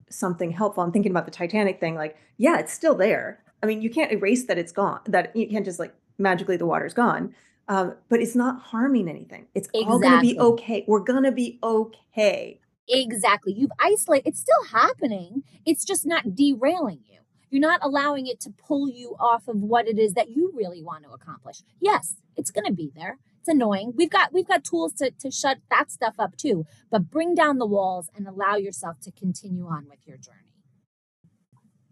something 0.08 0.52
helpful. 0.52 0.82
I'm 0.82 0.92
thinking 0.92 1.10
about 1.10 1.24
the 1.24 1.32
Titanic 1.32 1.80
thing. 1.80 1.94
Like, 1.94 2.16
yeah, 2.36 2.58
it's 2.58 2.72
still 2.72 2.94
there. 2.94 3.42
I 3.62 3.66
mean, 3.66 3.82
you 3.82 3.90
can't 3.90 4.12
erase 4.12 4.44
that 4.46 4.58
it's 4.58 4.72
gone, 4.72 5.00
that 5.06 5.34
you 5.34 5.48
can't 5.48 5.64
just 5.64 5.78
like 5.78 5.94
magically 6.18 6.56
the 6.56 6.66
water's 6.66 6.94
gone. 6.94 7.34
Um, 7.68 7.96
but 8.08 8.20
it's 8.20 8.36
not 8.36 8.60
harming 8.60 9.08
anything. 9.08 9.46
It's 9.54 9.68
all 9.74 9.98
going 9.98 10.14
to 10.14 10.20
be 10.20 10.38
okay. 10.38 10.84
We're 10.86 11.00
going 11.00 11.24
to 11.24 11.32
be 11.32 11.58
okay. 11.62 12.60
Exactly. 12.88 13.52
You've 13.52 13.72
isolated, 13.80 14.28
it's 14.28 14.40
still 14.40 14.64
happening. 14.70 15.42
It's 15.64 15.84
just 15.84 16.06
not 16.06 16.36
derailing 16.36 17.00
you. 17.10 17.18
You're 17.50 17.60
not 17.60 17.80
allowing 17.82 18.26
it 18.26 18.40
to 18.40 18.50
pull 18.50 18.88
you 18.88 19.16
off 19.18 19.48
of 19.48 19.56
what 19.56 19.86
it 19.86 19.98
is 19.98 20.14
that 20.14 20.30
you 20.30 20.52
really 20.54 20.82
want 20.82 21.04
to 21.04 21.10
accomplish. 21.10 21.62
Yes, 21.80 22.16
it's 22.36 22.50
going 22.50 22.66
to 22.66 22.72
be 22.72 22.90
there. 22.94 23.18
It's 23.38 23.48
annoying. 23.48 23.92
We've 23.96 24.10
got 24.10 24.32
we've 24.32 24.48
got 24.48 24.64
tools 24.64 24.92
to 24.94 25.12
to 25.12 25.30
shut 25.30 25.58
that 25.70 25.90
stuff 25.90 26.16
up 26.18 26.36
too, 26.36 26.66
but 26.90 27.10
bring 27.10 27.34
down 27.34 27.58
the 27.58 27.66
walls 27.66 28.10
and 28.14 28.26
allow 28.26 28.56
yourself 28.56 28.98
to 29.02 29.12
continue 29.12 29.66
on 29.66 29.86
with 29.88 30.00
your 30.04 30.16
journey. 30.16 30.54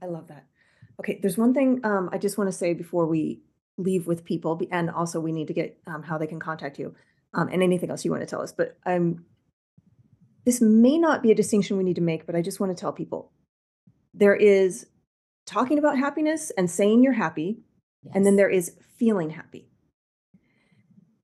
I 0.03 0.07
love 0.07 0.29
that. 0.29 0.47
Okay, 1.01 1.19
there's 1.23 1.39
one 1.39 1.55
thing 1.55 1.81
um, 1.85 2.11
I 2.13 2.19
just 2.19 2.39
want 2.39 2.49
to 2.49 2.57
say 2.57 2.75
before 2.75 3.07
we 3.07 3.43
leave 3.77 4.07
with 4.07 4.25
people, 4.25 4.61
and 4.71 4.91
also 4.91 5.21
we 5.21 5.33
need 5.33 5.49
to 5.49 5.55
get 5.55 5.79
um, 5.87 6.03
how 6.03 6.19
they 6.19 6.27
can 6.27 6.41
contact 6.41 6.79
you, 6.79 6.95
um, 7.33 7.49
and 7.49 7.63
anything 7.63 7.91
else 7.91 8.05
you 8.05 8.11
want 8.11 8.23
to 8.23 8.27
tell 8.27 8.43
us. 8.43 8.53
But 8.53 8.77
I'm 8.85 9.25
this 10.45 10.61
may 10.61 10.99
not 10.99 11.23
be 11.23 11.31
a 11.31 11.35
distinction 11.35 11.77
we 11.77 11.85
need 11.85 11.97
to 11.97 12.03
make, 12.03 12.27
but 12.27 12.37
I 12.37 12.43
just 12.43 12.61
want 12.61 12.77
to 12.77 12.81
tell 12.81 12.93
people 12.93 13.33
there 14.13 14.35
is 14.35 14.87
talking 15.47 15.78
about 15.78 15.99
happiness 15.99 16.51
and 16.57 16.70
saying 16.70 17.03
you're 17.03 17.12
happy, 17.12 17.59
and 18.12 18.24
then 18.24 18.36
there 18.36 18.51
is 18.51 18.76
feeling 18.97 19.30
happy. 19.30 19.68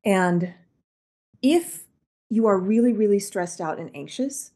And 0.05 0.55
if 1.43 1.85
you 2.29 2.47
are 2.47 2.59
really, 2.59 2.93
really 2.93 3.19
stressed 3.19 3.61
out 3.61 3.79
and 3.79 3.91
anxious, 3.95 4.53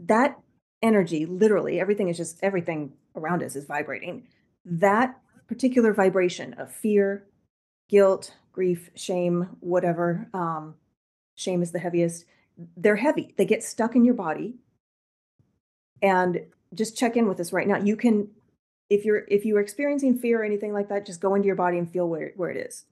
that 0.00 0.38
energy, 0.82 1.26
literally, 1.26 1.80
everything 1.80 2.08
is 2.08 2.16
just 2.16 2.38
everything 2.42 2.92
around 3.14 3.42
us 3.42 3.56
is 3.56 3.66
vibrating. 3.66 4.26
That 4.64 5.18
particular 5.46 5.92
vibration 5.92 6.54
of 6.54 6.72
fear, 6.72 7.26
guilt, 7.88 8.34
grief, 8.52 8.90
shame, 8.94 9.48
whatever, 9.60 10.28
um, 10.34 10.74
shame 11.36 11.62
is 11.62 11.72
the 11.72 11.78
heaviest. 11.78 12.24
They're 12.76 12.96
heavy. 12.96 13.34
They 13.36 13.44
get 13.44 13.62
stuck 13.62 13.94
in 13.94 14.04
your 14.04 14.14
body. 14.14 14.56
And 16.02 16.40
just 16.74 16.96
check 16.96 17.16
in 17.16 17.28
with 17.28 17.40
us 17.40 17.52
right 17.52 17.66
now. 17.66 17.78
You 17.78 17.96
can, 17.96 18.28
if 18.90 19.04
you're 19.04 19.24
if 19.28 19.44
you're 19.44 19.60
experiencing 19.60 20.18
fear 20.18 20.40
or 20.40 20.44
anything 20.44 20.72
like 20.72 20.88
that, 20.88 21.06
just 21.06 21.20
go 21.20 21.34
into 21.34 21.46
your 21.46 21.56
body 21.56 21.78
and 21.78 21.90
feel 21.90 22.08
where 22.08 22.32
where 22.36 22.50
it 22.50 22.56
is. 22.56 22.84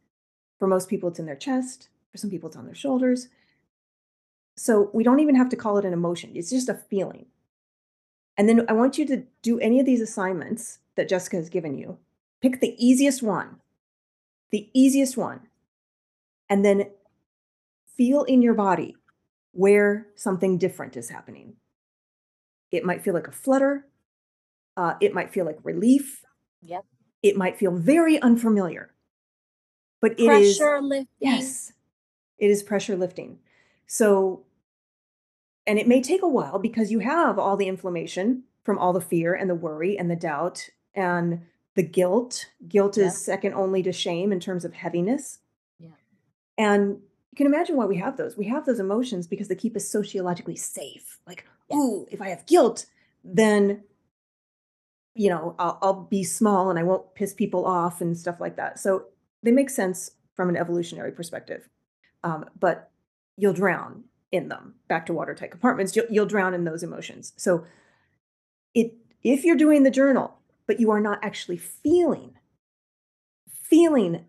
For 0.59 0.67
most 0.67 0.89
people, 0.89 1.09
it's 1.09 1.19
in 1.19 1.27
their 1.27 1.37
chest. 1.37 1.89
For 2.13 2.19
some 2.19 2.31
people, 2.31 2.49
it's 2.49 2.57
on 2.57 2.67
their 2.67 2.75
shoulders. 2.75 3.29
So 4.57 4.91
we 4.95 5.05
don't 5.05 5.21
even 5.21 5.35
have 5.35 5.51
to 5.51 5.57
call 5.57 5.77
it 5.77 5.85
an 5.85 5.93
emotion. 5.93 6.33
It's 6.35 6.51
just 6.51 6.69
a 6.69 6.75
feeling. 6.75 7.27
And 8.39 8.49
then 8.49 8.65
I 8.69 8.73
want 8.73 8.99
you 8.99 9.07
to 9.07 9.25
do 9.43 9.59
any 9.61 9.81
of 9.81 9.87
these 9.87 10.01
assignments 10.01 10.79
that 10.95 11.09
Jessica 11.09 11.37
has 11.37 11.49
given 11.49 11.77
you. 11.77 11.99
Pick 12.41 12.61
the 12.61 12.75
easiest 12.79 13.23
one, 13.23 13.61
the 14.51 14.69
easiest 14.75 15.17
one, 15.17 15.41
and 16.49 16.65
then 16.65 16.91
feel 17.97 18.25
in 18.25 18.43
your 18.43 18.55
body 18.55 18.97
where 19.53 20.07
something 20.15 20.59
different 20.59 20.97
is 20.97 21.09
happening. 21.09 21.55
It 22.73 22.85
might 22.85 23.03
feel 23.03 23.15
like 23.15 23.29
a 23.29 23.33
flutter. 23.33 23.87
Uh, 24.77 24.95
it 25.01 25.15
might 25.15 25.31
feel 25.33 25.45
like 25.47 25.59
relief. 25.63 26.25
Yep. 26.63 26.85
It 27.23 27.37
might 27.37 27.57
feel 27.59 27.73
very 27.73 28.21
unfamiliar. 28.21 28.93
But 30.03 30.13
it 30.13 30.31
is 30.31 30.59
Pressure 30.59 30.81
lifting. 30.83 31.09
yes, 31.19 31.73
it 32.39 32.51
is 32.51 32.63
pressure 32.63 32.97
lifting. 32.97 33.39
So, 33.87 34.45
and 35.67 35.79
it 35.79 35.89
may 35.89 36.03
take 36.03 36.23
a 36.23 36.29
while 36.29 36.59
because 36.59 36.91
you 36.93 36.99
have 36.99 37.39
all 37.39 37.57
the 37.57 37.67
inflammation 37.69 38.43
from 38.65 38.79
all 38.79 38.93
the 38.93 39.01
fear 39.01 39.35
and 39.35 39.49
the 39.49 39.55
worry 39.55 39.99
and 39.99 40.11
the 40.11 40.17
doubt 40.17 40.69
and 40.95 41.41
the 41.75 41.83
guilt. 41.83 42.47
Guilt 42.69 42.97
Yep. 42.99 43.07
is 43.07 43.25
second 43.25 43.55
only 43.55 43.83
to 43.85 43.93
shame 43.93 44.33
in 44.33 44.41
terms 44.41 44.65
of 44.65 44.75
heaviness. 44.75 45.39
Yeah. 45.79 45.89
And 46.59 46.91
you 47.33 47.37
can 47.37 47.47
imagine 47.47 47.77
why 47.77 47.87
we 47.87 47.97
have 47.97 48.17
those. 48.17 48.37
We 48.37 48.47
have 48.49 48.67
those 48.67 48.81
emotions 48.81 49.27
because 49.27 49.49
they 49.49 49.55
keep 49.55 49.77
us 49.77 49.89
sociologically 49.89 50.57
safe. 50.57 51.19
Like, 51.27 51.47
Ooh, 51.75 52.07
if 52.11 52.21
I 52.21 52.29
have 52.29 52.47
guilt, 52.47 52.87
then 53.25 53.83
you 55.17 55.31
know, 55.31 55.55
I'll, 55.59 55.79
I'll 55.81 56.03
be 56.03 56.23
small 56.23 56.69
and 56.69 56.79
I 56.79 56.83
won't 56.83 57.15
piss 57.15 57.33
people 57.33 57.65
off 57.65 58.03
and 58.03 58.17
stuff 58.17 58.39
like 58.39 58.57
that. 58.57 58.79
So 58.79 59.07
they 59.43 59.51
make 59.51 59.71
sense 59.71 60.11
from 60.35 60.51
an 60.51 60.57
evolutionary 60.57 61.11
perspective. 61.11 61.69
Um, 62.23 62.45
but 62.61 62.91
you'll 63.39 63.55
drown 63.55 64.05
in 64.31 64.49
them. 64.49 64.75
Back 64.89 65.07
to 65.07 65.15
watertight 65.15 65.51
compartments, 65.51 65.97
you'll, 65.97 66.07
you'll 66.11 66.27
drown 66.27 66.53
in 66.53 66.65
those 66.65 66.83
emotions. 66.83 67.33
So 67.37 67.65
it 68.75 68.95
if 69.23 69.45
you're 69.45 69.57
doing 69.57 69.83
the 69.83 69.91
journal, 69.91 70.39
but 70.67 70.79
you 70.79 70.91
are 70.91 71.01
not 71.01 71.19
actually 71.23 71.57
feeling, 71.57 72.35
feeling 73.51 74.27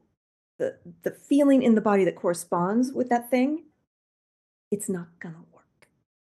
the 0.57 0.77
the 1.03 1.11
feeling 1.11 1.63
in 1.63 1.75
the 1.75 1.81
body 1.81 2.05
that 2.05 2.15
corresponds 2.15 2.93
with 2.93 3.09
that 3.09 3.29
thing, 3.29 3.65
it's 4.71 4.87
not 4.89 5.07
gonna 5.19 5.43
work. 5.51 5.56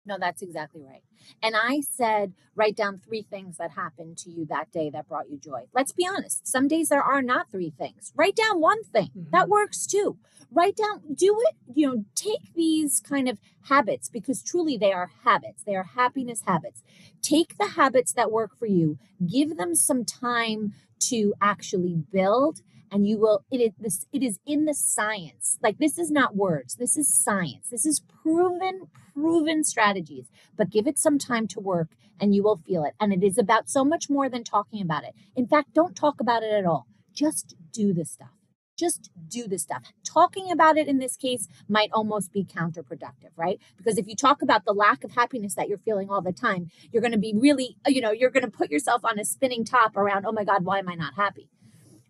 No, 0.05 0.17
that's 0.19 0.41
exactly 0.41 0.81
right. 0.81 1.03
And 1.43 1.55
I 1.55 1.81
said, 1.81 2.33
write 2.55 2.75
down 2.75 2.97
three 2.97 3.21
things 3.21 3.57
that 3.57 3.71
happened 3.71 4.17
to 4.19 4.31
you 4.31 4.45
that 4.47 4.71
day 4.71 4.89
that 4.89 5.07
brought 5.07 5.29
you 5.29 5.37
joy. 5.37 5.65
Let's 5.73 5.91
be 5.91 6.07
honest. 6.07 6.47
Some 6.47 6.67
days 6.67 6.89
there 6.89 7.03
are 7.03 7.21
not 7.21 7.51
three 7.51 7.69
things. 7.69 8.11
Write 8.15 8.35
down 8.35 8.59
one 8.59 8.83
thing. 8.83 9.11
That 9.31 9.45
Mhm. 9.45 9.49
works 9.49 9.85
too. 9.85 10.17
Write 10.51 10.75
down, 10.75 11.13
do 11.13 11.39
it, 11.47 11.55
you 11.75 11.87
know, 11.87 12.05
take 12.15 12.53
these 12.55 12.99
kind 12.99 13.29
of 13.29 13.39
habits 13.65 14.09
because 14.09 14.41
truly 14.41 14.75
they 14.75 14.91
are 14.91 15.11
habits. 15.23 15.63
They 15.63 15.75
are 15.75 15.83
happiness 15.83 16.41
habits. 16.41 16.81
Take 17.21 17.57
the 17.57 17.67
habits 17.69 18.11
that 18.13 18.31
work 18.31 18.55
for 18.57 18.65
you, 18.65 18.97
give 19.25 19.55
them 19.55 19.75
some 19.75 20.03
time 20.03 20.73
to 21.01 21.33
actually 21.41 21.95
build 21.95 22.61
and 22.91 23.07
you 23.07 23.17
will 23.17 23.45
it 23.49 23.61
is 23.61 23.71
this 23.79 24.05
it 24.11 24.21
is 24.21 24.39
in 24.45 24.65
the 24.65 24.73
science. 24.73 25.57
Like 25.63 25.77
this 25.77 25.97
is 25.97 26.11
not 26.11 26.35
words. 26.35 26.75
This 26.75 26.97
is 26.97 27.13
science. 27.13 27.69
This 27.69 27.85
is 27.85 28.01
proven 28.01 28.87
proven 29.13 29.63
strategies. 29.63 30.27
But 30.57 30.69
give 30.69 30.87
it 30.87 30.99
some 30.99 31.17
time 31.17 31.47
to 31.49 31.59
work 31.59 31.89
and 32.19 32.35
you 32.35 32.43
will 32.43 32.57
feel 32.57 32.83
it. 32.83 32.93
And 32.99 33.13
it 33.13 33.23
is 33.23 33.37
about 33.37 33.69
so 33.69 33.83
much 33.83 34.09
more 34.09 34.29
than 34.29 34.43
talking 34.43 34.81
about 34.81 35.05
it. 35.05 35.15
In 35.35 35.47
fact 35.47 35.73
don't 35.73 35.95
talk 35.95 36.19
about 36.19 36.43
it 36.43 36.51
at 36.51 36.65
all. 36.65 36.87
Just 37.13 37.55
do 37.71 37.93
the 37.93 38.05
stuff. 38.05 38.29
Just 38.77 39.11
do 39.27 39.47
the 39.47 39.59
stuff. 39.59 39.83
Talking 40.03 40.51
about 40.51 40.77
it 40.77 40.87
in 40.87 40.97
this 40.97 41.15
case 41.15 41.47
might 41.69 41.91
almost 41.93 42.33
be 42.33 42.43
counterproductive 42.43 43.31
right? 43.37 43.59
Because 43.77 43.97
if 43.97 44.07
you 44.07 44.15
talk 44.15 44.41
about 44.41 44.65
the 44.65 44.73
lack 44.73 45.03
of 45.03 45.11
happiness 45.11 45.55
that 45.55 45.69
you're 45.69 45.77
feeling 45.77 46.09
all 46.09 46.21
the 46.21 46.33
time 46.33 46.69
you're 46.91 47.01
going 47.01 47.13
to 47.13 47.17
be 47.17 47.33
really 47.35 47.77
you 47.87 48.01
know 48.01 48.11
you're 48.11 48.29
going 48.29 48.43
to 48.43 48.51
put 48.51 48.69
yourself 48.69 49.05
on 49.05 49.17
a 49.17 49.23
spinning 49.23 49.63
top 49.63 49.95
around 49.95 50.25
oh 50.25 50.31
my 50.31 50.43
god 50.43 50.65
why 50.65 50.79
am 50.79 50.89
i 50.89 50.95
not 50.95 51.13
happy 51.15 51.49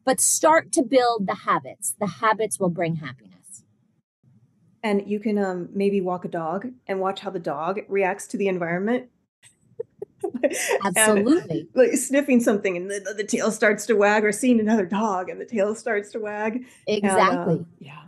but 0.05 0.19
start 0.19 0.71
to 0.73 0.83
build 0.83 1.27
the 1.27 1.35
habits. 1.35 1.95
The 1.99 2.07
habits 2.07 2.59
will 2.59 2.69
bring 2.69 2.95
happiness. 2.95 3.63
And 4.83 5.07
you 5.07 5.19
can 5.19 5.37
um, 5.37 5.69
maybe 5.73 6.01
walk 6.01 6.25
a 6.25 6.27
dog 6.27 6.67
and 6.87 6.99
watch 6.99 7.19
how 7.19 7.29
the 7.29 7.39
dog 7.39 7.81
reacts 7.87 8.27
to 8.27 8.37
the 8.37 8.47
environment. 8.47 9.09
And, 10.43 10.55
Absolutely. 10.97 11.67
like 11.73 11.93
sniffing 11.93 12.41
something 12.41 12.77
and 12.77 12.89
the, 12.89 13.13
the 13.17 13.23
tail 13.23 13.51
starts 13.51 13.87
to 13.87 13.95
wag, 13.95 14.23
or 14.23 14.31
seeing 14.31 14.59
another 14.59 14.85
dog 14.85 15.29
and 15.29 15.41
the 15.41 15.45
tail 15.45 15.73
starts 15.73 16.11
to 16.11 16.19
wag. 16.19 16.55
And, 16.55 16.65
Exactly. 16.87 17.53
um, 17.55 17.65
yeah. 17.79 18.03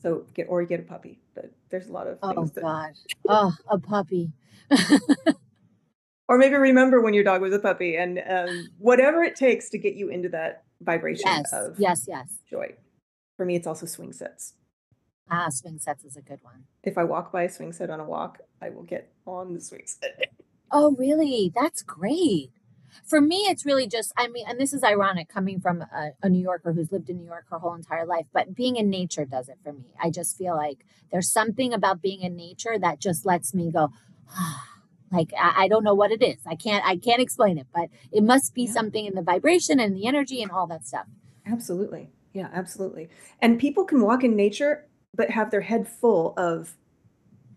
So 0.00 0.24
get 0.34 0.46
or 0.48 0.64
get 0.64 0.80
a 0.80 0.82
puppy, 0.82 1.18
but 1.34 1.50
there's 1.68 1.88
a 1.88 1.92
lot 1.92 2.06
of 2.06 2.18
oh 2.22 2.46
that, 2.46 2.62
gosh. 2.62 2.96
Oh, 3.28 3.52
a 3.68 3.78
puppy. 3.78 4.32
or 6.28 6.38
maybe 6.38 6.56
remember 6.56 7.00
when 7.00 7.12
your 7.12 7.24
dog 7.24 7.42
was 7.42 7.52
a 7.52 7.58
puppy, 7.58 7.96
and 7.96 8.22
um, 8.26 8.68
whatever 8.78 9.22
it 9.22 9.36
takes 9.36 9.68
to 9.70 9.78
get 9.78 9.94
you 9.94 10.08
into 10.08 10.28
that 10.30 10.64
vibration 10.80 11.26
yes. 11.26 11.52
of 11.52 11.78
Yes, 11.78 12.04
yes. 12.08 12.28
joy. 12.50 12.74
For 13.36 13.44
me, 13.44 13.56
it's 13.56 13.66
also 13.66 13.86
swing 13.86 14.12
sets. 14.12 14.54
Ah, 15.30 15.48
swing 15.50 15.78
sets 15.78 16.04
is 16.04 16.16
a 16.16 16.22
good 16.22 16.38
one. 16.42 16.64
If 16.82 16.96
I 16.96 17.04
walk 17.04 17.32
by 17.32 17.42
a 17.42 17.50
swing 17.50 17.72
set 17.72 17.90
on 17.90 18.00
a 18.00 18.04
walk, 18.04 18.38
I 18.62 18.70
will 18.70 18.84
get 18.84 19.12
on 19.26 19.54
the 19.54 19.60
swing 19.60 19.82
set. 19.86 20.32
Oh, 20.70 20.94
really? 20.98 21.52
That's 21.54 21.82
great. 21.82 22.50
For 23.04 23.20
me, 23.20 23.36
it's 23.48 23.66
really 23.66 23.86
just, 23.86 24.12
I 24.16 24.28
mean, 24.28 24.46
and 24.48 24.58
this 24.58 24.72
is 24.72 24.82
ironic 24.82 25.28
coming 25.28 25.60
from 25.60 25.82
a, 25.82 26.12
a 26.22 26.28
New 26.28 26.42
Yorker 26.42 26.72
who's 26.72 26.90
lived 26.90 27.10
in 27.10 27.18
New 27.18 27.26
York 27.26 27.46
her 27.50 27.58
whole 27.58 27.74
entire 27.74 28.06
life, 28.06 28.26
but 28.32 28.54
being 28.54 28.76
in 28.76 28.88
nature 28.88 29.24
does 29.24 29.48
it 29.48 29.58
for 29.62 29.72
me. 29.72 29.94
I 30.02 30.10
just 30.10 30.38
feel 30.38 30.56
like 30.56 30.84
there's 31.12 31.30
something 31.30 31.72
about 31.72 32.00
being 32.00 32.22
in 32.22 32.36
nature 32.36 32.78
that 32.78 33.00
just 33.00 33.26
lets 33.26 33.52
me 33.52 33.70
go, 33.70 33.90
like 35.12 35.32
I, 35.38 35.64
I 35.64 35.68
don't 35.68 35.84
know 35.84 35.94
what 35.94 36.10
it 36.10 36.22
is. 36.22 36.38
I 36.46 36.54
can't 36.56 36.84
I 36.84 36.96
can't 36.96 37.20
explain 37.20 37.58
it, 37.58 37.66
but 37.74 37.88
it 38.12 38.22
must 38.22 38.54
be 38.54 38.64
Yeah. 38.64 38.72
something 38.72 39.06
in 39.06 39.14
the 39.14 39.22
vibration 39.22 39.78
and 39.80 39.96
the 39.96 40.06
energy 40.06 40.42
and 40.42 40.50
all 40.50 40.66
that 40.68 40.86
stuff. 40.86 41.06
Absolutely. 41.46 42.10
Yeah, 42.32 42.48
absolutely. 42.52 43.08
And 43.40 43.58
people 43.58 43.84
can 43.84 44.02
walk 44.02 44.24
in 44.24 44.36
nature 44.36 44.86
but 45.14 45.30
have 45.30 45.50
their 45.50 45.62
head 45.62 45.88
full 45.88 46.34
of 46.36 46.76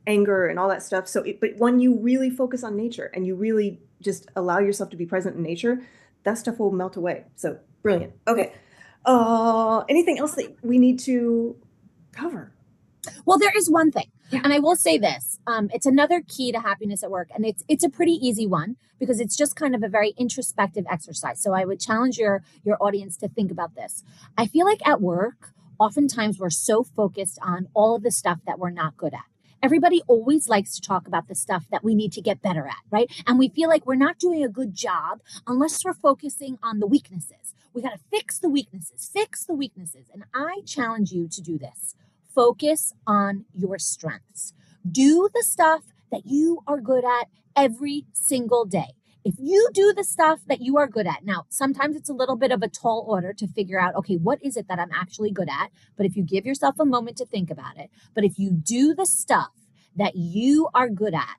anger 0.08 0.48
and 0.48 0.58
all 0.58 0.70
that 0.70 0.82
stuff. 0.82 1.08
So, 1.08 1.22
it, 1.24 1.42
but 1.42 1.52
when 1.58 1.80
you 1.80 2.00
really 2.00 2.30
focus 2.30 2.64
on 2.64 2.78
nature 2.78 3.12
and 3.14 3.28
you 3.28 3.36
really 3.36 3.82
just 4.02 4.28
allow 4.36 4.60
yourself 4.60 4.90
to 4.92 4.98
be 4.98 5.06
present 5.06 5.36
in 5.36 5.44
nature, 5.44 5.82
that 6.24 6.38
stuff 6.38 6.58
will 6.60 6.72
melt 6.72 6.96
away. 6.96 7.26
So, 7.36 7.60
brilliant. 7.84 8.14
Okay. 8.28 8.54
Uh, 9.06 9.84
anything 9.90 10.18
else 10.20 10.36
that 10.36 10.56
we 10.64 10.78
need 10.78 11.00
to 11.00 11.56
cover? 12.14 12.54
Well, 13.26 13.38
there 13.38 13.52
is 13.56 13.70
one 13.70 13.92
thing, 13.92 14.10
And 14.32 14.54
I 14.54 14.60
will 14.60 14.76
say 14.76 14.98
this: 14.98 15.40
um, 15.48 15.70
it's 15.74 15.86
another 15.86 16.22
key 16.28 16.52
to 16.52 16.60
happiness 16.60 17.04
at 17.04 17.12
work, 17.12 17.30
and 17.34 17.46
it's 17.46 17.64
it's 17.68 17.84
a 17.84 17.90
pretty 17.90 18.14
easy 18.14 18.46
one 18.46 18.78
because 19.00 19.20
it's 19.20 19.36
just 19.36 19.56
kind 19.56 19.76
of 19.76 19.84
a 19.84 19.88
very 19.88 20.14
introspective 20.18 20.86
exercise. 20.90 21.42
So 21.42 21.54
I 21.54 21.66
would 21.66 21.80
challenge 21.80 22.18
your 22.18 22.44
your 22.64 22.78
audience 22.82 23.18
to 23.18 23.28
think 23.28 23.52
about 23.52 23.76
this. 23.76 24.04
I 24.38 24.46
feel 24.46 24.66
like 24.66 24.86
at 24.88 25.02
work, 25.02 25.54
oftentimes 25.80 26.40
we're 26.40 26.50
so 26.50 26.84
focused 26.84 27.40
on 27.42 27.68
all 27.74 27.96
of 27.96 28.04
the 28.04 28.12
stuff 28.12 28.40
that 28.46 28.60
we're 28.60 28.70
not 28.70 28.98
good 28.98 29.14
at. 29.14 29.26
Everybody 29.62 30.02
always 30.08 30.48
likes 30.48 30.76
to 30.76 30.82
talk 30.82 31.06
about 31.06 31.28
the 31.28 31.36
stuff 31.36 31.66
that 31.70 31.84
we 31.84 31.94
need 31.94 32.14
to 32.14 32.22
get 32.22 32.42
better 32.42 32.66
at, 32.66 32.78
right? 32.92 33.12
And 33.28 33.38
we 33.38 33.50
feel 33.50 33.68
like 33.68 33.86
we're 33.86 33.96
not 33.96 34.18
doing 34.18 34.42
a 34.44 34.48
good 34.48 34.74
job 34.74 35.20
unless 35.48 35.84
we're 35.84 35.94
focusing 35.94 36.58
on 36.64 36.80
the 36.80 36.88
weaknesses. 36.88 37.54
We 37.74 37.82
got 37.82 37.92
to 37.92 38.00
fix 38.10 38.40
the 38.40 38.50
weaknesses, 38.50 39.10
fix 39.12 39.44
the 39.44 39.54
weaknesses. 39.54 40.08
And 40.14 40.24
I 40.34 40.62
challenge 40.66 41.12
you 41.12 41.28
to 41.28 41.42
do 41.42 41.58
this 41.58 41.96
focus 42.34 42.94
on 43.06 43.46
your 43.54 43.80
strengths. 43.80 44.54
Do 44.90 45.30
the 45.34 45.44
stuff 45.44 45.84
that 46.12 46.26
you 46.26 46.62
are 46.68 46.80
good 46.80 47.04
at 47.06 47.28
every 47.56 48.06
single 48.14 48.66
day. 48.66 48.94
If 49.26 49.36
you 49.38 49.70
do 49.74 49.94
the 49.94 50.04
stuff 50.04 50.40
that 50.48 50.62
you 50.62 50.78
are 50.78 50.88
good 50.88 51.06
at, 51.06 51.26
now 51.26 51.46
sometimes 51.50 51.96
it's 51.96 52.10
a 52.10 52.14
little 52.14 52.38
bit 52.38 52.52
of 52.52 52.64
a 52.64 52.70
tall 52.70 53.06
order 53.08 53.34
to 53.34 53.48
figure 53.48 53.80
out, 53.80 53.96
okay, 53.96 54.16
what 54.16 54.42
is 54.42 54.56
it 54.56 54.68
that 54.70 54.80
I'm 54.80 54.92
actually 54.94 55.32
good 55.32 55.50
at? 55.50 55.72
But 55.98 56.06
if 56.06 56.16
you 56.16 56.24
give 56.24 56.46
yourself 56.46 56.76
a 56.80 56.86
moment 56.86 57.18
to 57.18 57.26
think 57.26 57.52
about 57.52 57.78
it, 57.78 57.90
but 58.16 58.24
if 58.24 58.40
you 58.40 58.52
do 58.52 58.94
the 58.94 59.06
stuff 59.06 59.52
that 59.96 60.16
you 60.16 60.70
are 60.74 60.90
good 60.90 61.14
at 61.14 61.38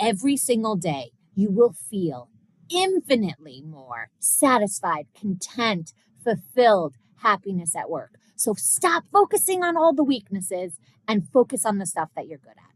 every 0.00 0.36
single 0.36 0.76
day, 0.76 1.12
you 1.34 1.50
will 1.50 1.72
feel 1.72 2.28
infinitely 2.68 3.62
more 3.62 4.10
satisfied, 4.18 5.06
content, 5.18 5.92
fulfilled, 6.24 6.96
happiness 7.22 7.74
at 7.76 7.90
work. 7.90 8.14
So 8.36 8.54
stop 8.54 9.04
focusing 9.12 9.62
on 9.62 9.76
all 9.76 9.92
the 9.92 10.04
weaknesses 10.04 10.78
and 11.08 11.28
focus 11.28 11.64
on 11.64 11.78
the 11.78 11.86
stuff 11.86 12.10
that 12.16 12.26
you're 12.26 12.38
good 12.38 12.50
at. 12.56 12.72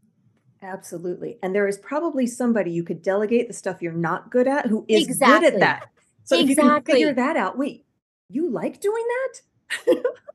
Absolutely. 0.67 1.37
And 1.43 1.53
there 1.53 1.67
is 1.67 1.77
probably 1.77 2.25
somebody 2.25 2.71
you 2.71 2.83
could 2.83 3.01
delegate 3.01 3.47
the 3.47 3.53
stuff 3.53 3.81
you're 3.81 3.91
not 3.91 4.31
good 4.31 4.47
at 4.47 4.67
who 4.67 4.85
is 4.87 5.05
good 5.05 5.11
Exactly. 5.11 5.47
at 5.47 5.59
that. 5.59 5.89
So 6.23 6.35
if 6.35 6.49
you 6.49 6.55
can 6.55 6.65
Exactly. 6.65 6.93
figure 6.95 7.13
that 7.13 7.37
out, 7.37 7.57
wait, 7.57 7.85
you 8.29 8.49
like 8.49 8.81
doing 8.81 9.03
that? 9.07 9.41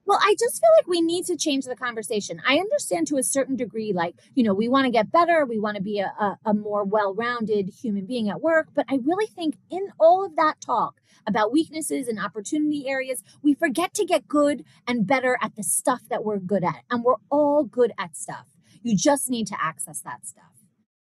Well, 0.05 0.19
I 0.21 0.35
just 0.39 0.61
feel 0.61 0.71
like 0.77 0.87
we 0.87 1.01
need 1.01 1.27
to 1.27 1.37
change 1.37 1.65
the 1.65 1.77
conversation. 1.77 2.43
I 2.47 2.57
understand 2.57 3.07
to 3.07 3.19
a 3.19 3.23
certain 3.23 3.57
degree, 3.57 3.93
like, 3.93 4.17
you 4.35 4.43
know, 4.43 4.53
we 4.53 4.69
want 4.69 4.85
to 4.87 4.91
get 4.91 5.13
better, 5.13 5.47
we 5.47 5.61
want 5.61 5.77
to 5.77 5.83
be 5.83 6.01
a, 6.01 6.07
a, 6.07 6.39
a 6.47 6.55
more 6.55 6.85
well 6.85 7.15
rounded 7.15 7.71
human 7.71 8.07
being 8.07 8.29
at 8.29 8.41
work. 8.41 8.69
But 8.75 8.87
I 8.89 8.99
really 9.03 9.27
think 9.27 9.57
in 9.71 9.89
all 10.01 10.25
of 10.25 10.37
that 10.37 10.61
talk 10.61 11.01
about 11.27 11.53
weaknesses 11.53 12.09
and 12.09 12.19
opportunity 12.19 12.89
areas, 12.89 13.23
we 13.43 13.55
forget 13.55 13.95
to 13.95 14.05
get 14.05 14.27
good 14.27 14.65
and 14.89 15.07
better 15.07 15.39
at 15.41 15.55
the 15.55 15.63
stuff 15.63 16.03
that 16.11 16.25
we're 16.25 16.39
good 16.39 16.65
at. 16.65 16.83
And 16.91 17.05
we're 17.05 17.17
all 17.31 17.63
good 17.65 17.93
at 17.97 18.17
stuff. 18.17 18.49
You 18.83 18.97
just 18.97 19.31
need 19.31 19.47
to 19.47 19.57
access 19.59 20.01
that 20.01 20.27
stuff. 20.27 20.45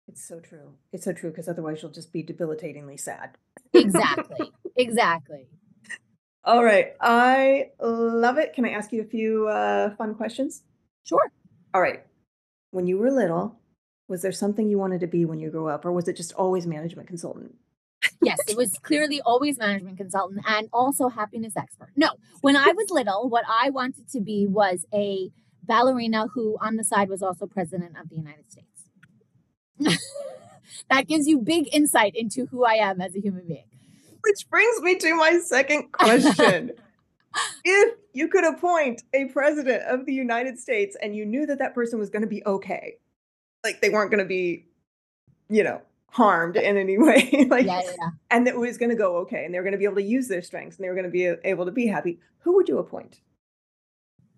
It's 0.07 0.27
so 0.27 0.39
true. 0.39 0.73
It's 0.91 1.05
so 1.05 1.13
true 1.13 1.29
because 1.29 1.47
otherwise 1.47 1.83
you'll 1.83 1.91
just 1.91 2.11
be 2.11 2.23
debilitatingly 2.23 2.97
sad. 2.97 3.37
Exactly. 3.73 4.51
exactly. 4.75 5.47
All 6.43 6.63
right. 6.63 6.93
I 7.01 7.71
love 7.79 8.37
it. 8.37 8.53
Can 8.53 8.65
I 8.65 8.69
ask 8.69 8.91
you 8.91 9.01
a 9.01 9.05
few 9.05 9.47
uh, 9.47 9.95
fun 9.95 10.15
questions? 10.15 10.63
Sure. 11.03 11.31
All 11.73 11.81
right. 11.81 12.03
When 12.71 12.87
you 12.87 12.97
were 12.97 13.11
little, 13.11 13.59
was 14.07 14.21
there 14.21 14.31
something 14.31 14.69
you 14.69 14.77
wanted 14.77 15.01
to 15.01 15.07
be 15.07 15.25
when 15.25 15.39
you 15.39 15.49
grew 15.49 15.67
up, 15.67 15.85
or 15.85 15.91
was 15.91 16.07
it 16.07 16.15
just 16.15 16.33
always 16.33 16.65
management 16.65 17.07
consultant? 17.07 17.55
Yes, 18.21 18.39
it 18.47 18.57
was 18.57 18.77
clearly 18.79 19.21
always 19.21 19.57
management 19.57 19.97
consultant 19.97 20.41
and 20.47 20.67
also 20.73 21.09
happiness 21.09 21.53
expert. 21.55 21.89
No, 21.95 22.09
when 22.41 22.55
I 22.55 22.73
was 22.75 22.89
little, 22.89 23.29
what 23.29 23.45
I 23.47 23.69
wanted 23.69 24.09
to 24.09 24.19
be 24.19 24.45
was 24.47 24.85
a 24.93 25.29
ballerina 25.63 26.27
who 26.33 26.57
on 26.61 26.75
the 26.75 26.83
side 26.83 27.09
was 27.09 27.21
also 27.21 27.45
president 27.45 27.97
of 27.97 28.09
the 28.09 28.15
United 28.15 28.45
States. 28.51 28.67
that 30.89 31.07
gives 31.07 31.27
you 31.27 31.39
big 31.39 31.69
insight 31.71 32.15
into 32.15 32.45
who 32.47 32.65
I 32.65 32.73
am 32.73 32.99
as 32.99 33.15
a 33.15 33.19
human 33.19 33.47
being. 33.47 33.68
Which 34.29 34.47
brings 34.47 34.79
me 34.81 34.95
to 34.95 35.15
my 35.15 35.39
second 35.39 35.91
question. 35.91 36.71
if 37.65 37.95
you 38.13 38.27
could 38.27 38.45
appoint 38.45 39.01
a 39.13 39.25
president 39.25 39.81
of 39.83 40.05
the 40.05 40.13
United 40.13 40.59
States 40.59 40.95
and 41.01 41.15
you 41.15 41.25
knew 41.25 41.47
that 41.47 41.57
that 41.57 41.73
person 41.73 41.97
was 41.97 42.11
going 42.11 42.21
to 42.21 42.27
be 42.27 42.45
okay, 42.45 42.97
like 43.63 43.81
they 43.81 43.89
weren't 43.89 44.11
going 44.11 44.23
to 44.23 44.27
be, 44.27 44.67
you 45.49 45.63
know, 45.63 45.81
harmed 46.11 46.57
in 46.57 46.77
any 46.77 46.99
way, 46.99 47.47
like, 47.49 47.65
Yeah, 47.65 47.81
yeah, 47.83 48.09
and 48.29 48.47
it 48.47 48.55
was 48.55 48.77
going 48.77 48.91
to 48.91 48.95
go 48.95 49.17
okay, 49.17 49.45
and 49.45 49.53
they 49.53 49.57
were 49.57 49.63
going 49.63 49.73
to 49.73 49.79
be 49.79 49.85
able 49.85 49.95
to 49.95 50.03
use 50.03 50.27
their 50.27 50.43
strengths 50.43 50.77
and 50.77 50.83
they 50.83 50.89
were 50.89 50.95
going 50.95 51.05
to 51.05 51.11
be 51.11 51.25
able 51.43 51.65
to 51.65 51.71
be 51.71 51.87
happy, 51.87 52.19
who 52.39 52.55
would 52.55 52.69
you 52.69 52.77
appoint? 52.77 53.21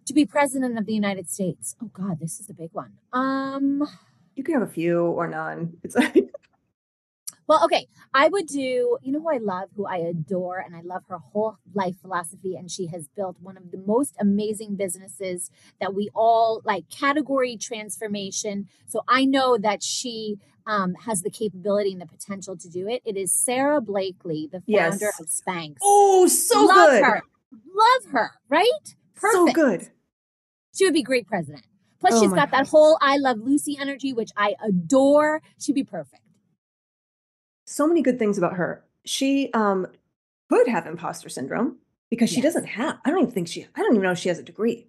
To 0.05 0.13
be 0.13 0.25
president 0.25 0.79
of 0.79 0.85
the 0.85 0.93
United 0.93 1.29
States. 1.29 1.75
Oh 1.83 1.89
God, 1.91 2.21
this 2.21 2.39
is 2.39 2.49
a 2.49 2.53
big 2.53 2.69
one. 2.71 2.93
Um. 3.11 3.85
You 4.37 4.45
can 4.45 4.53
have 4.53 4.63
a 4.63 4.71
few 4.71 5.03
or 5.03 5.27
none. 5.27 5.73
It's 5.83 5.95
like, 5.95 6.15
Well, 7.51 7.65
okay. 7.65 7.89
I 8.13 8.29
would 8.29 8.45
do, 8.45 8.97
you 9.01 9.11
know 9.11 9.19
who 9.19 9.29
I 9.29 9.39
love, 9.39 9.67
who 9.75 9.85
I 9.85 9.97
adore, 9.97 10.59
and 10.59 10.73
I 10.73 10.79
love 10.85 11.03
her 11.09 11.17
whole 11.17 11.57
life 11.73 11.97
philosophy. 12.01 12.55
And 12.55 12.71
she 12.71 12.87
has 12.87 13.09
built 13.09 13.35
one 13.41 13.57
of 13.57 13.71
the 13.71 13.77
most 13.77 14.15
amazing 14.21 14.77
businesses 14.77 15.51
that 15.81 15.93
we 15.93 16.09
all 16.15 16.61
like 16.63 16.85
category 16.89 17.57
transformation. 17.57 18.69
So 18.87 19.01
I 19.09 19.25
know 19.25 19.57
that 19.57 19.83
she 19.83 20.37
um, 20.65 20.93
has 20.93 21.23
the 21.23 21.29
capability 21.29 21.91
and 21.91 21.99
the 21.99 22.05
potential 22.05 22.55
to 22.55 22.69
do 22.69 22.87
it. 22.87 23.01
It 23.03 23.17
is 23.17 23.33
Sara 23.33 23.81
Blakely, 23.81 24.47
the 24.49 24.61
founder 24.61 25.11
Yes. 25.11 25.19
of 25.19 25.27
Spanx. 25.27 25.75
oh, 25.83 26.27
so 26.27 26.55
good. 26.55 26.67
love 26.69 26.89
good. 26.91 27.03
her. 27.03 27.21
Love 27.75 28.11
her, 28.13 28.31
right? 28.47 28.95
Perfect. 29.13 29.33
So 29.33 29.51
good. 29.51 29.89
She 30.73 30.85
would 30.85 30.93
be 30.93 31.03
great 31.03 31.27
president. 31.27 31.65
Plus, 31.99 32.13
Oh 32.13 32.21
she's 32.21 32.31
got 32.31 32.51
that 32.51 32.69
whole 32.69 32.97
I 33.01 33.17
love 33.17 33.39
Lucy 33.39 33.77
energy, 33.77 34.13
which 34.13 34.31
I 34.37 34.55
adore. 34.65 35.41
She'd 35.59 35.75
be 35.75 35.83
perfect. 35.83 36.21
So 37.71 37.87
many 37.87 38.01
good 38.01 38.19
things 38.19 38.37
about 38.37 38.53
her. 38.53 38.83
She 39.05 39.51
um 39.53 39.87
could 40.49 40.67
have 40.67 40.85
imposter 40.85 41.29
syndrome 41.29 41.77
because 42.09 42.29
she 42.29 42.37
Yes. 42.37 42.43
doesn't 42.53 42.65
have. 42.65 42.99
I 43.05 43.09
don't 43.09 43.19
even 43.21 43.31
think 43.31 43.47
she. 43.47 43.65
I 43.75 43.79
don't 43.81 43.93
even 43.93 44.03
know 44.03 44.11
if 44.11 44.19
she 44.19 44.29
has 44.29 44.39
a 44.39 44.43
degree. 44.43 44.87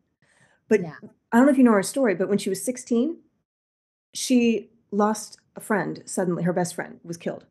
But 0.68 0.80
Yeah. 0.82 0.96
I 1.30 1.36
don't 1.36 1.46
know 1.46 1.52
if 1.52 1.58
you 1.58 1.64
know 1.64 1.72
her 1.72 1.82
story. 1.82 2.14
But 2.14 2.28
when 2.28 2.38
she 2.38 2.50
was 2.50 2.62
16, 2.64 3.16
she 4.14 4.70
lost 4.90 5.38
a 5.56 5.60
friend 5.60 6.02
suddenly. 6.04 6.42
Her 6.42 6.52
best 6.52 6.74
friend 6.74 6.98
was 7.04 7.16
killed, 7.16 7.46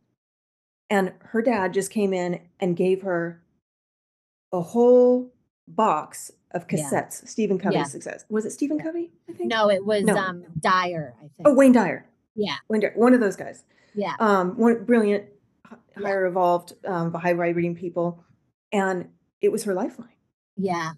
and 0.90 1.14
her 1.20 1.42
dad 1.42 1.74
just 1.74 1.90
came 1.92 2.14
in 2.14 2.42
and 2.60 2.76
gave 2.76 3.02
her 3.04 3.42
a 4.52 4.62
whole 4.62 5.32
box 5.68 6.32
of 6.52 6.66
Yeah. 6.70 6.80
cassettes. 6.84 7.26
Stephen 7.28 7.58
Covey's 7.58 7.76
Yeah. 7.78 7.84
success. 7.86 8.26
Was 8.30 8.46
it 8.46 8.52
Stephen 8.52 8.78
Yeah. 8.78 8.84
Covey? 8.84 9.12
I 9.30 9.34
think. 9.34 9.50
No, 9.50 9.70
it 9.70 9.86
was 9.86 10.04
No. 10.04 10.18
um 10.18 10.44
Dyer, 10.60 11.16
I 11.18 11.22
think. 11.22 11.46
Oh, 11.46 11.54
Wayne 11.54 11.72
Dyer. 11.72 12.06
Yeah. 12.36 12.56
One 12.68 13.14
of 13.14 13.20
those 13.20 13.36
guys. 13.36 13.64
Yeah. 13.94 14.16
um, 14.20 14.58
one 14.58 14.86
brilliant, 14.86 15.26
Yeah. 15.70 15.78
higher 16.04 16.26
evolved, 16.26 16.74
um, 16.86 17.14
high 17.14 17.32
reading 17.32 17.76
people, 17.76 18.24
and 18.72 19.10
it 19.42 19.52
was 19.52 19.64
her 19.66 19.74
lifeline. 19.74 20.10
Yeah. 20.56 20.94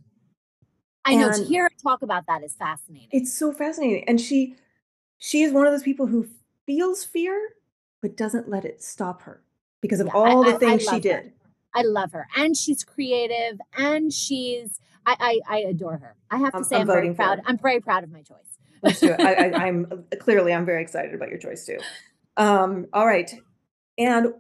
I 1.06 1.16
know 1.16 1.32
to 1.32 1.44
hear 1.44 1.64
her 1.64 1.72
talk 1.82 2.02
about 2.04 2.28
that 2.28 2.44
is 2.44 2.54
fascinating. 2.56 3.10
It's 3.12 3.34
so 3.34 3.52
fascinating, 3.52 4.04
and 4.08 4.22
she, 4.22 4.56
she 5.18 5.42
is 5.42 5.52
one 5.52 5.66
of 5.66 5.74
those 5.74 5.84
people 5.84 6.06
who 6.08 6.28
feels 6.68 7.04
fear 7.04 7.50
but 8.02 8.16
doesn't 8.16 8.48
let 8.50 8.64
it 8.66 8.84
stop 8.84 9.24
her 9.24 9.42
because 9.82 10.00
of 10.00 10.08
Yeah, 10.08 10.14
all 10.14 10.46
I- 10.46 10.52
the 10.52 10.56
I 10.56 10.60
things 10.60 10.82
she 10.84 10.88
love 10.88 10.96
her. 10.96 11.00
did. 11.24 11.34
I 11.74 11.82
love 11.82 12.12
her. 12.12 12.28
And 12.38 12.56
she's 12.56 12.84
creative 12.84 13.60
and 13.78 14.14
she's 14.14 14.80
I 15.06 15.16
I, 15.50 15.56
I 15.56 15.58
adore 15.62 15.98
her. 15.98 16.16
I 16.30 16.38
have 16.38 16.52
to 16.52 16.58
I'm- 16.58 16.64
say 16.66 16.76
I'm 16.76 16.82
I'm, 16.82 16.88
very 16.88 17.14
proud. 17.16 17.42
I'm 17.46 17.58
very 17.58 17.80
proud 17.80 18.04
of 18.04 18.12
my 18.12 18.22
choice. 18.22 18.53
Let's 18.84 19.00
do 19.00 19.16
it. 19.18 19.20
I, 19.20 19.52
I'm 19.68 20.06
clearly 20.20 20.54
I'm 20.54 20.66
very 20.66 20.82
excited 20.82 21.14
about 21.14 21.30
your 21.30 21.40
choice 21.40 21.66
too. 21.66 21.80
Um, 22.38 22.88
all 22.94 23.08
right, 23.08 23.34
and 23.98 24.34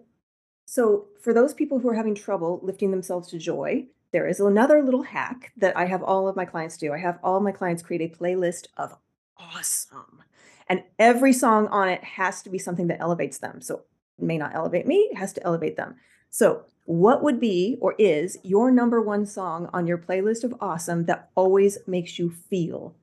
so 0.65 1.07
for 1.21 1.33
those 1.33 1.53
people 1.53 1.79
who 1.79 1.89
are 1.89 1.93
having 1.93 2.15
trouble 2.15 2.59
lifting 2.63 2.91
themselves 2.91 3.29
to 3.29 3.37
joy, 3.37 3.87
there 4.11 4.27
is 4.27 4.39
another 4.39 4.83
little 4.83 5.03
hack 5.03 5.51
that 5.57 5.77
I 5.77 5.85
have 5.85 6.03
all 6.03 6.27
of 6.27 6.35
my 6.35 6.45
clients 6.45 6.77
do. 6.77 6.93
I 6.93 6.97
have 6.97 7.19
all 7.23 7.39
my 7.39 7.51
clients 7.51 7.83
create 7.83 8.01
a 8.01 8.15
playlist 8.15 8.67
of 8.77 8.95
awesome, 9.37 10.23
and 10.67 10.83
every 10.99 11.33
song 11.33 11.67
on 11.67 11.87
it 11.89 12.03
has 12.03 12.41
to 12.43 12.49
be 12.49 12.59
something 12.59 12.87
that 12.87 13.01
elevates 13.01 13.37
them. 13.37 13.61
So 13.61 13.83
it 14.17 14.25
may 14.25 14.37
not 14.37 14.55
elevate 14.55 14.87
me; 14.87 15.09
it 15.11 15.17
has 15.17 15.33
to 15.33 15.43
elevate 15.43 15.77
them. 15.77 15.95
So, 16.29 16.65
what 16.85 17.23
would 17.23 17.39
be 17.39 17.77
or 17.79 17.95
is 17.97 18.37
your 18.43 18.71
number 18.71 18.99
one 18.99 19.25
song 19.25 19.69
on 19.71 19.87
your 19.87 19.97
playlist 19.97 20.43
of 20.43 20.55
awesome 20.59 21.05
that 21.05 21.29
always 21.35 21.77
makes 21.87 22.19
you 22.19 22.29
feel 22.29 22.95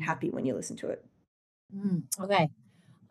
happy 0.00 0.30
when 0.30 0.44
you 0.44 0.54
listen 0.54 0.76
to 0.76 0.88
it? 0.88 1.04
mm, 1.76 2.02
okay. 2.20 2.48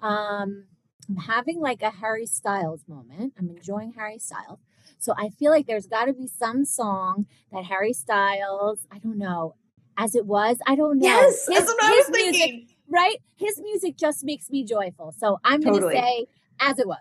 Um 0.01 0.65
I'm 1.09 1.15
having 1.15 1.59
like 1.59 1.81
a 1.81 1.89
Harry 1.89 2.25
Styles 2.27 2.81
moment. 2.87 3.33
I'm 3.39 3.49
enjoying 3.49 3.93
Harry 3.93 4.19
Styles. 4.19 4.59
So 4.99 5.13
I 5.17 5.29
feel 5.29 5.49
like 5.51 5.65
there's 5.65 5.87
got 5.87 6.05
to 6.05 6.13
be 6.13 6.27
some 6.27 6.65
song 6.65 7.25
that 7.51 7.63
Harry 7.65 7.93
Styles, 7.93 8.85
I 8.91 8.99
don't 8.99 9.17
know, 9.17 9.55
as 9.97 10.13
it 10.13 10.25
was, 10.25 10.57
I 10.67 10.75
don't 10.75 10.99
know. 10.99 11.05
Yes, 11.07 11.47
His- 11.47 11.57
that's 11.57 11.67
what 11.71 11.83
I 11.83 11.89
was 11.91 12.09
music- 12.11 12.35
thinking. 12.41 12.67
right? 12.87 13.17
His 13.37 13.59
music 13.59 13.95
just 13.97 14.23
makes 14.23 14.49
me 14.51 14.63
joyful. 14.63 15.13
So 15.17 15.39
I'm 15.43 15.61
going 15.61 15.73
to 15.75 15.79
Totally. 15.81 15.95
say 16.01 16.25
as 16.59 16.77
it 16.79 16.87
was. 16.87 16.99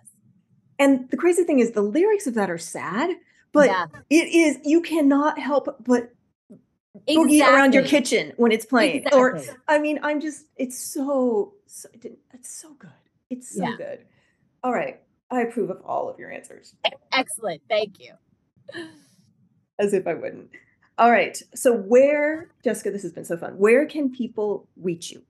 And 0.78 1.10
the 1.10 1.16
crazy 1.16 1.44
thing 1.44 1.58
is, 1.58 1.72
the 1.72 1.82
lyrics 1.82 2.26
of 2.26 2.34
that 2.34 2.50
are 2.50 2.56
sad, 2.58 3.10
but 3.52 3.66
yeah, 3.68 3.86
it 4.10 4.28
is 4.28 4.58
you 4.64 4.80
cannot 4.80 5.38
help 5.38 5.82
but 5.84 6.12
boogie 7.08 7.40
around 7.42 7.74
your 7.74 7.82
kitchen 7.84 8.32
when 8.36 8.52
it's 8.52 8.64
playing. 8.64 9.04
Or 9.12 9.40
I 9.68 9.78
mean, 9.78 10.00
I'm 10.02 10.20
just 10.20 10.46
it's 10.56 10.78
so, 10.78 11.54
so 11.66 11.88
it's 12.32 12.50
so 12.50 12.74
good. 12.78 12.90
It's 13.30 13.54
so 13.54 13.62
Yeah. 13.62 13.76
good. 13.76 14.04
All 14.64 14.72
right, 14.72 15.00
I 15.30 15.42
approve 15.42 15.70
of 15.70 15.80
all 15.84 16.08
of 16.08 16.18
your 16.18 16.30
answers, 16.32 16.74
Excellent. 17.12 17.62
Thank 17.68 18.00
you. 18.00 18.14
as 19.78 19.92
if 19.94 20.06
I 20.06 20.14
wouldn't. 20.14 20.50
All 20.98 21.10
right, 21.12 21.40
so 21.54 21.72
where, 21.72 22.50
Jessica, 22.64 22.90
this 22.90 23.02
has 23.02 23.12
been 23.12 23.24
so 23.24 23.36
fun. 23.36 23.56
Where 23.56 23.86
can 23.86 24.10
people 24.10 24.66
reach 24.76 25.12
you? 25.12 25.22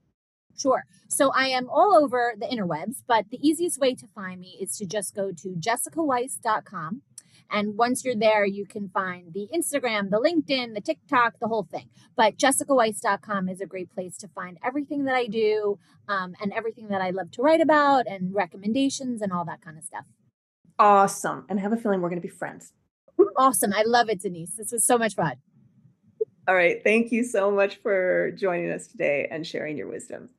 Sure. 0.57 0.83
So 1.09 1.31
I 1.35 1.47
am 1.49 1.69
all 1.69 1.95
over 1.95 2.33
the 2.37 2.47
interwebs, 2.47 3.03
but 3.07 3.25
the 3.29 3.37
easiest 3.47 3.79
way 3.79 3.93
to 3.95 4.07
find 4.07 4.41
me 4.41 4.57
is 4.59 4.75
to 4.77 4.85
just 4.85 5.15
go 5.15 5.31
to 5.31 5.49
jessicaweiss.com. 5.49 7.01
And 7.51 7.77
once 7.77 8.05
you're 8.05 8.15
there, 8.15 8.45
you 8.45 8.65
can 8.65 8.89
find 8.89 9.33
the 9.33 9.47
Instagram, 9.53 10.09
the 10.09 10.19
LinkedIn, 10.19 10.75
the 10.75 10.81
TikTok, 10.81 11.39
the 11.39 11.47
whole 11.47 11.67
thing. 11.69 11.89
But 12.15 12.37
jessicaweiss.com 12.37 13.49
is 13.49 13.61
a 13.61 13.65
great 13.65 13.89
place 13.91 14.17
to 14.17 14.27
find 14.27 14.57
everything 14.63 15.05
that 15.05 15.15
I 15.15 15.27
do 15.27 15.79
um, 16.07 16.35
and 16.41 16.53
everything 16.53 16.89
that 16.89 17.01
I 17.01 17.09
love 17.09 17.31
to 17.31 17.41
write 17.41 17.61
about 17.61 18.07
and 18.07 18.33
recommendations 18.33 19.21
and 19.21 19.31
all 19.31 19.45
that 19.45 19.61
kind 19.61 19.77
of 19.77 19.83
stuff. 19.83 20.05
Awesome, 20.77 21.45
and 21.49 21.59
I 21.59 21.61
have 21.61 21.73
a 21.73 21.77
feeling 21.77 22.01
we're 22.01 22.09
going 22.09 22.21
to 22.21 22.27
be 22.27 22.33
friends. 22.33 22.71
Awesome. 23.35 23.73
I 23.73 23.83
love 23.85 24.09
it, 24.09 24.21
Denise. 24.21 24.55
This 24.55 24.71
was 24.71 24.85
so 24.85 24.97
much 24.97 25.15
fun. 25.15 25.33
All 26.47 26.55
right, 26.55 26.81
thank 26.83 27.11
you 27.11 27.23
so 27.23 27.51
much 27.51 27.77
for 27.77 28.31
joining 28.31 28.71
us 28.71 28.87
today 28.87 29.27
and 29.29 29.45
sharing 29.45 29.77
your 29.77 29.87
wisdom. 29.87 30.29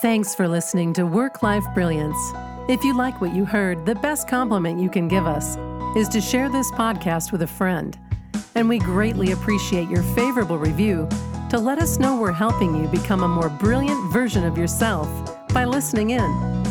Thanks 0.00 0.34
for 0.34 0.46
listening 0.48 0.92
to 0.94 1.04
Work 1.04 1.42
Life 1.42 1.64
Brilliance. 1.74 2.57
If 2.68 2.84
you 2.84 2.92
like 2.92 3.18
what 3.22 3.34
you 3.34 3.46
heard, 3.46 3.86
the 3.86 3.94
best 3.94 4.28
compliment 4.28 4.78
you 4.78 4.90
can 4.90 5.08
give 5.08 5.26
us 5.26 5.56
is 5.96 6.06
to 6.10 6.20
share 6.20 6.50
this 6.50 6.70
podcast 6.72 7.32
with 7.32 7.40
a 7.40 7.46
friend. 7.46 7.98
And 8.54 8.68
we 8.68 8.78
greatly 8.78 9.32
appreciate 9.32 9.88
your 9.88 10.02
favorable 10.02 10.58
review 10.58 11.08
to 11.48 11.58
let 11.58 11.78
us 11.78 11.98
know 11.98 12.20
we're 12.20 12.30
helping 12.30 12.76
you 12.76 12.86
become 12.88 13.22
a 13.22 13.28
more 13.28 13.48
brilliant 13.48 14.12
version 14.12 14.44
of 14.44 14.58
yourself 14.58 15.08
by 15.54 15.64
listening 15.64 16.10
in. 16.10 16.67